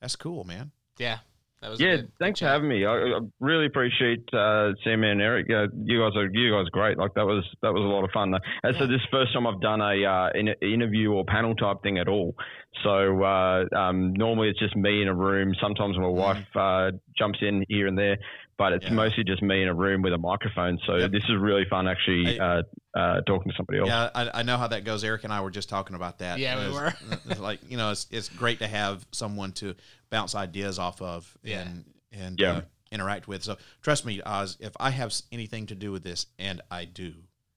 [0.00, 0.72] that's cool, man.
[0.98, 1.18] Yeah.
[1.62, 2.12] That was Yeah, good.
[2.20, 2.84] thanks for having me.
[2.84, 5.46] I, I really appreciate uh, Sam and Eric.
[5.50, 6.98] Uh, you guys are you guys are great.
[6.98, 8.34] Like that was that was a lot of fun.
[8.62, 11.54] And so this is the first time I've done a uh, in, interview or panel
[11.54, 12.34] type thing at all.
[12.84, 15.54] So uh, um, normally it's just me in a room.
[15.60, 18.18] Sometimes my wife uh, jumps in here and there,
[18.58, 18.84] but it's.
[18.86, 18.92] Yeah.
[18.92, 20.78] mostly just me in a room with a microphone.
[20.86, 21.10] So Yep.
[21.12, 22.38] this is really fun actually Hey.
[22.38, 22.62] uh,
[22.94, 23.88] uh, talking to somebody else.
[23.88, 25.04] Yeah, I, I know how that goes.
[25.04, 26.38] Eric and I were just talking about that.
[26.38, 26.74] Yeah, we It's-
[27.10, 27.18] were.
[27.30, 29.74] it's like you know, it's it's great to have someone to
[30.10, 31.62] bounce ideas off of Yeah.
[31.62, 32.50] and and Yeah.
[32.52, 32.60] uh,
[32.92, 33.42] interact with.
[33.42, 37.14] So trust me, Oz, if I have anything to do with this, and I do,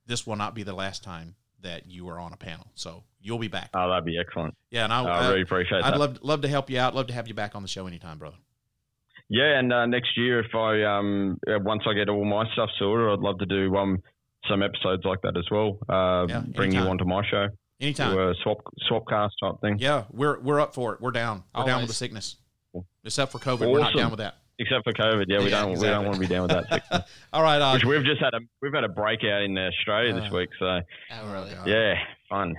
[0.07, 2.67] this will not be the last time that you are on a panel.
[2.75, 3.69] So you'll be back.
[3.73, 4.55] Oh, that'd be excellent.
[4.71, 5.93] Yeah, and I, I really appreciate that.
[5.93, 6.95] I'd love love to help you out.
[6.95, 8.37] Love to have you back on the show anytime, brother.
[9.29, 12.69] Yeah, and uh, next year, if I um uh, once I get all my stuff
[12.79, 14.01] sorted, I'd love to do um
[14.49, 15.77] some episodes like that as well.
[15.87, 16.87] Uh, Yeah, bring you anytime.
[16.91, 17.47] onto my show,
[17.79, 18.13] Anytime.
[18.15, 18.57] do a swap
[18.89, 19.77] swapcast type thing.
[19.79, 21.01] yeah, we're we're up for it.
[21.01, 21.43] We're down.
[21.55, 22.37] We're down with the sickness.
[23.03, 24.35] Except for COVID, we're not down with that.
[24.61, 26.69] Except for COVID, yeah, we Yeah, don't we don't want to be down with that.
[26.73, 27.01] sickness.
[27.31, 27.75] All right, Oz.
[27.75, 30.65] Which we've just had a we've had a breakout in Australia Uh, this week, so
[31.11, 31.51] Oh, really?
[31.65, 31.95] Yeah,
[32.29, 32.55] fun.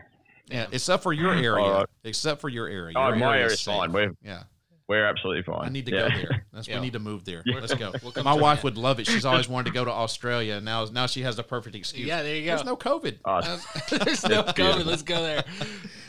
[0.46, 1.64] Yeah, except for your area.
[1.64, 1.86] All right.
[2.04, 2.94] Except for your area.
[2.96, 3.92] Oh, Your my area is area's fine.
[3.92, 4.42] We're Yeah,
[4.90, 5.66] we're absolutely fine.
[5.66, 6.08] I need to yeah.
[6.08, 6.44] go there.
[6.52, 6.74] That's Yeah.
[6.74, 7.42] we need to move there.
[7.46, 7.92] Let's go.
[8.02, 8.64] We'll come My wife you.
[8.64, 9.06] would love it.
[9.06, 10.54] She's always wanted to go to Australia.
[10.54, 12.06] and Now, now she has the perfect excuse.
[12.08, 12.48] Yeah, there you go.
[12.56, 13.18] There's no COVID.
[13.24, 13.40] Oh,
[14.04, 14.84] There's no COVID.
[14.84, 15.44] Let's go there.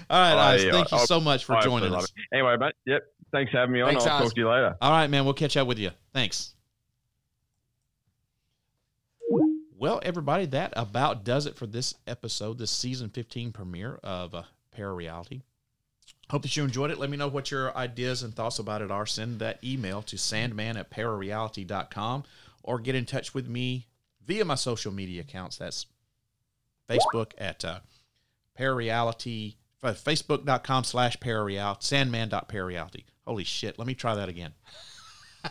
[0.09, 0.63] All right, I- Oz.
[0.63, 2.11] Thank you I- so much for I joining us.
[2.33, 2.73] Anyway, mate.
[2.87, 3.03] Yep.
[3.31, 3.89] Thanks for having me on.
[3.91, 4.23] Thanks, I'll Oz.
[4.23, 4.75] talk to you later.
[4.81, 5.23] All right, man.
[5.25, 5.91] We'll catch up with you.
[6.13, 6.55] Thanks.
[9.77, 14.43] Well, everybody, that about does it for this episode, this season 15 premiere of uh,
[14.71, 15.41] Para Reality.
[16.31, 16.97] Hope that you enjoyed it.
[16.97, 19.05] Let me know what your ideas and thoughts about it are.
[19.05, 22.23] Send that email to sandman at parareality.com
[22.63, 23.87] or get in touch with me
[24.25, 25.57] via my social media accounts.
[25.57, 25.87] That's
[26.89, 27.79] Facebook at uh,
[28.57, 33.03] parareality, uh, facebook.com slash parareality, sandman.parareality.
[33.27, 33.77] Holy shit.
[33.77, 34.53] Let me try that again.
[35.43, 35.49] I,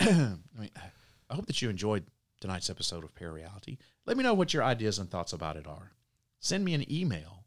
[0.58, 0.70] mean,
[1.30, 2.04] I hope that you enjoyed
[2.42, 3.78] tonight's episode of Parareality.
[4.04, 5.92] Let me know what your ideas and thoughts about it are.
[6.40, 7.39] Send me an email,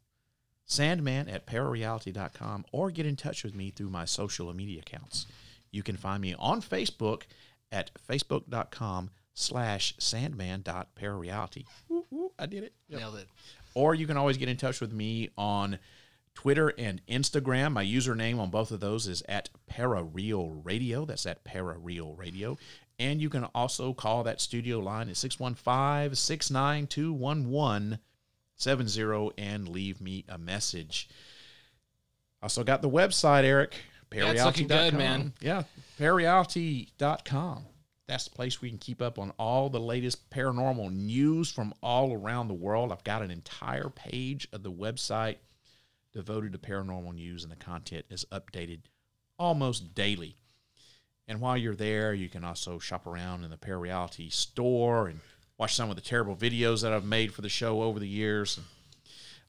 [0.66, 5.26] sandman at parareality.com, or get in touch with me through my social media accounts.
[5.70, 7.22] You can find me on Facebook
[7.72, 11.64] at facebook.com slash sandman.parareality.
[12.38, 12.72] I did it.
[12.88, 13.00] Yep.
[13.00, 13.28] Nailed it.
[13.74, 15.78] Or you can always get in touch with me on
[16.34, 17.72] Twitter and Instagram.
[17.72, 21.04] My username on both of those is at Parareal Radio.
[21.04, 22.56] That's at Parareal Radio.
[22.98, 27.12] And you can also call that studio line at 615 692
[28.62, 31.08] 1170 and leave me a message.
[32.42, 33.74] Also got the website, Eric.
[34.12, 35.32] Yeah, it's looking good, man.
[35.40, 35.64] Yeah.
[35.98, 37.66] parareality.com.
[38.06, 42.12] That's the place we can keep up on all the latest paranormal news from all
[42.12, 42.92] around the world.
[42.92, 45.36] I've got an entire page of the website
[46.12, 48.80] devoted to paranormal news, and the content is updated
[49.38, 50.36] almost daily.
[51.26, 55.20] And while you're there, you can also shop around in the Parareality store and
[55.58, 58.58] watch some of the terrible videos that I've made for the show over the years.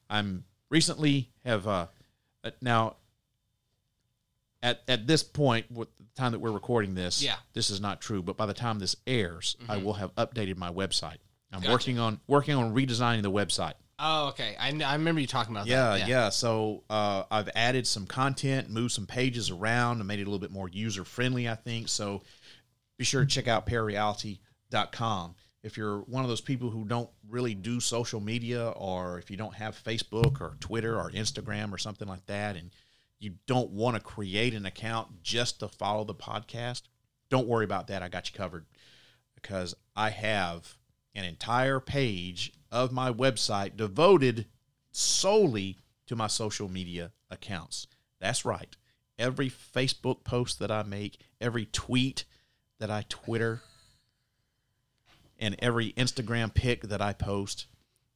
[0.08, 1.86] I'm recently have uh,
[2.44, 2.96] uh, now
[4.62, 7.36] at at this point, with the time that we're recording this, Yeah.
[7.52, 8.22] this is not true.
[8.22, 11.18] But by the time this airs, I will have updated my website.
[11.52, 11.72] I'm Gotcha.
[11.72, 13.74] working on working on redesigning the website.
[13.98, 14.54] Oh, okay.
[14.60, 16.00] I, I remember you talking about Yeah, that.
[16.00, 16.28] Yeah, yeah.
[16.28, 20.38] So uh, I've added some content, moved some pages around, and made it a little
[20.38, 21.48] bit more user friendly.
[21.48, 22.22] I think so.
[22.98, 25.34] Be sure to check out parareality.com.
[25.66, 29.36] If you're one of those people who don't really do social media, or if you
[29.36, 32.70] don't have Facebook or Twitter or Instagram or something like that, and
[33.18, 36.82] you don't want to create an account just to follow the podcast,
[37.30, 38.00] don't worry about that.
[38.00, 38.64] I got you covered
[39.34, 40.76] because I have
[41.16, 44.46] an entire page of my website devoted
[44.92, 47.88] solely to my social media accounts.
[48.20, 48.76] That's right.
[49.18, 52.24] Every Facebook post that I make, every tweet
[52.78, 53.62] that I Twitter,
[55.38, 57.66] and every Instagram pic that I post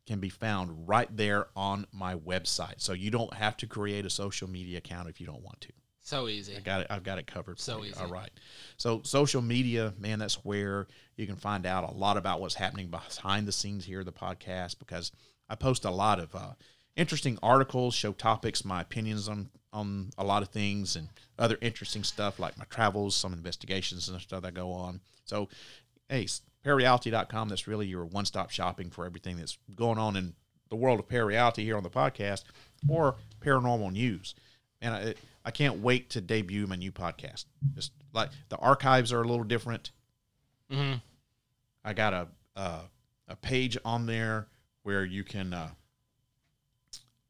[0.07, 2.81] can be found right there on my website.
[2.81, 5.73] So you don't have to create a social media account if you don't want to.
[6.03, 6.57] So easy.
[6.57, 6.87] I got it.
[6.91, 7.61] I've got it covered.
[7.61, 7.95] So easy.
[8.01, 8.31] All right.
[8.77, 12.89] So social media, man, that's where you can find out a lot about what's happening
[12.89, 15.13] behind the scenes here the podcast because
[15.49, 16.53] I post a lot of uh,
[16.97, 22.03] interesting articles, show topics, my opinions on on a lot of things, and other interesting
[22.03, 25.01] stuff like my travels, some investigations and stuff that go on.
[25.25, 25.49] So,
[26.09, 26.27] hey,
[26.65, 30.35] parareality.com, that's really your one stop shopping for everything that's going on in
[30.69, 32.45] the world of parareality here on the podcast
[32.89, 34.35] or paranormal news.
[34.81, 35.15] And I,
[35.45, 37.45] I can't wait to debut my new podcast.
[37.75, 39.91] Just like the archives are a little different.
[40.71, 40.95] hmm
[41.85, 42.81] I got a a,
[43.29, 44.47] a page on there
[44.83, 45.55] where you can.
[45.55, 45.71] Uh,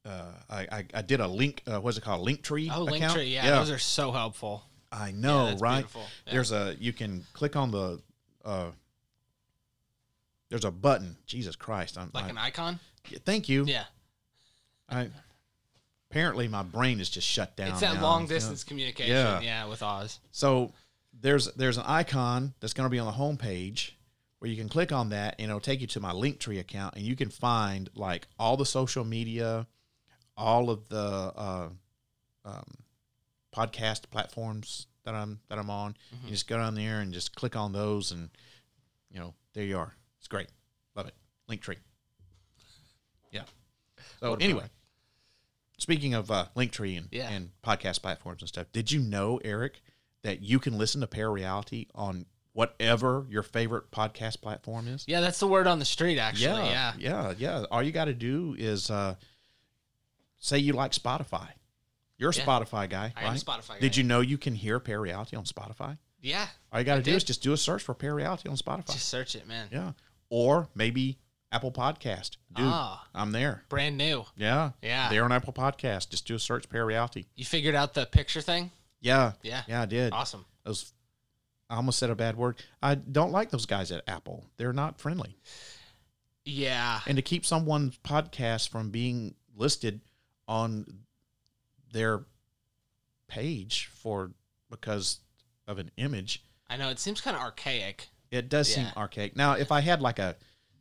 [0.05, 1.63] uh, I, I I did a link.
[1.67, 2.23] Uh, what's it called?
[2.23, 2.71] Link tree.
[2.73, 3.19] Oh, account?
[3.19, 3.33] Linktree.
[3.33, 4.65] Yeah, those are so helpful.
[4.91, 5.87] I know, that's right?
[5.95, 6.33] Yeah.
[6.33, 8.01] There's a you can click on the.
[8.45, 8.71] Uh,
[10.51, 11.17] there's a button.
[11.27, 11.97] Jesus Christ!
[11.97, 12.79] I'm, Like I- an icon.
[13.25, 13.65] Thank you.
[13.65, 13.85] Yeah.
[14.89, 15.09] I
[16.11, 17.69] apparently my brain is just shut down.
[17.71, 18.03] It's that now.
[18.03, 18.29] long Yeah.
[18.29, 19.15] distance communication.
[19.15, 19.41] Yeah.
[19.41, 19.67] Yeah.
[19.67, 20.19] with Oz.
[20.33, 20.73] So
[21.19, 23.97] there's there's an icon that's going to be on the home page
[24.41, 27.05] where you can click on that and it'll take you to my Linktree account and
[27.05, 29.67] you can find like all the social media,
[30.37, 30.99] all of the
[31.37, 31.69] uh,
[32.45, 32.65] um,
[33.55, 35.97] podcast platforms that I'm that I'm on.
[36.25, 38.31] You just go down there and just click on those and
[39.11, 39.95] you know there you are.
[40.21, 40.47] It's great,
[40.95, 41.15] love it.
[41.51, 41.79] Linktree.
[43.33, 43.43] Yeah.
[44.21, 44.65] So anyway.
[45.79, 47.31] Speaking of uh, Linktree and, Yeah.
[47.31, 49.81] and podcast platforms and stuff, did you know, Eric,
[50.23, 55.05] that you can listen to Parareality on whatever your favorite podcast platform is?
[55.09, 56.19] Yeah, that's the word on the street.
[56.19, 56.69] Actually.
[56.69, 56.93] Yeah.
[56.99, 57.65] yeah, yeah.
[57.71, 59.15] All you got to do is uh,
[60.39, 61.49] say you like Spotify.
[62.19, 62.45] You're a Yeah.
[62.45, 63.41] Spotify guy, I am a right?
[63.41, 65.97] Spotify Did you know you can hear Parareality on Spotify?
[66.21, 66.47] Yeah.
[66.71, 68.93] All you got to do is just do a search for Parareality on Spotify.
[68.93, 69.69] Just search it, man.
[69.73, 69.93] yeah,
[70.31, 71.19] or maybe
[71.53, 72.37] Apple Podcast.
[72.55, 73.07] Dude, Ah.
[73.15, 73.65] I'm there.
[73.69, 74.25] Brand new.
[74.37, 75.11] Yeah, Yeah.
[75.11, 76.09] They're on Apple Podcast.
[76.11, 77.27] Just do a search Parareality.
[77.35, 78.71] You figured out the picture thing.
[79.01, 79.65] Yeah, Yeah.
[79.69, 80.13] yeah, I did.
[80.13, 80.47] Awesome.
[80.65, 80.93] those
[81.69, 82.61] I almost said a bad word.
[82.83, 84.45] I don't like those guys at Apple.
[84.57, 85.37] They're not friendly.
[86.45, 87.01] Yeah.
[87.07, 90.01] And to keep someone's podcast from being listed
[90.49, 91.05] on
[91.93, 92.25] their
[93.29, 94.33] page for
[94.69, 95.21] because
[95.69, 98.09] of an image, I know it seems kind of archaic.
[98.31, 99.37] It does seem archaic.
[99.37, 100.37] Now, if I had like a,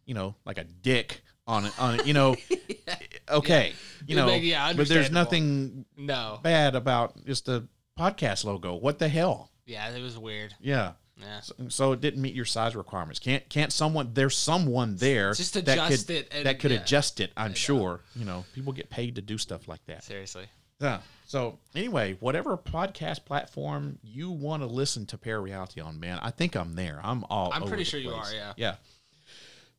[0.06, 2.36] you know, like a dick on it, on it, you know,
[2.88, 2.96] eh,
[3.30, 3.74] okay,
[4.08, 6.40] you know, yeah, but there's nothing No.
[6.44, 7.68] bad about just the
[7.98, 8.76] podcast logo.
[8.76, 9.52] What the hell?
[9.66, 10.54] Yeah, it was weird.
[10.60, 10.94] Yeah.
[11.18, 11.42] Yeah.
[11.42, 13.20] So, so it didn't meet your size requirements.
[13.20, 14.12] Can't can't someone?
[14.14, 16.80] There's someone there Just that adjust could it and- that could yeah.
[16.82, 17.32] adjust it.
[17.36, 18.00] I'm sure.
[18.16, 20.04] You know, people get paid to do stuff like that.
[20.06, 20.46] Seriously.
[20.80, 21.02] Yeah.
[21.26, 26.56] So anyway, whatever podcast platform you want to listen to Parareality on, man, I think
[26.56, 27.00] I'm there.
[27.04, 27.52] I'm all.
[27.54, 28.54] I'm pretty sure you are, yeah.
[28.58, 28.76] Yeah.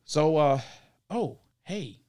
[0.05, 0.61] So, uh,
[1.09, 1.99] oh, hey,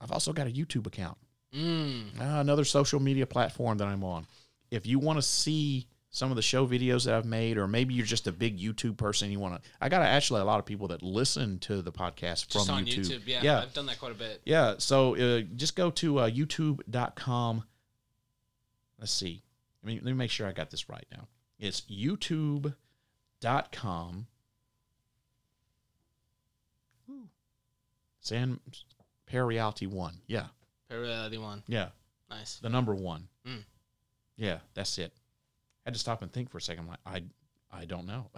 [0.00, 1.16] I've also got a YouTube account.
[1.54, 2.20] Mm.
[2.20, 4.26] Uh, another social media platform that I'm on.
[4.70, 7.94] If you want to see some of the show videos that I've made, or maybe
[7.94, 9.70] you're just a big YouTube person, you want to.
[9.80, 12.84] I got actually a lot of people that listen to the podcast from Just on
[12.84, 13.06] YouTube.
[13.08, 13.22] YouTube.
[13.26, 14.40] Yeah, yeah, I've done that quite a bit.
[14.44, 14.74] yeah.
[14.78, 17.64] So uh, just go to uh, YouTube.com.
[18.98, 19.42] Let's see.
[19.82, 21.28] Let me, let me make sure I got this right now.
[21.58, 22.74] It's YouTube.com.
[28.20, 28.58] San
[29.30, 30.14] Parareality One.
[30.26, 30.46] Yeah,
[30.90, 31.62] Parareality one.
[31.66, 31.88] yeah.
[32.30, 32.56] Nice.
[32.58, 33.28] The number one.
[33.46, 33.64] Mm.
[34.36, 35.12] Yeah, that's it.
[35.84, 36.84] I Had to stop and think for a second.
[36.84, 37.22] I'm like, I
[37.70, 38.30] I don't know.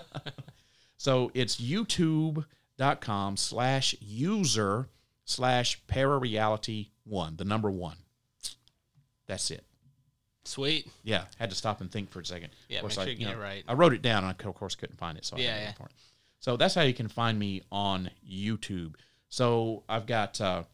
[0.96, 4.88] so it's youtube.com slash user
[5.24, 7.96] slash parareality one, the number one.
[9.26, 9.64] That's it.
[10.44, 10.88] Sweet.
[11.02, 12.50] Yeah, had to stop and think for a second.
[12.68, 13.62] Yeah, Of course, make I, you get it right.
[13.68, 15.74] I wrote it down, and I of course couldn't find it, so I Yeah, had
[15.78, 15.86] yeah.
[15.86, 15.92] it.
[16.40, 18.94] So that's how you can find me on YouTube.
[19.28, 20.64] So I've got uh,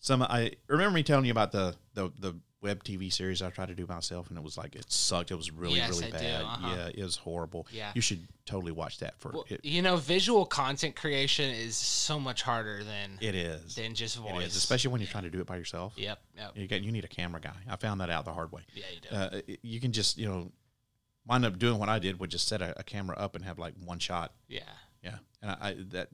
[0.00, 0.22] some.
[0.22, 2.34] I remember me telling you about the the the
[2.66, 5.30] web TV series I tried to do myself, and it was like it sucked.
[5.30, 6.42] It was really Yes, really I bad.
[6.42, 6.74] uh-huh.
[6.76, 7.66] Yeah, it was horrible.
[7.70, 7.92] Yeah.
[7.94, 9.64] you should totally watch that for Well, it.
[9.64, 13.74] you know, visual content creation is so much harder than It is.
[13.76, 14.56] than just voice.
[14.56, 15.94] especially when you're trying to do it by yourself.
[15.96, 16.18] Yep.
[16.36, 16.52] Yep.
[16.56, 17.56] You get you need a camera guy.
[17.68, 18.62] I found that out the hard way.
[18.74, 19.16] Yeah, you do.
[19.16, 20.50] Uh, you can just you know
[21.26, 23.58] wind up doing what I did, would just set a, a camera up and have
[23.58, 24.32] like one shot.
[24.48, 24.60] yeah.
[25.02, 26.08] Yeah, and I, I that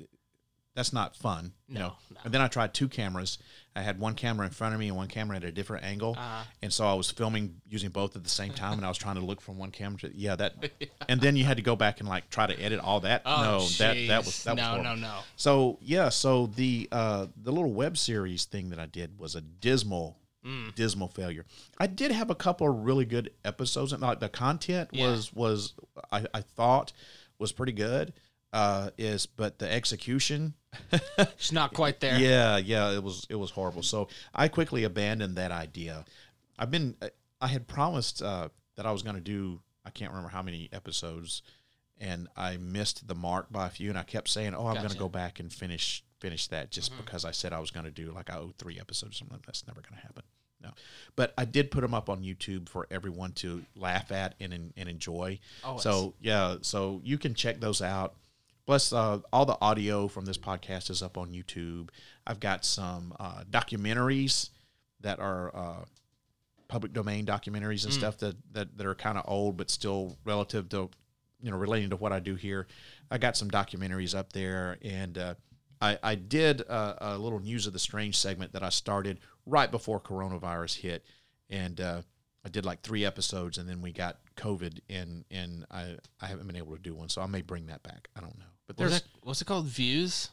[0.75, 1.53] that's not fun.
[1.69, 1.97] You No, know.
[2.15, 2.21] no.
[2.25, 3.39] And then I tried two cameras.
[3.77, 6.13] I had one camera in front of me and one camera at a different angle,
[6.19, 6.45] Uh-huh.
[6.63, 9.15] and so I was filming using both at the same time, and I was trying
[9.17, 10.55] to look from one camera to yeah that,
[11.09, 13.23] and then you had to go back and like try to edit all that.
[13.25, 14.85] Oh, no, that that was that was no, horrible.
[14.85, 15.19] no, no.
[15.37, 19.41] So yeah, so the uh, the little web series thing that I did was a
[19.41, 20.75] dismal, Mm.
[20.75, 21.47] dismal failure.
[21.79, 25.11] I did have a couple of really good episodes, and like the content Yeah.
[25.11, 25.75] was was
[26.11, 26.93] I, I thought
[27.39, 28.13] was pretty good.
[28.53, 30.53] Uh, is but the execution,
[31.19, 32.19] It's not quite there.
[32.19, 33.83] yeah, yeah, it was it was horrible.
[33.83, 36.05] So I quickly abandoned that idea.
[36.59, 36.97] I've been
[37.41, 40.69] I had promised uh, that I was going to do I can't remember how many
[40.73, 41.43] episodes,
[41.99, 43.91] and I missed the mark by a few.
[43.91, 44.95] And I kept saying, "Oh, I'm going Gotcha.
[44.95, 47.91] to go back and finish finish that," just because I said I was going to
[47.91, 49.17] do like I owe three episodes.
[49.17, 49.41] or something.
[49.47, 50.23] That's never going to happen.
[50.63, 50.71] No,
[51.17, 54.89] but I did put them up on YouTube for everyone to laugh at and and,
[54.89, 55.41] enjoy.
[55.65, 55.83] Always.
[55.83, 58.15] So yeah, so you can check those out.
[58.67, 61.89] Plus, uh, all the audio from this podcast is up on YouTube.
[62.27, 64.51] I've got some uh, documentaries
[65.01, 65.85] that are uh,
[66.69, 70.69] public domain documentaries and stuff that, that, that are kind of old but still relative
[70.71, 70.89] to,
[71.43, 72.69] you know, relating to what I do here.
[73.11, 75.35] I got some documentaries up there, and uh,
[75.81, 79.71] I, I did a, a little news of the strange segment that I started right
[79.71, 81.05] before coronavirus hit,
[81.51, 82.03] and uh,
[82.45, 86.47] I did like three episodes, and then we got COVID, and and I I haven't
[86.47, 88.09] been able to do one, so I may bring that back.
[88.17, 89.67] I don't know, but What's there's it, what's it called?
[89.67, 90.31] Views?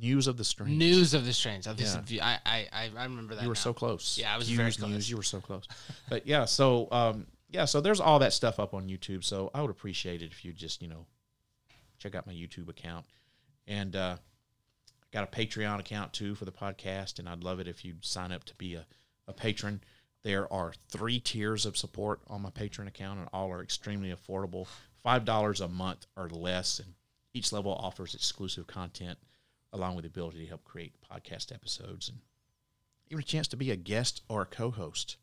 [0.00, 0.76] news of the strange.
[0.76, 1.66] News of the Strange.
[1.66, 2.00] Yeah.
[2.00, 2.20] view.
[2.22, 3.42] I, I, I remember that.
[3.42, 3.60] You were now.
[3.60, 4.18] so close.
[4.18, 4.90] Yeah, I was News, very close.
[4.90, 5.66] News, you were so close.
[6.08, 9.24] But yeah, so um, yeah, so there's all that stuff up on YouTube.
[9.24, 11.06] So I would appreciate it if you just you know
[11.98, 13.06] check out my YouTube account,
[13.66, 14.16] and uh,
[15.12, 18.32] got a Patreon account too for the podcast, and I'd love it if you'd sign
[18.32, 18.86] up to be a,
[19.26, 19.80] a patron.
[20.26, 24.66] There are three tiers of support on my Patreon account, and all are extremely affordable.
[25.00, 26.94] Five dollars a month or less, and
[27.32, 29.20] each level offers exclusive content
[29.72, 32.18] along with the ability to help create podcast episodes and
[33.08, 35.16] even a chance to be a guest or a co-host.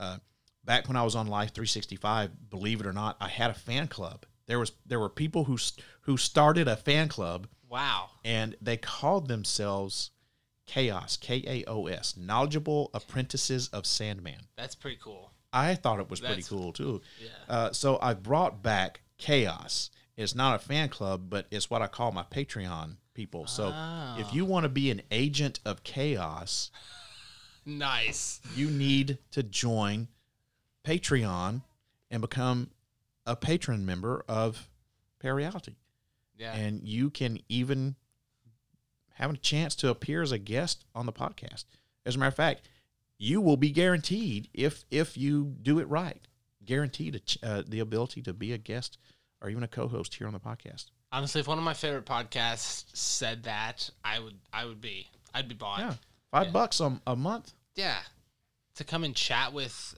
[0.00, 0.18] Uh,
[0.64, 3.86] back when I was on Live 365, believe it or not, I had a fan
[3.86, 4.26] club.
[4.46, 5.58] There was there were people who
[6.00, 8.10] who started a fan club Wow.
[8.24, 10.10] and they called themselves
[10.66, 14.40] Chaos, K A O S, Knowledgeable Apprentices of Sandman.
[14.56, 15.30] That's pretty cool.
[15.52, 17.00] I thought it was pretty cool too.
[17.20, 17.28] yeah.
[17.48, 19.90] Uh, so I brought back Chaos.
[20.16, 23.46] It's not a fan club, but it's what I call my Patreon people.
[23.46, 23.72] So
[24.18, 26.70] if you want to be an agent of chaos,
[27.66, 28.40] Nice.
[28.56, 30.08] you need to join
[30.84, 31.62] Patreon
[32.10, 32.70] and become
[33.26, 34.68] a patron member of
[35.22, 35.74] Parareality.
[36.36, 36.52] Yeah.
[36.52, 37.94] And you can even
[39.14, 41.64] have a chance to appear as a guest on the podcast.
[42.06, 42.62] As a matter of fact,
[43.18, 46.26] you will be guaranteed if if you do it right,
[46.64, 48.98] guaranteed a ch- uh, the ability to be a guest
[49.40, 50.86] or even a co-host here on the podcast.
[51.12, 55.48] Honestly, if one of my favorite podcasts said that, I would I would be I'd
[55.48, 55.78] be bought.
[55.78, 55.94] Yeah,
[56.30, 57.52] five bucks a, a month.
[57.76, 57.98] Yeah.
[58.76, 59.94] To come and chat with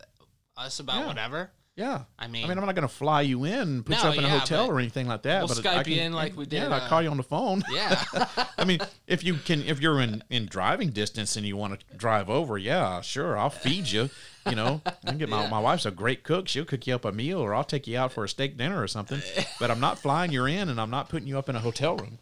[0.58, 1.06] us about Yeah.
[1.06, 1.50] whatever.
[1.76, 4.08] Yeah, I mean, I mean, I'm not going to fly you in, and put you
[4.08, 5.40] up in a hotel or anything like that.
[5.46, 7.18] we'll but I Skype you in like we did, Yeah, I uh, call you on
[7.18, 7.62] the phone.
[7.70, 8.02] yeah.
[8.58, 11.96] I mean, if you can, if you're in, in driving distance and you want to
[11.96, 14.08] drive over, yeah, sure, I'll feed you.
[14.48, 16.48] You know, I can get my, my wife's a great cook.
[16.48, 18.82] She'll cook you up a meal, or I'll take you out for a steak dinner
[18.82, 19.20] or something.
[19.60, 21.96] But I'm not flying you in, and I'm not putting you up in a hotel
[21.96, 22.18] room.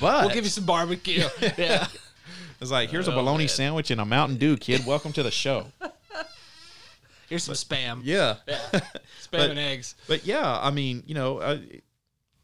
[0.00, 1.24] But we'll give you some barbecue.
[1.58, 1.86] yeah.
[2.60, 4.86] it's like here's a bologna sandwich and a Mountain Dew, kid.
[4.86, 5.66] Welcome to the show.
[7.30, 8.00] Here's some spam.
[8.04, 8.82] Yeah, Spam
[9.30, 9.94] But- and eggs.
[10.06, 11.80] but yeah, I mean, you know, I,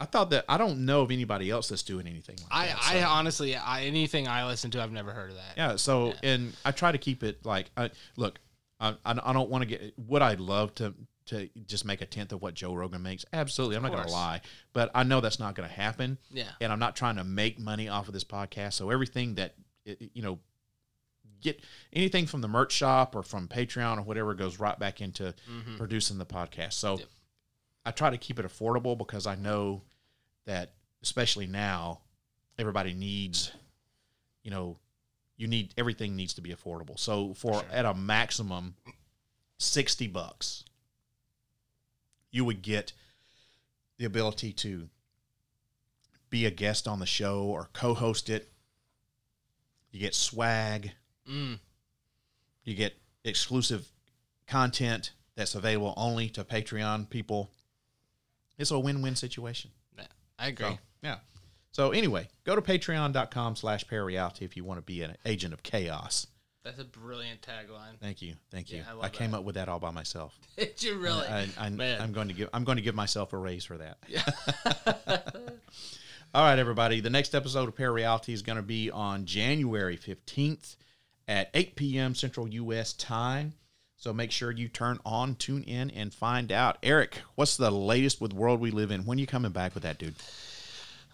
[0.00, 2.82] I thought that I don't know of anybody else that's doing anything like I, that.
[2.84, 5.54] I honestly, I, anything I listen to, I've never heard of that.
[5.56, 5.76] Yeah.
[5.76, 8.38] So, and I try to keep it like, I, look,
[8.78, 9.94] I, I don't want to get.
[10.06, 10.94] Would I love to
[11.26, 13.24] to just make a tenth of what Joe Rogan makes?
[13.32, 13.76] Absolutely.
[13.76, 14.42] I'm not going to lie,
[14.72, 16.18] but I know that's not going to happen.
[16.30, 16.44] Yeah.
[16.60, 18.74] And I'm not trying to make money off of this podcast.
[18.74, 19.54] So everything that
[19.84, 20.38] you know
[21.52, 21.60] get
[21.92, 25.76] anything from the merch shop or from Patreon or whatever goes right back into Mm-hmm.
[25.76, 26.74] producing the podcast.
[26.74, 27.00] So
[27.84, 29.82] I try to keep it affordable because I know
[30.44, 32.00] that especially now
[32.58, 33.52] everybody needs
[34.42, 34.78] you know
[35.36, 36.98] you need everything needs to be affordable.
[36.98, 38.74] So for at a maximum
[39.58, 40.64] 60 bucks
[42.30, 42.92] you would get
[43.98, 44.88] the ability to
[46.28, 48.50] be a guest on the show or co-host it.
[49.90, 50.92] You get swag.
[51.30, 51.58] Mm.
[52.64, 53.88] You get exclusive
[54.46, 57.50] content that's available only to Patreon people.
[58.58, 59.70] It's a win-win situation.
[59.96, 60.04] Yeah,
[60.38, 60.66] I agree.
[60.66, 61.16] So, yeah.
[61.72, 65.62] So anyway, go to patreon.com slash parareality if you want to be an agent of
[65.62, 66.26] chaos.
[66.64, 68.00] That's a brilliant tagline.
[68.00, 68.34] Thank you.
[68.50, 68.78] Thank you.
[68.78, 69.38] Yeah, I I, came that.
[69.38, 70.36] up with that all by myself.
[70.56, 71.26] Did you really?
[71.26, 72.00] I, I, Man.
[72.00, 73.98] I'm going to give I'm going to give myself a raise for that.
[74.08, 74.24] Yeah.
[76.34, 77.00] All right, everybody.
[77.00, 80.76] The next episode of Parareality is going to be on January 15th
[81.28, 82.14] at 8 p.m.
[82.14, 82.92] Central U.S.
[82.92, 83.54] time.
[83.96, 86.76] So make sure you turn on, tune in, and find out.
[86.82, 89.06] Eric, what's the latest with world we live in?
[89.06, 90.14] When you coming back with that, dude?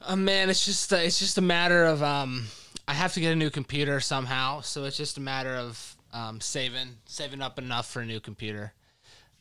[0.05, 2.47] Uh, man, it's just uh, it's just a matter of um,
[2.89, 6.41] I have to get a new computer somehow, so it's just a matter of um,
[6.41, 8.73] saving saving up enough for a new computer.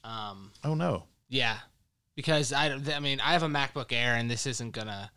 [0.04, 1.58] Um, Oh no, yeah,
[2.16, 5.12] because I I mean I have a MacBook Air, and this isn't gonna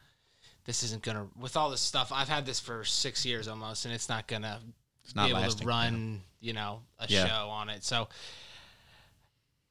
[0.64, 2.10] this isn't gonna with all this stuff.
[2.10, 4.60] I've had this for six years almost, and it's not gonna
[5.05, 5.60] it's not be able lasting.
[5.62, 7.26] to run you know a Yeah.
[7.26, 7.85] show on it.
[7.85, 8.09] So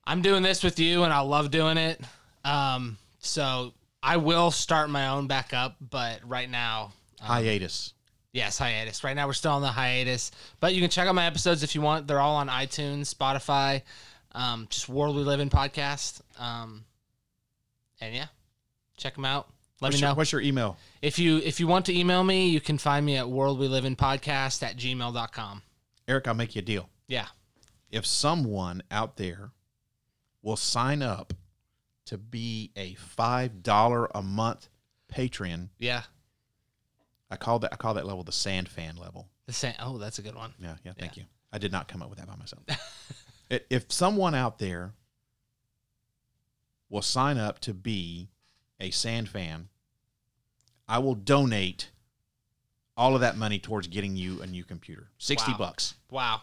[0.06, 2.02] I'm doing this with you, and I love doing it.
[2.44, 6.92] Um, so I will start my own back up, but right now
[7.22, 7.94] Hiatus.
[8.34, 9.04] Yes, hiatus.
[9.04, 11.76] Right now we're still on the hiatus, but you can check out my episodes if
[11.76, 12.08] you want.
[12.08, 13.84] They're all on iTunes, Spotify,
[14.34, 16.20] um, just World We Live in podcast.
[16.40, 16.84] Um,
[18.02, 18.26] and yeah,
[18.98, 19.53] check them out.
[19.84, 20.78] Let What's me your, know what's your email?
[21.02, 22.48] if you if you want to email me.
[22.48, 25.62] You can find me at World We Live in podcast at gmail.com.
[26.08, 26.90] Eric, I'll make you a deal.
[27.08, 27.28] Yeah,
[27.92, 29.52] if someone out there
[30.42, 31.34] will sign up
[32.06, 34.70] to be a five dollar a month
[35.10, 36.04] patron, yeah.
[37.30, 39.28] I call that I call that level the sand fan level.
[39.48, 39.74] The same.
[39.82, 40.54] Oh, that's a good one.
[40.60, 40.94] Yeah, yeah.
[40.98, 41.24] Thank you.
[41.52, 42.64] I did not come up with that by myself.
[43.70, 44.94] If someone out there
[46.90, 48.30] will sign up to be
[48.80, 49.68] a sand fan,
[50.88, 51.90] I will donate
[52.96, 55.10] all of that money towards getting you a new computer.
[55.18, 55.58] Sixty Wow.
[55.58, 55.96] bucks.
[56.12, 56.42] Wow,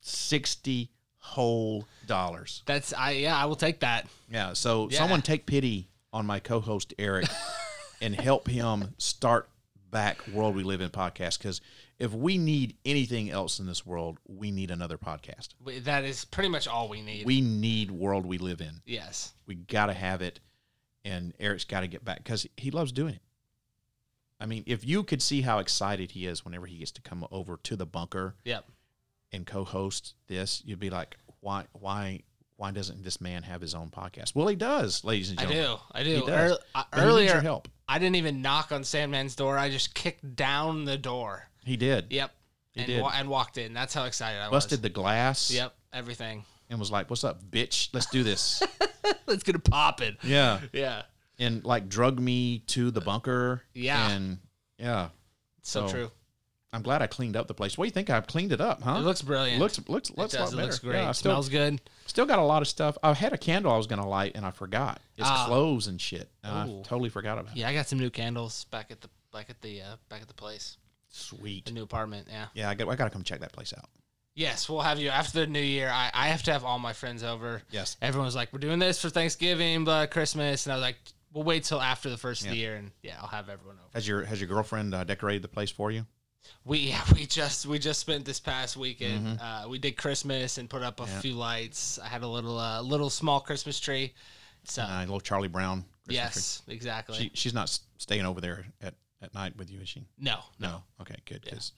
[0.00, 2.62] Sixty whole dollars.
[2.66, 4.06] that's I yeah I will take that.
[4.30, 4.52] Yeah.
[4.52, 4.98] So Yeah.
[4.98, 7.26] someone take pity on my co-host Eric
[8.00, 9.48] and help him start
[9.90, 11.60] back World We Live in podcast because
[11.98, 15.48] if we need anything else in this world, we need another podcast.
[15.84, 17.24] That is pretty much all we need.
[17.26, 18.82] We need World We Live in.
[18.84, 19.32] yes.
[19.46, 20.38] We got to have it,
[21.04, 23.22] and Eric's got to get back because he loves doing it.
[24.40, 27.26] I mean, if you could see how excited he is whenever he gets to come
[27.30, 28.66] over to the bunker Yep.
[29.32, 32.20] and co-host this, you'd be like, why, why,
[32.56, 34.34] why doesn't this man have his own podcast?
[34.34, 35.64] Well, he does, ladies and gentlemen.
[35.64, 35.78] I do.
[35.92, 36.20] I do.
[36.20, 36.50] He does.
[36.52, 37.68] Ear- But he needs earlier, your help.
[37.88, 39.56] I didn't even knock on Sandman's door.
[39.56, 41.48] I just kicked down the door.
[41.64, 42.06] He did.
[42.10, 42.32] Yep.
[42.72, 43.02] He and, did.
[43.02, 43.72] wa- and walked in.
[43.72, 44.64] That's how excited I Busted was.
[44.64, 45.50] Busted the glass.
[45.50, 45.74] Yep.
[45.92, 46.44] Everything.
[46.68, 47.88] And was like, "What's up, bitch?
[47.94, 48.60] Let's do this."
[49.26, 50.16] Let's get it popping.
[50.22, 50.60] yeah.
[50.72, 51.02] Yeah.
[51.38, 53.62] And like drug me to the bunker.
[53.74, 54.10] Yeah.
[54.10, 54.38] And
[54.78, 55.08] yeah,
[55.62, 56.10] So, So, true.
[56.72, 57.78] I'm glad I cleaned up the place.
[57.78, 58.10] What do you think?
[58.10, 58.96] I've cleaned it up, huh?
[58.96, 59.60] It looks brilliant.
[59.60, 60.52] looks looks it looks a does.
[60.52, 60.66] lot It better.
[60.66, 60.96] looks great.
[60.96, 61.80] Yeah, still, Smells good.
[62.06, 62.98] still got a lot of stuff.
[63.02, 65.00] I had a candle I was gonna light and I forgot.
[65.16, 65.46] It's Ah.
[65.46, 66.30] clothes and shit.
[66.44, 67.58] And I totally forgot about it.
[67.60, 70.28] Yeah, I got some new candles back at the back at the uh, back at
[70.28, 70.76] the place,
[71.08, 71.64] Sweet.
[71.66, 72.28] the new apartment.
[72.30, 72.46] Yeah.
[72.54, 73.88] Yeah, I got I gotta come check that place out.
[74.34, 75.88] Yes, we'll have you after the new year.
[75.88, 77.62] I, I have to have all my friends over.
[77.70, 77.96] Yes.
[78.02, 80.98] Everyone's like, "We're doing this for Thanksgiving, but Christmas," and I was like,
[81.36, 82.62] "We'll wait till after the first of the Yeah.
[82.62, 85.48] year, and yeah, I'll have everyone over." Has your has your girlfriend uh, decorated the
[85.48, 86.06] place for you?
[86.64, 89.38] We yeah, we just we just spent this past weekend.
[89.40, 91.12] Uh, we did Christmas and put up a Mm-hmm.
[91.12, 91.20] Yeah.
[91.20, 91.98] few lights.
[91.98, 94.14] I had a little uh, little small Christmas tree.
[94.64, 95.84] So Uh, little Charlie Brown.
[96.06, 96.14] Christmas tree?
[96.14, 97.16] yes, exactly.
[97.18, 100.06] She she's not s- staying over there at, at night with you, is she?
[100.18, 100.82] no, No.
[101.00, 101.42] Okay, good.
[101.42, 101.72] Because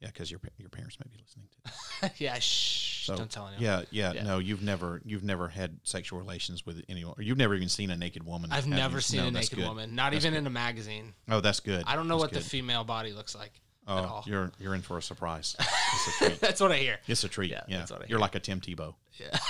[0.00, 1.72] yeah, because your your parents may be listening to.
[2.02, 2.10] This.
[2.20, 3.62] yeah, shh, So don't tell anyone.
[3.64, 4.22] yeah, yeah, Yeah.
[4.24, 7.90] No, you've never you've never had sexual relations with anyone, or you've never even seen
[7.90, 8.52] a naked woman.
[8.52, 9.00] I've never you?
[9.00, 9.66] seen No, a naked good.
[9.68, 10.38] woman, not That's even good.
[10.40, 11.14] in a magazine.
[11.28, 11.84] Oh, that's good.
[11.86, 13.52] I don't know That's what the female body looks like
[13.88, 14.24] Oh, at all.
[14.26, 15.56] you're you're in for a surprise.
[15.94, 16.40] It's a treat.
[16.40, 16.98] That's what I hear.
[17.08, 17.50] It's a treat.
[17.50, 18.94] Yeah, Yeah, that's what I you're like a Tim Tebow.
[19.18, 19.36] Yeah.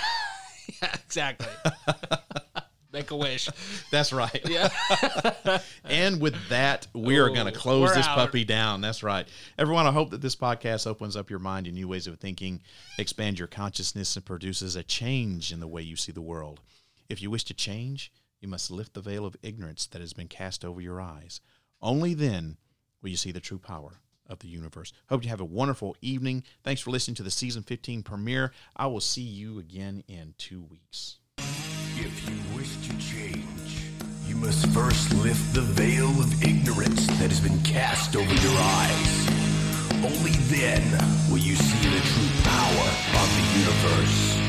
[0.82, 1.46] Yeah, exactly.
[2.98, 3.48] Make a wish.
[3.92, 4.40] That's right.
[4.44, 4.70] Yeah.
[5.84, 8.16] And with that, we are going to close this out.
[8.16, 8.80] puppy down.
[8.82, 9.26] That's right.
[9.56, 12.60] Everyone, I hope that this podcast opens up your mind to new ways of thinking,
[12.98, 16.60] expands your consciousness, and produces a change in the way you see the world.
[17.08, 20.28] If you wish to change, you must lift the veil of ignorance that has been
[20.28, 21.40] cast over your eyes.
[21.80, 22.58] Only then
[23.00, 24.92] will you see the true power of the universe.
[25.08, 26.44] Hope you have a wonderful evening.
[26.64, 28.52] Thanks for listening to the season 15 premiere.
[28.76, 31.18] I will see you again in two weeks.
[32.58, 33.84] Wish to change,
[34.26, 39.28] you must first lift the veil of ignorance that has been cast over your eyes.
[40.02, 40.82] Only then
[41.30, 42.88] will you see the true power
[43.22, 44.47] of the universe.